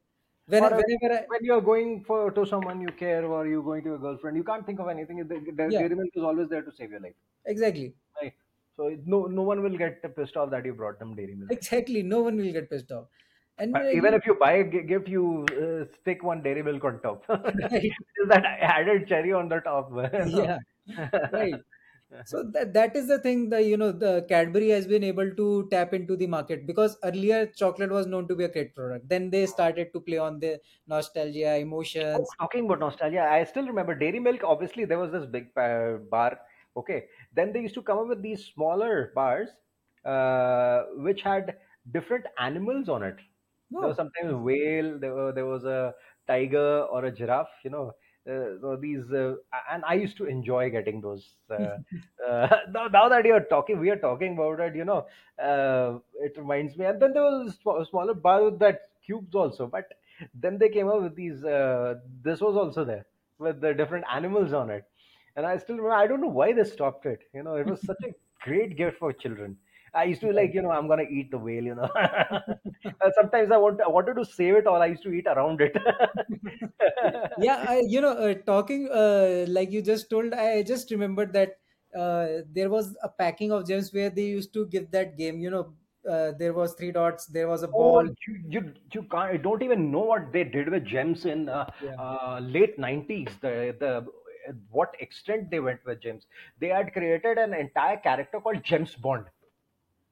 when, 0.47 0.65
Or 0.65 0.71
whenever 0.75 1.15
i 1.15 1.27
when 1.29 1.45
you're 1.45 1.61
going 1.61 2.05
for 2.05 2.31
to 2.31 2.45
someone 2.47 2.81
you 2.81 2.89
care 3.03 3.25
or 3.25 3.47
you're 3.47 3.63
going 3.63 3.83
to 3.85 3.91
your 3.91 3.99
girlfriend, 3.99 4.37
you 4.37 4.45
can't 4.45 4.67
think 4.67 4.81
of 4.81 4.89
anything. 4.89 5.19
The, 5.29 5.69
yeah 5.69 5.79
dairy 5.79 5.95
milk 5.95 6.11
is 6.15 6.23
always 6.23 6.49
there 6.49 6.63
to 6.63 6.73
save 6.73 6.91
your 6.91 7.01
life. 7.01 7.15
exactly 7.45 7.97
Right. 8.21 8.35
So 8.77 8.89
no 9.05 9.27
no 9.27 9.43
one 9.43 9.63
will 9.63 9.77
get 9.79 10.03
pissed 10.17 10.37
off 10.37 10.51
that 10.51 10.65
you 10.67 10.75
brought 10.75 10.99
them 10.99 11.15
dairy 11.15 11.35
milk. 11.35 11.53
exactly 11.55 12.03
no 12.03 12.21
one 12.23 12.37
will 12.37 12.53
get 12.53 12.71
pissed 12.71 12.91
off 12.93 13.09
and 13.59 13.75
Uh, 13.75 13.83
even 13.93 14.15
if 14.15 14.25
you 14.25 14.35
buy 14.35 14.53
a 14.53 14.65
gift, 14.65 15.09
you 15.09 15.45
uh, 15.61 15.85
stick 16.01 16.23
one 16.23 16.43
dairy 16.43 16.63
milk 16.63 16.85
on 16.85 17.01
top. 17.03 17.25
right 17.71 17.97
that 18.29 18.45
added 18.45 19.07
cherry 19.09 19.33
on 19.33 19.49
the 19.49 19.61
top? 19.61 19.91
yeah 20.23 20.59
right 21.31 21.65
so 22.25 22.43
that 22.43 22.73
that 22.75 22.97
is 22.97 23.07
the 23.09 23.19
thing 23.21 23.49
that 23.51 23.65
you 23.65 23.77
know 23.77 23.91
the 23.93 24.25
cadbury 24.29 24.69
has 24.69 24.87
been 24.87 25.05
able 25.05 25.31
to 25.41 25.69
tap 25.71 25.95
into 25.95 26.17
the 26.17 26.27
market 26.27 26.67
because 26.67 26.97
earlier 27.05 27.47
chocolate 27.47 27.91
was 27.91 28.07
known 28.07 28.27
to 28.29 28.35
be 28.37 28.45
a 28.45 28.49
great 28.49 28.75
product 28.75 29.09
then 29.09 29.31
they 29.31 29.47
started 29.47 29.93
to 29.93 30.01
play 30.01 30.19
on 30.19 30.41
the 30.41 30.61
nostalgia 30.87 31.57
Oh, 32.15 32.27
emotions 32.37 32.37
talking 32.41 32.65
about 32.65 32.79
nostalgia, 32.81 33.21
I 33.23 33.45
still 33.45 33.67
remember 33.67 33.95
Dairy 33.95 34.21
Milk. 34.21 34.43
Obviously, 34.45 34.85
there 34.85 34.99
was 34.99 35.13
this 35.13 35.27
big 35.27 35.57
uh, 35.57 35.99
bar. 36.11 36.41
Okay, 36.77 37.09
then 37.33 37.53
they 37.53 37.61
used 37.61 37.75
to 37.75 37.83
come 37.83 37.99
up 37.99 38.09
with 38.09 38.23
these 38.23 38.45
smaller 38.47 39.13
bars, 39.15 39.51
uh, 40.05 40.85
which 40.97 41.23
had 41.23 41.59
different 41.93 42.27
animals 42.39 42.89
on 42.89 43.03
it. 43.03 43.17
There 43.81 43.89
was 43.89 43.97
no 43.97 43.97
sometimes 43.97 44.33
whale. 44.35 44.99
There, 44.99 45.15
were, 45.15 45.33
there 45.33 45.47
was 45.47 45.65
a 45.65 45.95
tiger 46.27 46.83
or 46.83 47.05
a 47.05 47.13
giraffe. 47.13 47.53
You 47.65 47.71
know, 47.71 47.93
so 48.27 48.77
these, 48.81 49.11
uh, 49.13 49.35
and 49.71 49.85
I 49.87 49.95
used 49.95 50.17
to 50.19 50.25
enjoy 50.27 50.71
getting 50.71 51.01
those. 51.01 51.35
Uh, 51.51 51.79
uh, 52.29 52.57
now, 52.71 52.87
now 52.89 53.09
that 53.09 53.25
you're 53.25 53.45
talking, 53.45 53.79
we 53.79 53.91
are 53.91 53.97
talking 53.97 54.35
about 54.35 54.61
it. 54.61 54.75
You 54.77 54.85
know, 54.85 55.07
uh, 55.43 55.99
it 56.21 56.37
reminds 56.37 56.77
me. 56.77 56.87
And 56.87 57.01
then 57.01 57.13
there 57.13 57.23
was 57.23 57.57
a 57.57 57.85
smaller 57.87 58.15
bar 58.15 58.51
that 58.51 58.81
cubes 59.05 59.35
also, 59.35 59.67
but 59.67 59.93
then 60.35 60.59
they 60.59 60.69
came 60.69 60.89
up 60.89 61.03
with 61.03 61.15
these. 61.17 61.45
Uh, 61.45 61.97
this 62.23 62.41
was 62.41 62.57
also 62.57 62.85
there 62.85 63.07
with 63.39 63.61
the 63.61 63.75
different 63.75 64.05
animals 64.13 64.53
on 64.53 64.71
it. 64.71 64.85
and 65.37 65.47
I 65.47 65.57
still 65.59 65.77
remember. 65.77 65.95
I 65.95 66.07
don't 66.07 66.21
know 66.21 66.29
why 66.41 66.53
they 66.53 66.65
stopped 66.65 67.07
it. 67.07 67.21
You 67.35 67.43
know, 67.43 67.55
it 67.57 67.67
was 67.67 67.85
such 67.85 68.03
a 68.05 68.13
great 68.43 68.77
gift 68.77 68.99
for 68.99 69.13
children. 69.13 69.57
I 69.97 70.05
used 70.05 70.21
to 70.23 70.33
like, 70.33 70.55
you 70.55 70.63
know, 70.63 70.71
I'm 70.71 70.89
gonna 70.89 71.05
eat 71.05 71.31
the 71.31 71.39
whale. 71.39 71.65
You 71.65 71.75
know, 71.75 71.89
sometimes 73.21 73.51
I 73.51 73.57
want 73.57 73.81
I 73.81 73.89
wanted 73.89 74.15
to 74.15 74.25
save 74.25 74.55
it, 74.57 74.67
or 74.67 74.79
I 74.79 74.87
used 74.87 75.03
to 75.05 75.13
eat 75.13 75.27
around 75.27 75.61
it. 75.61 75.77
yeah 77.37 77.63
I, 77.67 77.83
you 77.87 78.01
know 78.01 78.13
uh, 78.13 78.35
talking 78.35 78.89
uh, 78.91 79.45
like 79.49 79.71
you 79.71 79.83
just 79.83 80.11
told 80.11 80.33
i 80.33 80.63
just 80.63 80.91
remembered 80.91 81.33
that 81.33 81.59
uh, 81.97 82.43
there 82.51 82.69
was 82.69 82.97
a 83.03 83.09
packing 83.09 83.53
of 83.53 83.67
gems 83.67 83.93
where 83.93 84.11
they 84.11 84.27
used 84.27 84.53
to 84.55 84.67
give 84.67 84.91
that 84.91 85.17
game 85.17 85.41
you 85.41 85.51
know 85.51 85.75
uh, 86.09 86.33
there 86.39 86.53
was 86.53 86.75
three 86.75 86.93
dots 86.93 87.27
there 87.27 87.49
was 87.49 87.63
a 87.63 87.69
Oh, 87.73 88.01
ball 88.01 88.09
you 88.27 88.35
you 88.49 88.75
you 88.93 89.03
can't. 89.03 89.33
I 89.35 89.37
don't 89.37 89.63
even 89.63 89.91
know 89.91 90.05
what 90.13 90.33
they 90.33 90.45
did 90.45 90.69
with 90.71 90.85
gems 90.85 91.25
in 91.27 91.49
uh, 91.49 91.71
yeah 91.81 91.99
uh, 91.99 92.39
late 92.43 92.79
nineties. 92.79 93.37
The 93.41 93.77
the 93.79 94.07
what 94.71 94.95
extent 95.01 95.51
they 95.51 95.61
went 95.61 95.85
with 95.85 96.01
gems. 96.01 96.27
They 96.59 96.69
had 96.69 96.93
created 96.93 97.39
an 97.39 97.53
entire 97.55 97.97
character 97.99 98.41
called 98.41 98.63
Gems 98.63 98.95
Bond. 98.95 99.27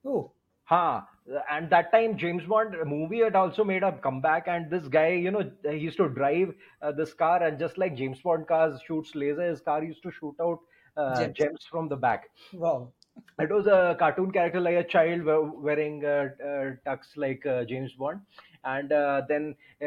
Oh 0.05 0.33
Ha! 0.65 1.09
And 1.51 1.71
that 1.71 1.91
time, 1.93 2.17
James 2.17 2.45
Bond 2.47 2.75
movie 2.87 3.21
had 3.21 3.35
also 3.37 3.65
made 3.65 3.83
a 3.83 3.93
comeback, 3.99 4.47
and 4.49 4.71
this 4.71 4.89
guy, 4.89 5.09
you 5.09 5.31
know, 5.31 5.51
he 5.63 5.77
used 5.77 5.97
to 5.99 6.09
drive 6.09 6.55
uh, 6.83 6.93
this 6.93 7.13
car, 7.15 7.43
and 7.43 7.59
just 7.59 7.79
like 7.79 7.95
James 7.97 8.21
Bond 8.23 8.47
cars 8.47 8.81
shoots 8.87 9.15
laser, 9.15 9.43
his 9.49 9.61
car 9.61 9.83
used 9.83 10.03
to 10.03 10.11
shoot 10.11 10.35
out 10.41 10.61
uh, 10.97 11.29
gems 11.29 11.37
gems 11.37 11.67
from 11.71 11.89
the 11.89 11.97
back. 11.97 12.31
wow 12.53 12.93
It 13.39 13.51
was 13.51 13.67
a 13.67 13.97
cartoon 13.99 14.31
character 14.33 14.61
like 14.61 14.77
a 14.77 14.85
child 14.85 15.25
wearing 15.25 16.05
uh, 16.05 16.29
uh, 16.43 16.71
tux 16.87 17.17
like 17.17 17.45
uh, 17.47 17.65
James 17.65 17.93
Bond, 17.95 18.21
and 18.65 18.93
uh, 18.93 19.23
then 19.29 19.57
uh, 19.83 19.87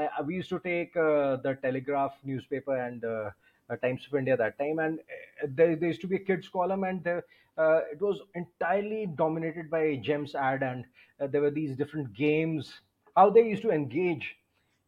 uh, 0.00 0.22
we 0.24 0.34
used 0.36 0.48
to 0.50 0.58
take 0.60 0.96
uh, 0.96 1.36
the 1.36 1.58
Telegraph 1.62 2.18
newspaper 2.24 2.76
and 2.76 3.04
uh, 3.70 3.76
Times 3.76 4.06
of 4.06 4.14
India 4.18 4.36
that 4.36 4.58
time, 4.58 4.78
and 4.78 5.00
uh, 5.00 5.46
there, 5.48 5.76
there 5.76 5.88
used 5.88 6.00
to 6.02 6.06
be 6.08 6.16
a 6.16 6.20
kids 6.20 6.48
column, 6.48 6.84
and 6.84 7.02
there, 7.04 7.24
uh, 7.56 7.80
it 7.92 8.00
was 8.00 8.20
entirely 8.34 9.06
dominated 9.06 9.70
by 9.70 9.96
Gems 9.96 10.34
ad, 10.34 10.62
and 10.62 10.84
uh, 11.20 11.26
there 11.26 11.40
were 11.40 11.50
these 11.50 11.76
different 11.76 12.12
games. 12.14 12.80
How 13.16 13.30
they 13.30 13.42
used 13.42 13.62
to 13.62 13.70
engage, 13.70 14.36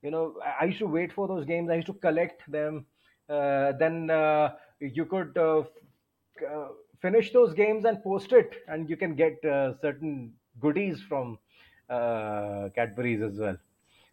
you 0.03 0.11
know, 0.11 0.35
I 0.45 0.55
I 0.62 0.65
used 0.67 0.79
to 0.81 0.87
wait 0.87 1.12
for 1.12 1.29
those 1.29 1.45
games. 1.45 1.71
I 1.71 1.75
used 1.77 1.87
to 1.87 1.95
collect 1.95 2.51
them. 2.51 2.87
Uh, 3.29 3.73
then 3.73 4.11
uh, 4.11 4.55
you 4.81 5.05
could 5.07 5.37
finish 7.01 7.33
those 7.33 7.55
games 7.55 7.85
and 7.85 8.03
post 8.03 8.33
it, 8.33 8.57
and 8.69 8.89
you 8.91 8.97
can 8.97 9.15
get 9.15 9.39
certain 9.43 10.35
goodies 10.61 11.03
from 11.03 11.39
Cadbury's 11.89 13.23
as 13.23 13.39
well. 13.39 13.57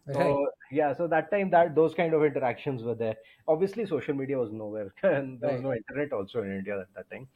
Right 0.06 0.16
So 0.20 0.50
yeah, 0.70 0.92
so 0.92 1.06
that 1.08 1.30
time 1.30 1.50
that 1.50 1.74
those 1.74 1.94
kind 1.94 2.14
of 2.14 2.24
interactions 2.24 2.82
were 2.82 2.94
there. 2.94 3.16
Obviously, 3.46 3.86
social 3.86 4.14
media 4.14 4.38
was 4.38 4.52
nowhere, 4.52 4.94
and 5.02 5.40
there 5.40 5.52
was 5.52 5.62
no 5.62 5.72
internet 5.74 6.12
also 6.12 6.42
in 6.42 6.52
India 6.52 6.80
at 6.80 6.94
that 6.94 7.10
time. 7.10 7.28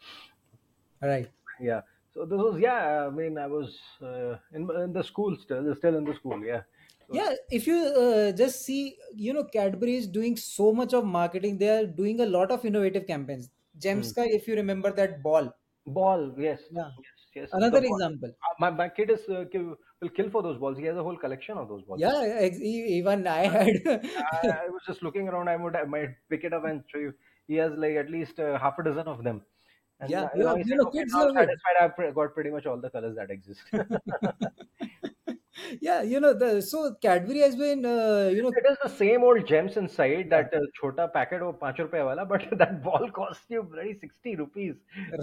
right 1.00 1.31
Yeah, 1.61 1.83
so 2.14 2.24
this 2.24 2.38
was 2.38 2.61
yeah. 2.61 3.07
I 3.07 3.11
mean, 3.11 3.38
I 3.38 3.46
was 3.46 3.78
uh, 4.02 4.37
in 4.52 4.68
in 4.85 4.92
the 4.92 5.02
school 5.02 5.37
still, 5.37 5.74
still 5.74 5.96
in 5.96 6.04
the 6.04 6.14
school. 6.14 6.44
Yeah. 6.44 6.62
So 7.07 7.14
yeah 7.14 7.35
if 7.50 7.66
you 7.66 7.76
uh, 7.76 8.33
just 8.33 8.64
see 8.64 8.96
you 9.14 9.33
know 9.33 9.44
cadbury 9.44 9.94
is 9.96 10.07
doing 10.07 10.37
so 10.37 10.72
much 10.72 10.92
of 10.92 11.07
marketing 11.07 11.57
they 11.57 11.70
are 11.70 11.87
doing 11.87 12.20
a 12.20 12.26
lot 12.26 12.50
of 12.50 12.66
innovative 12.66 13.07
campaigns 13.07 13.50
hmm. 13.83 14.00
if 14.38 14.46
you 14.46 14.54
remember 14.57 14.92
that 14.92 15.22
ball 15.22 15.50
ball, 15.87 16.35
yes, 16.38 16.61
yeah 16.70 16.90
yes, 17.38 17.51
yes. 17.51 17.51
The 17.53 17.57
another 17.59 17.85
example 17.92 18.33
Uh, 18.48 18.55
My 18.64 18.70
my 18.81 18.88
kid 18.88 19.11
is 19.16 19.29
uh, 19.29 19.44
kill, 19.53 19.66
will 20.01 20.12
kill 20.18 20.31
for 20.37 20.42
those 20.42 20.59
balls. 20.64 20.79
He 20.79 20.85
has 20.90 20.96
a 20.96 21.03
whole 21.09 21.16
collection 21.24 21.59
of 21.62 21.68
those 21.72 21.83
balls. 21.88 22.01
yeah 22.07 22.20
ex- 22.48 22.61
even 22.98 23.27
i 23.27 23.46
had 23.57 23.68
I, 23.87 24.48
I 24.64 24.68
was 24.77 24.83
just 24.87 25.03
looking 25.09 25.29
around. 25.29 25.48
I 25.48 25.57
would 25.64 25.77
I 25.77 25.85
might 25.85 26.16
pick 26.35 26.44
it 26.51 26.53
up 26.53 26.64
and 26.72 26.85
show 26.94 26.98
you. 27.07 27.14
He 27.46 27.55
has 27.64 27.72
like 27.85 27.96
at 28.05 28.11
least 28.11 28.38
uh, 28.40 28.59
half 28.59 28.79
a 28.79 28.85
dozen 28.90 29.09
of 29.14 29.24
them. 29.24 29.42
And 30.01 30.11
yeah 30.11 30.24
uh, 30.24 30.29
you 30.37 30.44
know, 30.44 30.57
you 30.57 30.64
said, 30.64 30.77
know 30.79 30.88
okay, 30.88 30.98
kids 31.01 31.12
now 31.12 31.29
satisfied. 31.35 31.79
I've 32.09 32.14
got 32.14 32.35
pretty 32.35 32.51
much 32.51 32.66
all 32.66 32.81
the 32.87 32.90
colors 32.90 33.16
that 33.16 33.31
exist. 33.31 33.62
yeah 35.81 36.03
you 36.03 36.21
know 36.21 36.33
the 36.35 36.61
so 36.61 36.94
cadbury 37.03 37.40
has 37.40 37.57
been 37.57 37.85
uh, 37.85 38.31
you 38.33 38.42
know 38.42 38.53
it 38.61 38.66
is 38.71 38.77
the 38.83 38.88
same 38.88 39.23
old 39.23 39.47
gems 39.47 39.77
inside 39.77 40.31
that 40.31 40.53
uh, 40.55 40.61
chota 40.79 41.09
packet 41.09 41.42
of 41.42 41.59
5 41.59 41.79
rupees 41.79 42.05
wala, 42.09 42.25
but 42.27 42.44
that 42.59 42.83
ball 42.83 43.11
costs 43.11 43.44
you 43.49 43.62
bloody 43.62 43.94
60 43.99 44.37
rupees. 44.37 44.75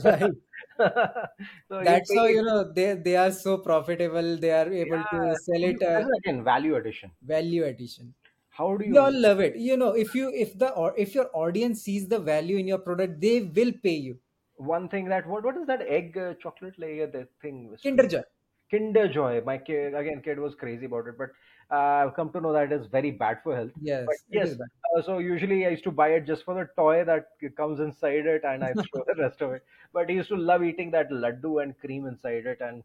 right. 0.04 0.32
So 1.70 1.82
you 1.82 1.86
that's 1.86 2.14
how 2.16 2.26
pay, 2.26 2.34
you 2.36 2.44
know 2.44 2.72
they 2.74 2.94
they 2.96 3.16
are 3.16 3.32
so 3.32 3.58
profitable 3.58 4.38
they 4.38 4.52
are 4.52 4.72
able 4.72 5.04
to 5.14 5.36
sell 5.46 5.64
it 5.72 5.82
uh, 5.82 6.06
again 6.18 6.44
value 6.44 6.76
addition. 6.76 7.12
value 7.22 7.66
addition. 7.66 8.14
How 8.50 8.78
do 8.78 8.86
we 8.86 8.98
all 8.98 9.12
you, 9.12 9.20
love 9.26 9.40
it. 9.40 9.56
You 9.58 9.78
know 9.78 9.92
if 9.92 10.16
you 10.16 10.32
if 10.34 10.58
the 10.58 10.70
or 10.72 10.94
if 10.98 11.14
your 11.16 11.30
audience 11.34 11.82
sees 11.84 12.08
the 12.08 12.20
value 12.20 12.58
in 12.58 12.68
your 12.68 12.80
product 12.80 13.20
they 13.22 13.42
will 13.42 13.74
pay 13.84 13.96
you. 13.96 14.20
One 14.58 14.88
thing 14.90 15.06
that, 15.10 15.28
what, 15.28 15.44
what 15.44 15.58
is 15.58 15.68
that 15.68 15.82
egg 15.82 16.18
uh, 16.18 16.34
chocolate 16.36 16.80
layer, 16.80 17.08
the 17.08 17.28
thing, 17.42 17.76
kinder 17.84 18.08
joy 18.08 18.24
Kinder 18.72 19.08
Joy. 19.08 19.42
My 19.42 19.58
kid, 19.58 19.94
again, 19.96 20.22
kid 20.22 20.40
was 20.40 20.56
crazy 20.56 20.86
about 20.86 21.08
it, 21.08 21.18
but 21.18 21.30
uh, 21.72 22.06
I've 22.06 22.16
come 22.16 22.32
to 22.34 22.42
know 22.42 22.54
that 22.54 22.72
it 22.72 22.82
is 22.82 22.88
very 22.88 23.12
bad 23.12 23.42
for 23.44 23.56
health. 23.56 23.72
Yes 23.80 24.24
is 24.32 24.56
yes, 24.56 24.60
uh, 24.96 25.02
so 25.02 25.18
usually 25.20 25.66
I 25.66 25.70
used 25.70 25.84
to 25.86 25.92
buy 25.92 26.10
it 26.10 26.26
just 26.26 26.44
for 26.46 26.54
the 26.56 26.70
toy 26.76 27.04
that 27.06 27.30
comes 27.58 27.80
inside 27.80 28.26
it, 28.26 28.44
and 28.44 28.64
I 28.64 28.74
throw 28.92 29.04
the 29.06 29.16
rest 29.22 29.42
of 29.42 29.54
it. 29.54 29.66
But 29.94 30.10
he 30.10 30.16
used 30.16 30.30
to 30.30 30.36
love 30.36 30.64
eating 30.64 30.92
that 30.92 31.10
laddu 31.10 31.62
and 31.62 31.78
cream 31.80 32.06
inside 32.06 32.46
it, 32.46 32.62
and 32.62 32.84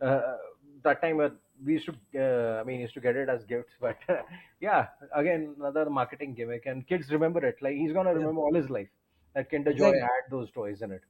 uh, 0.00 0.36
that 0.82 1.00
time 1.02 1.20
uh, 1.20 1.30
we 1.64 1.74
used 1.74 1.86
to, 1.86 1.94
uh, 2.18 2.60
I 2.60 2.64
mean, 2.64 2.80
used 2.80 2.94
to 2.94 3.00
get 3.00 3.16
it 3.16 3.28
as 3.28 3.44
gifts. 3.44 3.74
But 3.80 3.98
yeah, 4.60 4.88
again, 5.14 5.54
another 5.58 5.90
marketing 5.90 6.34
gimmick, 6.34 6.66
and 6.66 6.86
kids 6.86 7.10
remember 7.12 7.44
it. 7.44 7.60
Like 7.60 7.74
he's 7.76 7.92
gonna 7.92 8.14
yeah 8.14 8.20
remember 8.20 8.40
all 8.40 8.54
his 8.54 8.70
life 8.70 8.90
that 9.34 9.50
Kinder 9.50 9.72
Joy 9.74 9.92
exactly 9.92 10.08
had 10.08 10.30
those 10.30 10.50
toys 10.52 10.82
in 10.82 10.92
it. 10.92 11.02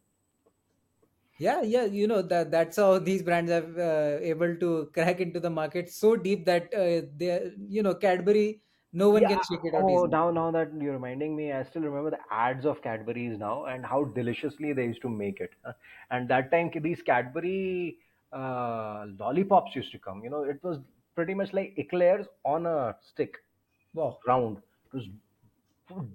Yeah 1.45 1.63
yeah 1.63 1.85
you 1.85 2.07
know 2.07 2.21
that 2.23 2.51
that's 2.51 2.77
how 2.77 2.99
these 2.99 3.23
brands 3.23 3.51
have 3.51 3.77
uh, 3.79 4.19
able 4.33 4.55
to 4.65 4.71
crack 4.95 5.21
into 5.21 5.41
the 5.41 5.51
market 5.51 5.89
so 5.91 6.17
deep 6.17 6.45
that 6.47 6.73
uh, 6.75 7.01
they 7.17 7.53
you 7.77 7.83
know 7.83 7.95
cadbury 7.95 8.63
no 8.93 9.11
one 9.11 9.27
Yeah. 9.27 9.35
can 9.35 9.41
shake 9.43 9.65
it 9.65 9.75
out 9.75 9.89
Oh, 9.89 9.97
easily 9.97 10.19
now 10.19 10.31
now 10.31 10.51
that 10.51 10.73
you're 10.75 10.93
reminding 10.93 11.35
me, 11.37 11.53
I 11.53 11.63
still 11.65 11.83
remember 11.83 12.11
the 12.11 12.21
ads 12.33 12.65
of 12.67 12.83
Cadbury's 12.83 13.39
now 13.39 13.65
and 13.67 13.85
how 13.85 14.05
deliciously 14.05 14.73
they 14.73 14.87
used 14.87 15.03
to 15.03 15.09
make 15.09 15.41
it. 15.41 15.55
And 16.11 16.29
that 16.29 16.51
time, 16.51 16.71
these 16.83 17.03
Cadbury 17.03 17.99
uh, 18.33 19.07
lollipops 19.19 19.75
used 19.75 19.93
to 19.93 19.99
come. 19.99 20.23
You 20.25 20.31
know, 20.31 20.43
it 20.45 20.63
was 20.63 20.79
pretty 21.15 21.35
much 21.35 21.53
like 21.53 21.75
eclairs 21.77 22.27
on 22.45 22.67
a 22.67 22.97
stick, 23.01 23.37
wow 23.95 24.19
round. 24.27 24.59
It 24.59 24.95
was 24.95 25.09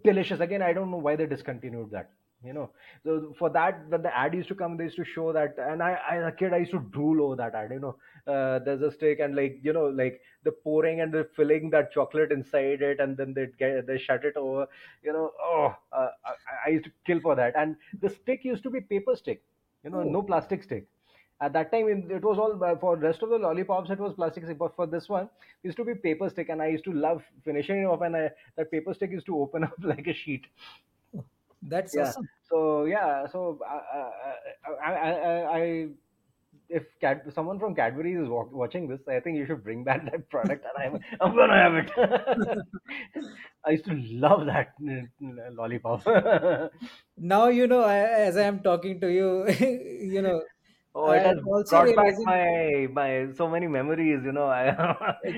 delicious. 0.03 0.39
Again, 0.39 0.61
I 0.61 0.73
don't 0.73 0.91
know 0.91 0.97
why 0.97 1.15
they 1.15 1.25
discontinued 1.25 1.91
that. 1.91 2.11
You 2.45 2.53
know, 2.53 2.69
so 3.03 3.33
for 3.39 3.49
that, 3.51 3.87
when 3.89 4.03
the 4.03 4.15
ad 4.15 4.33
used 4.33 4.49
to 4.49 4.55
come, 4.55 4.77
they 4.77 4.83
used 4.85 4.97
to 4.97 5.05
show 5.05 5.33
that, 5.33 5.55
and 5.57 5.81
I, 5.81 5.97
I, 6.09 6.17
as 6.17 6.27
a 6.27 6.31
kid, 6.31 6.53
I 6.53 6.57
used 6.57 6.71
to 6.71 6.79
drool 6.79 7.23
over 7.23 7.35
that 7.37 7.55
ad. 7.55 7.71
You 7.71 7.79
know, 7.79 7.95
uh, 8.31 8.59
there's 8.59 8.81
a 8.81 8.91
stick, 8.91 9.19
and 9.19 9.35
like, 9.35 9.59
you 9.63 9.73
know, 9.73 9.87
like 9.87 10.21
the 10.43 10.51
pouring 10.51 11.01
and 11.01 11.11
the 11.11 11.27
filling 11.35 11.71
that 11.71 11.91
chocolate 11.91 12.31
inside 12.31 12.81
it, 12.81 12.99
and 12.99 13.17
then 13.17 13.33
they 13.33 13.47
get 13.57 13.87
they 13.87 13.97
shut 13.97 14.23
it 14.25 14.37
over. 14.37 14.67
You 15.03 15.13
know, 15.13 15.31
oh, 15.41 15.75
uh, 15.91 16.09
I, 16.25 16.67
I 16.67 16.69
used 16.69 16.85
to 16.85 16.91
kill 17.05 17.19
for 17.19 17.35
that. 17.35 17.55
And 17.57 17.75
the 18.01 18.09
stick 18.09 18.45
used 18.45 18.63
to 18.63 18.69
be 18.69 18.81
paper 18.81 19.15
stick. 19.15 19.43
You 19.83 19.89
know, 19.89 19.99
oh 19.99 20.03
no 20.03 20.21
plastic 20.21 20.63
stick. 20.63 20.87
At 21.41 21.51
that 21.53 21.71
time, 21.71 21.87
it 21.89 22.23
was 22.23 22.37
all 22.37 22.63
uh, 22.63 22.77
for 22.77 22.95
rest 22.95 23.21
of 23.21 23.29
the 23.29 23.37
lollipops. 23.37 23.89
It 23.89 23.99
was 23.99 24.13
plastic 24.13 24.45
stick, 24.45 24.57
but 24.57 24.75
for 24.75 24.85
this 24.87 25.09
one, 25.09 25.25
it 25.25 25.67
used 25.67 25.77
to 25.77 25.83
be 25.83 25.93
paper 25.95 26.29
stick, 26.29 26.49
and 26.49 26.61
I 26.61 26.67
used 26.67 26.85
to 26.85 26.93
love 26.93 27.23
finishing 27.43 27.81
it 27.81 27.85
off. 27.85 28.01
And 28.01 28.15
I, 28.15 28.31
that 28.55 28.71
paper 28.71 28.93
stick 28.93 29.11
used 29.11 29.25
to 29.27 29.37
open 29.39 29.63
up 29.71 29.73
like 29.83 30.07
a 30.07 30.13
sheet. 30.13 30.45
That's 31.69 31.95
Yeah. 31.95 31.97
awesome 31.97 32.29
So 32.49 32.85
yeah. 32.85 33.27
So 33.27 33.59
I, 33.67 33.75
I, 33.97 34.91
I, 34.91 34.93
I, 34.93 35.11
I 35.11 35.57
I- 35.59 35.89
if 36.69 36.83
Cad, 37.01 37.21
someone 37.33 37.59
from 37.59 37.75
Cadbury 37.75 38.13
is 38.13 38.29
wa- 38.29 38.47
watching 38.51 38.87
this, 38.87 39.01
I 39.07 39.19
think 39.19 39.37
you 39.37 39.45
should 39.45 39.63
bring 39.63 39.83
back 39.83 40.05
that 40.11 40.29
product, 40.29 40.65
and 40.65 40.95
I'm, 40.95 40.99
I'm 41.21 41.35
gonna 41.35 41.57
have 41.57 41.75
it. 41.75 41.91
I 43.65 43.71
used 43.71 43.85
to 43.85 43.93
love 43.95 44.45
that 44.45 44.73
uh, 44.81 45.51
lollipop. 45.51 46.05
now 47.17 47.47
you 47.47 47.67
know 47.67 47.81
I, 47.81 47.97
as 47.97 48.37
i 48.37 48.43
am 48.43 48.61
talking 48.61 48.99
to 49.01 49.11
you 49.11 49.47
you 50.13 50.21
know 50.21 50.41
Oh, 50.93 51.09
i 51.09 51.17
it 51.17 51.23
has 51.23 51.37
brought 51.67 51.93
back 51.95 52.15
my 52.23 52.87
my 52.91 53.31
so 53.33 53.49
many 53.49 53.67
memories. 53.67 54.23
You 54.23 54.31
know, 54.31 54.45
I 54.47 54.69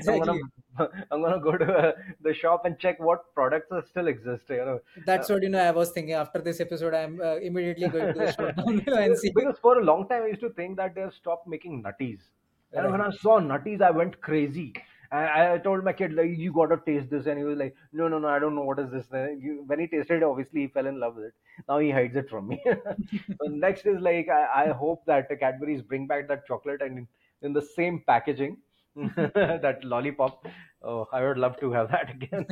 I'm 0.08 0.18
gonna 0.18 0.34
exactly 0.34 0.40
I'm 1.12 1.22
gonna 1.22 1.40
go 1.40 1.58
to 1.58 1.74
uh, 1.74 1.92
the 2.22 2.34
shop 2.34 2.66
and 2.66 2.78
check 2.80 3.00
what 3.00 3.34
products 3.34 3.72
are 3.72 3.84
still 3.86 4.08
exist. 4.08 4.44
You 4.50 4.58
know, 4.58 4.80
that's 5.06 5.30
what 5.30 5.44
you 5.44 5.50
know 5.50 5.60
i 5.60 5.72
was 5.72 5.92
thinking 5.92 6.14
after 6.14 6.40
this 6.42 6.60
episode 6.60 6.94
i'm 6.94 7.20
uh, 7.22 7.36
immediately 7.36 7.88
going 7.88 8.14
to 8.14 8.20
the 8.20 8.32
shop 8.32 8.54
and 8.98 9.18
see 9.24 9.32
because 9.34 9.58
for 9.62 9.80
a 9.80 9.84
long 9.84 10.08
time 10.08 10.24
I 10.24 10.28
used 10.28 10.42
to 10.42 10.50
think 10.50 10.78
that 10.78 10.96
they 10.96 11.02
have 11.02 11.14
stopped 11.14 11.48
making 11.48 11.84
nutties, 11.84 12.22
and 12.74 12.92
when 12.92 13.02
I 13.02 13.12
saw 13.12 13.40
nutties, 13.40 13.82
I 13.82 13.92
went 13.92 14.22
crazy. 14.22 14.74
I, 15.12 15.54
I 15.54 15.58
told 15.58 15.84
my 15.84 15.94
kid 15.94 16.14
like, 16.14 16.38
"You 16.38 16.52
gotta 16.52 16.78
taste 16.86 17.10
this," 17.10 17.28
and 17.28 17.38
he 17.38 17.46
was 17.46 17.58
like, 17.58 17.76
"No, 17.94 18.08
no, 18.08 18.20
no, 18.20 18.28
I 18.28 18.40
don't 18.40 18.56
know 18.56 18.64
what 18.64 18.80
is 18.80 18.92
this." 18.92 19.06
You, 19.12 19.64
when 19.68 19.80
he 19.80 19.88
tasted 19.88 20.18
it, 20.18 20.24
obviously 20.24 20.62
he 20.62 20.68
fell 20.68 20.86
in 20.86 21.00
love 21.00 21.16
with 21.16 21.26
it. 21.26 21.34
Now 21.68 21.80
he 21.80 21.92
hides 21.92 22.16
it 22.16 22.30
from 22.30 22.48
me. 22.48 22.62
so 22.66 23.48
next 23.48 23.86
is 23.86 24.02
like, 24.02 24.28
I, 24.30 24.66
I 24.66 24.68
hope 24.72 25.06
that 25.06 25.30
the 25.30 25.38
Cadbury's 25.38 25.82
bring 25.82 26.08
back 26.08 26.28
that 26.28 26.46
chocolate 26.46 26.82
and 26.82 26.98
in, 27.00 27.08
in 27.42 27.54
the 27.54 27.62
same 27.62 28.04
packaging, 28.06 28.58
that 29.16 29.80
lollipop. 29.84 30.46
Oh, 30.82 31.08
I 31.12 31.24
would 31.26 31.38
love 31.38 31.60
to 31.60 31.72
have 31.72 31.92
that 31.92 32.10
again. 32.10 32.46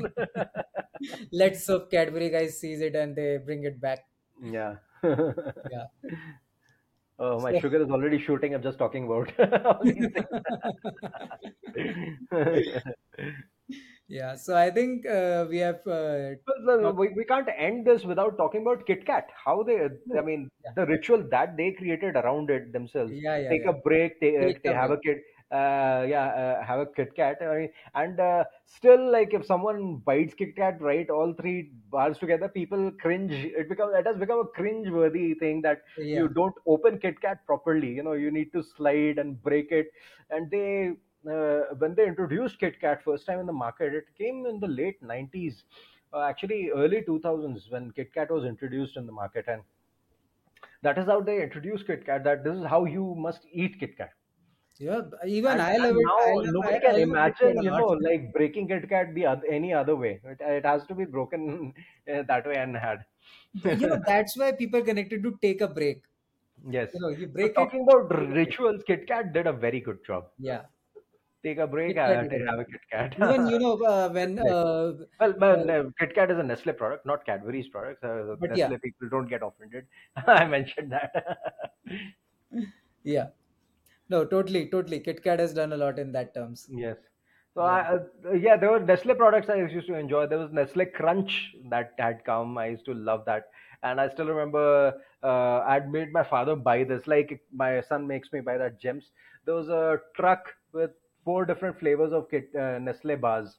let's 1.32 1.66
hope 1.68 1.90
cadbury 1.92 2.30
guys 2.30 2.60
sees 2.60 2.82
it 2.82 2.96
and 2.96 3.16
they 3.16 3.38
bring 3.38 3.64
it 3.64 3.80
back 3.80 4.08
Yeah. 4.42 4.78
Yeah. 5.70 5.88
Oh, 7.18 7.40
my 7.40 7.54
So 7.54 7.58
sugar 7.58 7.82
is 7.82 7.90
already 7.90 8.20
shooting. 8.20 8.54
I'm 8.54 8.62
just 8.62 8.78
talking 8.78 9.06
about 9.06 9.32
all 9.66 9.84
these 9.86 10.08
things. 10.14 10.28
yeah, 14.08 14.36
so 14.36 14.56
I 14.56 14.70
think 14.72 15.06
uh, 15.06 15.46
we 15.50 15.58
have 15.58 15.86
uh, 15.88 16.36
Well, 16.66 16.94
we, 16.94 17.10
we 17.10 17.26
can't 17.26 17.50
end 17.56 17.86
this 17.88 18.04
without 18.04 18.38
talking 18.38 18.62
about 18.62 18.86
Kit 18.86 19.06
Kat. 19.06 19.28
How 19.44 19.64
they, 19.64 19.90
I 20.18 20.22
mean, 20.22 20.50
yeah, 20.64 20.72
the 20.76 20.86
ritual 20.86 21.28
that 21.30 21.58
they 21.58 21.72
created 21.74 22.16
around 22.16 22.50
it 22.52 22.72
themselves. 22.72 23.12
yeah, 23.12 23.38
yeah, 23.38 23.50
Take 23.50 23.62
yeah. 23.62 23.70
a 23.70 23.74
break, 23.74 24.20
they, 24.20 24.32
Take 24.40 24.62
they 24.64 24.70
a 24.70 24.74
have 24.74 24.92
break. 24.92 24.92
a 24.92 24.98
kid, 25.00 25.18
yeah, 25.52 26.58
uh, 26.62 26.64
have 26.66 26.80
a 26.80 26.86
Kit 26.88 27.16
Kat. 27.16 27.38
I 27.42 27.56
mean, 27.56 27.70
and 27.94 28.20
uh, 28.20 28.44
still, 28.66 29.12
like, 29.12 29.34
if 29.34 29.46
someone 29.46 29.98
bites 29.98 30.34
Kit 30.34 30.56
Kat, 30.56 30.82
right, 30.82 31.10
all 31.10 31.34
three 31.34 31.72
bars 31.90 32.18
together, 32.18 32.48
people 32.50 32.92
cringe. 33.00 33.44
It 33.44 33.70
becomes, 33.70 33.94
it 33.96 34.06
has 34.08 34.18
become 34.18 34.40
a 34.40 34.48
cringe-worthy 34.48 35.36
thing 35.36 35.62
that 35.62 35.82
you 36.12 36.28
don't 36.30 36.56
open 36.66 37.00
Kit 37.00 37.22
Kat 37.22 37.46
properly. 37.46 37.92
You 37.92 38.04
know, 38.04 38.14
you 38.14 38.32
need 38.32 38.52
to 38.54 38.64
slide 38.64 39.20
and 39.20 39.42
break 39.42 39.72
it. 39.72 39.92
And 40.30 40.50
they, 40.50 40.92
uh, 41.30 41.76
when 41.78 41.96
they 41.96 42.08
introduced 42.08 42.60
Kit 42.60 42.80
Kat 42.80 43.04
first 43.04 43.26
time 43.26 43.40
in 43.40 43.46
the 43.46 43.54
market, 43.54 43.94
it 43.94 44.06
came 44.18 44.46
in 44.46 44.60
the 44.60 44.68
late 44.68 45.02
90s 45.02 45.64
uh, 46.14 46.22
actually 46.22 46.70
early 46.72 47.02
2000s 47.02 47.70
when 47.70 47.92
KitKat 47.92 48.30
was 48.30 48.46
introduced 48.46 48.96
in 48.98 49.06
the 49.06 49.12
market, 49.12 49.46
and 49.48 49.62
that 50.82 50.98
is 50.98 51.06
how 51.06 51.22
they 51.22 51.42
introduced 51.44 51.88
KitKat. 51.88 52.24
That 52.24 52.44
this 52.44 52.56
is 52.58 52.66
how 52.66 52.86
you 52.86 53.16
must 53.16 53.46
eat 53.52 53.80
KitKat. 53.80 54.10
Yeah. 54.78 55.02
Even 55.26 55.60
And 55.60 55.62
I 55.62 55.78
love 55.78 55.96
and 55.96 55.98
it. 55.98 56.12
I 56.28 56.34
now 56.34 56.36
love. 56.36 56.50
Nobody 56.52 56.80
can 56.80 56.98
imagine, 57.00 57.62
you 57.62 57.72
know, 57.72 57.88
like 57.88 58.34
breaking 58.34 58.68
KitKat 58.68 59.14
the 59.14 59.26
other, 59.26 59.48
any 59.50 59.74
other 59.74 59.96
way. 59.96 60.22
It, 60.24 60.40
it 60.42 60.66
has 60.66 60.86
to 60.88 60.96
be 60.96 61.06
broken 61.06 61.74
uh, 62.12 62.24
that 62.28 62.46
way 62.46 62.58
and 62.58 62.76
had. 62.76 63.06
you 63.66 63.88
know 63.88 64.00
that's 64.06 64.38
why 64.38 64.52
people 64.52 64.82
connected 64.84 65.24
to 65.24 65.38
take 65.42 65.62
a 65.62 65.68
break. 65.68 66.04
yes. 66.70 66.92
You 66.94 67.00
know, 67.02 67.10
you 67.10 67.28
So 67.38 67.48
break 67.48 67.58
it, 67.60 67.72
talking 67.72 67.84
about 67.88 68.12
take 68.12 68.30
a 68.30 68.36
break. 68.40 68.58
rituals, 68.60 68.84
KitKat 68.88 69.34
did 69.34 69.48
a 69.48 69.54
very 69.54 69.80
good 69.82 70.04
job. 70.06 70.32
Yeah, 70.38 70.66
Take 71.44 71.60
a 71.60 71.68
break, 71.68 71.98
Kit 71.98 72.08
Kat 72.08 72.28
uh, 72.30 72.30
a 72.32 72.40
have 72.50 72.60
a 72.60 72.66
job. 72.66 73.14
Even 73.18 73.48
you 73.48 73.60
know 73.60 73.74
uh, 73.84 74.10
when 74.10 74.40
uh, 74.40 74.94
well, 75.20 75.34
uh, 75.48 75.58
but 75.58 75.70
uh, 75.70 75.84
KitKat 76.02 76.32
is 76.32 76.38
a 76.40 76.44
Nestle 76.44 76.74
product, 76.74 77.06
not 77.06 77.26
Cadbury's 77.26 77.68
product. 77.70 78.04
Uh, 78.04 78.36
but 78.40 78.50
yeah, 78.52 78.70
Nestle 78.70 78.80
people 78.80 79.10
don't 79.10 79.28
get 79.28 79.42
offended. 79.44 79.88
I 80.28 80.46
mentioned 80.46 80.92
that. 80.92 81.38
yeah. 83.04 83.30
No, 84.10 84.26
totally, 84.26 84.68
totally. 84.70 85.00
Kit 85.00 85.24
Kat 85.24 85.40
has 85.40 85.54
done 85.54 85.72
a 85.74 85.78
lot 85.78 86.00
in 86.00 86.12
that 86.14 86.34
terms. 86.34 86.70
Yes. 86.70 86.98
So 87.54 87.62
Yeah, 87.62 87.68
I, 87.72 87.96
uh, 87.96 88.34
yeah, 88.34 88.58
there 88.58 88.72
were 88.72 88.80
Nestle 88.80 89.16
products 89.16 89.50
I 89.50 89.56
used 89.56 89.88
to 89.88 89.96
enjoy. 89.96 90.28
There 90.28 90.40
was 90.40 90.52
Nestle 90.52 90.86
Crunch 90.86 91.56
that 91.70 91.94
had 91.98 92.24
come. 92.26 92.58
I 92.58 92.68
used 92.68 92.86
to 92.86 92.94
love 92.94 93.24
that, 93.26 93.50
and 93.84 94.02
I 94.02 94.10
still 94.10 94.28
remember 94.28 94.94
uh, 95.24 95.60
I'd 95.62 95.90
made 95.92 96.12
my 96.12 96.24
father 96.24 96.56
buy 96.56 96.84
this. 96.84 97.08
Like 97.08 97.42
my 97.54 97.82
son 97.82 98.06
makes 98.08 98.32
me 98.34 98.42
buy 98.42 98.58
that 98.58 98.80
gems. 98.80 99.12
There 99.46 99.56
was 99.56 99.70
a 99.70 100.02
truck 100.16 100.54
with 100.74 100.92
four 101.24 101.46
different 101.46 101.80
flavors 101.80 102.12
of 102.12 102.30
Kit, 102.30 102.54
uh, 102.56 102.80
Nestle 102.80 103.16
bars. 103.16 103.58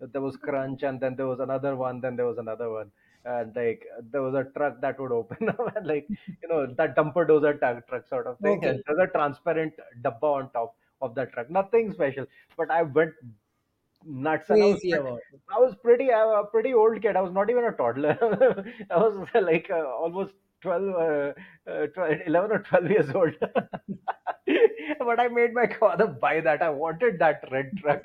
There 0.00 0.20
was 0.22 0.36
Crunch, 0.36 0.82
and 0.82 1.00
then 1.00 1.14
there 1.16 1.26
was 1.28 1.40
another 1.40 1.76
one. 1.76 2.00
Then 2.00 2.16
there 2.16 2.26
was 2.26 2.38
another 2.38 2.70
one. 2.70 2.90
And 3.24 3.54
like 3.54 3.86
there 4.10 4.22
was 4.22 4.34
a 4.34 4.44
truck 4.56 4.80
that 4.80 4.98
would 4.98 5.12
open 5.12 5.48
up, 5.54 5.76
and 5.76 5.86
like 5.86 6.10
you 6.42 6.48
know 6.48 6.66
that 6.74 6.96
dumper 6.96 7.26
dozer 7.28 7.58
tug 7.60 7.86
truck 7.88 8.06
sort 8.08 8.26
of 8.26 8.40
thing. 8.40 8.64
And 8.64 8.80
Okay. 8.80 8.82
there's 8.86 9.08
a 9.08 9.12
transparent 9.12 9.74
dabba 10.02 10.22
on 10.22 10.50
top 10.52 10.76
of 11.02 11.14
that 11.16 11.32
truck. 11.32 11.50
Nothing 11.50 11.92
special 11.92 12.26
but 12.56 12.70
I 12.70 12.82
went 12.82 13.12
nuts, 14.04 14.50
and 14.50 14.62
I 14.62 14.66
was 14.66 14.80
pretty, 14.88 15.08
about 15.08 15.18
it. 15.32 15.40
I 15.54 15.58
was 15.58 15.74
pretty 15.82 16.08
a 16.10 16.42
pretty 16.50 16.74
old 16.74 17.00
kid. 17.02 17.16
I 17.16 17.20
was 17.20 17.32
not 17.32 17.50
even 17.50 17.64
a 17.64 17.72
toddler. 17.72 18.16
I 18.90 18.96
was 18.96 19.28
like 19.34 19.68
uh, 19.70 19.86
almost 19.86 20.34
12, 20.62 20.82
uh, 20.88 21.70
uh, 21.70 21.86
12, 21.88 22.20
11 22.26 22.52
or 22.52 22.58
12 22.62 22.90
years 22.90 23.10
old. 23.14 23.34
but 24.98 25.20
I 25.20 25.28
made 25.28 25.52
my 25.54 25.66
father 25.78 26.06
buy 26.06 26.40
that. 26.40 26.62
I 26.62 26.70
wanted 26.70 27.18
that 27.18 27.44
red 27.50 27.76
truck. 27.76 28.04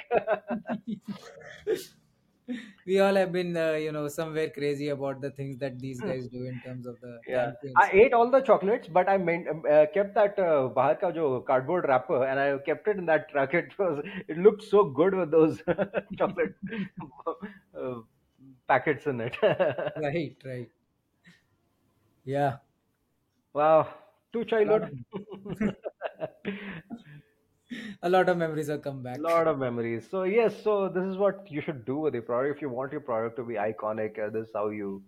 We 2.86 3.00
all 3.00 3.16
have 3.16 3.32
been, 3.32 3.56
uh, 3.58 3.74
you 3.74 3.92
know, 3.92 4.08
somewhere 4.08 4.50
crazy 4.50 4.90
about 4.90 5.22
the 5.22 5.32
things 5.32 5.58
that 5.58 5.80
these 5.82 6.02
guys 6.02 6.28
do 6.28 6.46
in 6.46 6.62
terms 6.62 6.86
of 6.86 7.00
the 7.02 7.24
Yeah, 7.28 7.54
I 7.76 7.90
campaigns. 7.90 7.92
ate 7.92 8.14
all 8.14 8.30
the 8.30 8.42
chocolates, 8.42 8.88
but 8.88 9.10
I 9.10 9.18
main, 9.18 9.48
um, 9.48 9.64
uh, 9.70 9.86
kept 9.94 10.14
that 10.16 10.38
uh, 10.38 10.68
bahar 10.68 10.96
ka 10.96 11.12
jo 11.12 11.42
cardboard 11.42 11.86
wrapper, 11.88 12.24
and 12.26 12.40
I 12.40 12.58
kept 12.68 12.88
it 12.88 12.98
in 12.98 13.06
that 13.08 13.30
truck. 13.30 13.54
It 13.62 13.78
was 13.80 14.04
it 14.28 14.38
looked 14.38 14.62
so 14.64 14.84
good 15.02 15.16
with 15.16 15.32
those 15.32 15.64
chocolate 16.18 16.56
uh, 17.78 18.02
packets 18.68 19.08
in 19.08 19.22
it. 19.22 19.38
Right, 19.96 20.38
right. 20.46 20.72
Yeah, 22.26 22.58
wow, 23.54 23.94
two 24.34 24.46
childhood. 24.46 24.92
A 28.02 28.10
lot 28.10 28.30
of 28.30 28.38
memories 28.38 28.68
have 28.68 28.82
come 28.82 29.02
back. 29.04 29.20
A 29.20 29.22
lot 29.22 29.48
of 29.48 29.58
memories. 29.58 30.08
So 30.10 30.24
yes, 30.24 30.62
so 30.64 30.90
this 30.90 31.04
is 31.06 31.18
what 31.18 31.50
you 31.52 31.60
should 31.62 31.86
do 31.86 31.98
with 31.98 32.14
your 32.14 32.22
product. 32.24 32.58
If 32.58 32.62
you 32.62 32.70
want 32.70 32.92
your 32.92 33.02
product 33.02 33.36
to 33.38 33.44
be 33.44 33.56
iconic, 33.56 34.20
uh, 34.20 34.30
this 34.30 34.48
is 34.48 34.54
how 34.54 34.70
you 34.70 35.04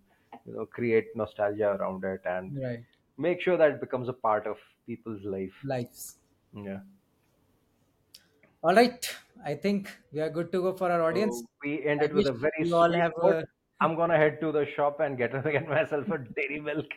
you 0.45 0.53
know 0.53 0.65
create 0.65 1.15
nostalgia 1.15 1.71
around 1.73 2.03
it 2.03 2.21
and 2.25 2.53
Right, 2.53 2.85
make 3.17 3.41
sure 3.41 3.57
that 3.57 3.71
it 3.71 3.81
becomes 3.81 4.09
a 4.09 4.13
part 4.13 4.47
of 4.47 4.57
people's 4.87 5.23
life. 5.25 5.59
lives. 5.63 6.17
Yeah. 6.53 6.81
All 8.63 8.75
right, 8.75 9.03
I 9.43 9.55
think 9.55 9.89
we 10.11 10.19
are 10.19 10.29
good 10.29 10.51
to 10.51 10.61
go 10.61 10.73
for 10.75 10.91
our 10.91 11.01
audience. 11.01 11.41
So 11.41 11.47
we 11.63 11.83
I 11.99 12.03
ended 12.03 12.13
with 12.13 12.25
wish 12.25 12.27
a 12.27 12.33
very 12.33 12.63
you 12.63 12.75
all 12.75 12.91
sweet 12.91 13.03
have 13.03 13.13
note. 13.21 13.43
I'm 13.79 13.95
gonna 13.95 14.17
head 14.17 14.41
to 14.41 14.51
the 14.51 14.65
shop 14.65 14.99
and 14.99 15.17
get 15.17 15.31
get 15.51 15.67
myself 15.67 16.09
a 16.09 16.17
dairy 16.17 16.59
milk, 16.59 16.87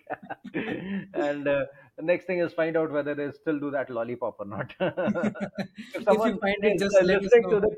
and 0.55 1.47
uh, 1.47 1.67
the 1.97 2.03
next 2.03 2.25
thing 2.25 2.39
is 2.39 2.53
find 2.55 2.77
out 2.77 2.91
whether 2.91 3.15
they 3.15 3.31
still 3.33 3.59
do 3.59 3.71
that 3.71 3.91
lollipop 3.91 4.37
or 4.39 4.47
not. 4.47 4.75
if 4.81 5.95
if 5.95 6.05
someone 6.05 6.39
find 6.39 6.57
it, 6.63 6.77
is 6.77 6.81
just 6.83 6.97
uh, 6.97 7.05
listening 7.05 7.51
to 7.51 7.61
this 7.61 7.77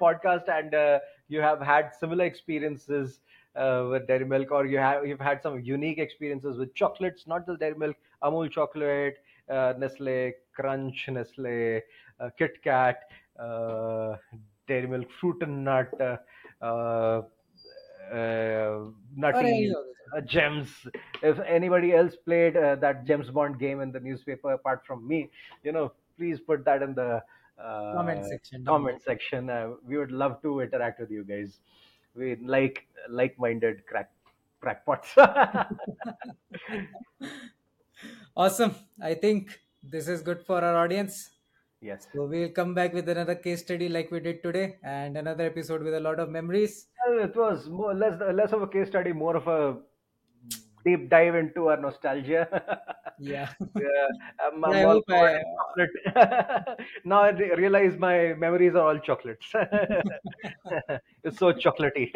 podcast, 0.00 0.48
and 0.48 0.74
uh, 0.74 0.98
you 1.28 1.40
have 1.40 1.60
had 1.60 1.92
similar 1.94 2.24
experiences 2.24 3.20
uh, 3.54 3.86
with 3.90 4.08
dairy 4.08 4.24
milk, 4.24 4.50
or 4.50 4.66
you 4.66 4.78
have 4.78 5.06
you've 5.06 5.20
had 5.20 5.40
some 5.40 5.60
unique 5.60 5.98
experiences 5.98 6.58
with 6.58 6.74
chocolates, 6.74 7.28
not 7.28 7.46
just 7.46 7.60
dairy 7.60 7.76
milk, 7.76 7.96
Amul 8.24 8.50
chocolate, 8.50 9.18
uh, 9.48 9.74
Nestle 9.78 10.32
Crunch, 10.52 11.08
Nestle 11.08 11.80
uh, 12.18 12.30
Kit 12.36 12.60
Kat, 12.64 13.04
uh, 13.38 14.16
dairy 14.66 14.88
milk, 14.88 15.06
fruit 15.20 15.40
and 15.42 15.64
nut. 15.64 15.92
Uh, 18.12 18.16
uh, 18.16 18.18
uh, 18.18 19.32
Or 19.32 19.36
any 19.36 19.68
nutties, 19.68 19.70
of 19.70 19.84
the 20.14 20.22
gems. 20.22 20.68
If 21.22 21.38
anybody 21.40 21.94
else 21.94 22.14
played 22.16 22.56
uh, 22.56 22.76
that 22.76 23.04
James 23.06 23.30
Bond 23.30 23.58
game 23.58 23.80
in 23.80 23.92
the 23.92 24.00
newspaper 24.00 24.52
apart 24.52 24.84
from 24.86 25.06
me, 25.06 25.30
you 25.62 25.72
know, 25.72 25.92
please 26.16 26.40
put 26.40 26.64
that 26.64 26.82
in 26.82 26.94
the 26.94 27.22
comment 27.58 28.20
uh, 28.20 28.28
section 28.28 28.64
down 28.64 28.82
below. 28.82 28.92
comment 28.92 29.02
section. 29.02 29.50
Uh, 29.50 29.72
we 29.86 29.96
would 29.96 30.12
love 30.12 30.42
to 30.42 30.60
interact 30.60 31.00
with 31.00 31.10
you 31.10 31.24
guys. 31.24 31.60
We 32.14 32.36
like 32.36 32.86
like-minded 33.08 33.86
crack 33.86 34.10
crackpots. 34.60 35.16
Awesome. 38.36 38.74
I 39.00 39.14
think 39.14 39.60
this 39.82 40.08
is 40.08 40.22
good 40.22 40.42
for 40.42 40.62
our 40.64 40.76
audience. 40.76 41.30
Yes. 41.82 42.06
So 42.14 42.26
we'll 42.26 42.50
come 42.50 42.74
back 42.74 42.92
with 42.92 43.08
another 43.08 43.34
case 43.34 43.60
study 43.60 43.88
like 43.88 44.10
we 44.10 44.20
did 44.20 44.42
today 44.42 44.76
and 44.82 45.16
another 45.16 45.44
episode 45.44 45.82
with 45.82 45.94
a 45.94 46.00
lot 46.00 46.20
of 46.20 46.30
memories. 46.30 46.88
Well, 47.06 47.24
it 47.24 47.36
was 47.36 47.68
more 47.68 47.94
less 47.94 48.20
less 48.34 48.52
of 48.52 48.62
a 48.62 48.68
case 48.68 48.88
study, 48.88 49.12
more 49.12 49.36
of 49.36 49.48
a 49.48 49.80
deep 50.84 51.08
dive 51.10 51.34
into 51.34 51.68
our 51.68 51.76
nostalgia. 51.76 52.46
Yeah. 53.18 53.50
yeah, 53.76 54.08
I'm, 54.44 54.64
I'm 54.64 54.72
I 54.72 54.82
all 54.82 54.94
hope 54.94 55.04
I, 55.10 55.42
uh, 56.16 56.74
now 57.04 57.20
I 57.20 57.30
realize 57.30 57.96
my 57.96 58.32
memories 58.34 58.74
are 58.74 58.88
all 58.88 58.98
chocolates. 58.98 59.46
it's 61.22 61.38
so 61.38 61.52
chocolatey. 61.52 62.10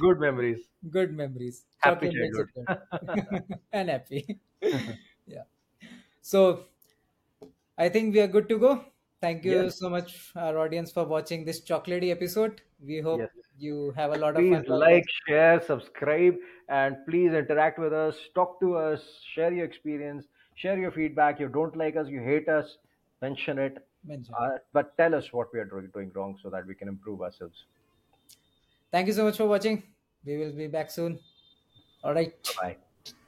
Good 0.00 0.20
memories. 0.20 0.68
good 0.88 1.12
memories. 1.12 1.64
Happy 1.80 2.10
Chocolate 2.10 2.54
childhood. 2.54 3.28
good. 3.30 3.58
and 3.72 3.90
happy. 3.90 4.38
yeah. 5.26 5.42
So 6.22 6.64
I 7.82 7.88
think 7.88 8.14
we 8.14 8.20
are 8.20 8.28
good 8.28 8.48
to 8.48 8.58
go. 8.58 8.84
Thank 9.20 9.44
yes, 9.44 9.54
you 9.54 9.70
so 9.70 9.88
much, 9.90 10.30
our 10.36 10.58
audience, 10.58 10.92
for 10.92 11.04
watching 11.04 11.44
this 11.44 11.60
chocolatey 11.60 12.10
episode. 12.12 12.60
We 12.90 13.00
hope 13.00 13.18
yes. 13.20 13.30
you 13.58 13.92
have 13.96 14.12
a 14.12 14.18
lot 14.18 14.36
of 14.36 14.36
fun 14.36 14.62
Please 14.62 14.68
like, 14.68 15.04
share, 15.26 15.60
subscribe, 15.66 16.36
and 16.68 16.96
please 17.08 17.32
interact 17.32 17.80
with 17.80 17.92
us. 17.92 18.16
Talk 18.36 18.60
to 18.60 18.76
us. 18.76 19.02
Share 19.34 19.52
your 19.52 19.64
experience. 19.64 20.26
Share 20.54 20.78
your 20.78 20.92
feedback. 20.92 21.40
You 21.40 21.48
don't 21.48 21.76
like 21.76 21.96
us. 21.96 22.06
You 22.08 22.20
hate 22.20 22.48
us. 22.48 22.78
Mention 23.20 23.58
it. 23.58 23.84
Mention 24.04 24.34
it. 24.40 24.44
Uh, 24.44 24.58
but 24.72 24.96
tell 24.96 25.16
us 25.16 25.32
what 25.32 25.52
we 25.52 25.58
are 25.58 25.64
doing 25.64 26.12
wrong 26.14 26.38
so 26.40 26.50
that 26.50 26.64
we 26.64 26.76
can 26.76 26.86
improve 26.86 27.20
ourselves. 27.20 27.64
Thank 28.92 29.08
you 29.08 29.12
so 29.12 29.24
much 29.24 29.38
for 29.38 29.46
watching. 29.46 29.82
We 30.24 30.36
will 30.36 30.52
be 30.52 30.68
back 30.68 30.92
soon. 30.92 31.18
All 32.04 32.14
right. 32.14 32.32
Bye. 32.60 32.76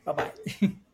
Bye 0.04 0.12
bye. 0.12 0.74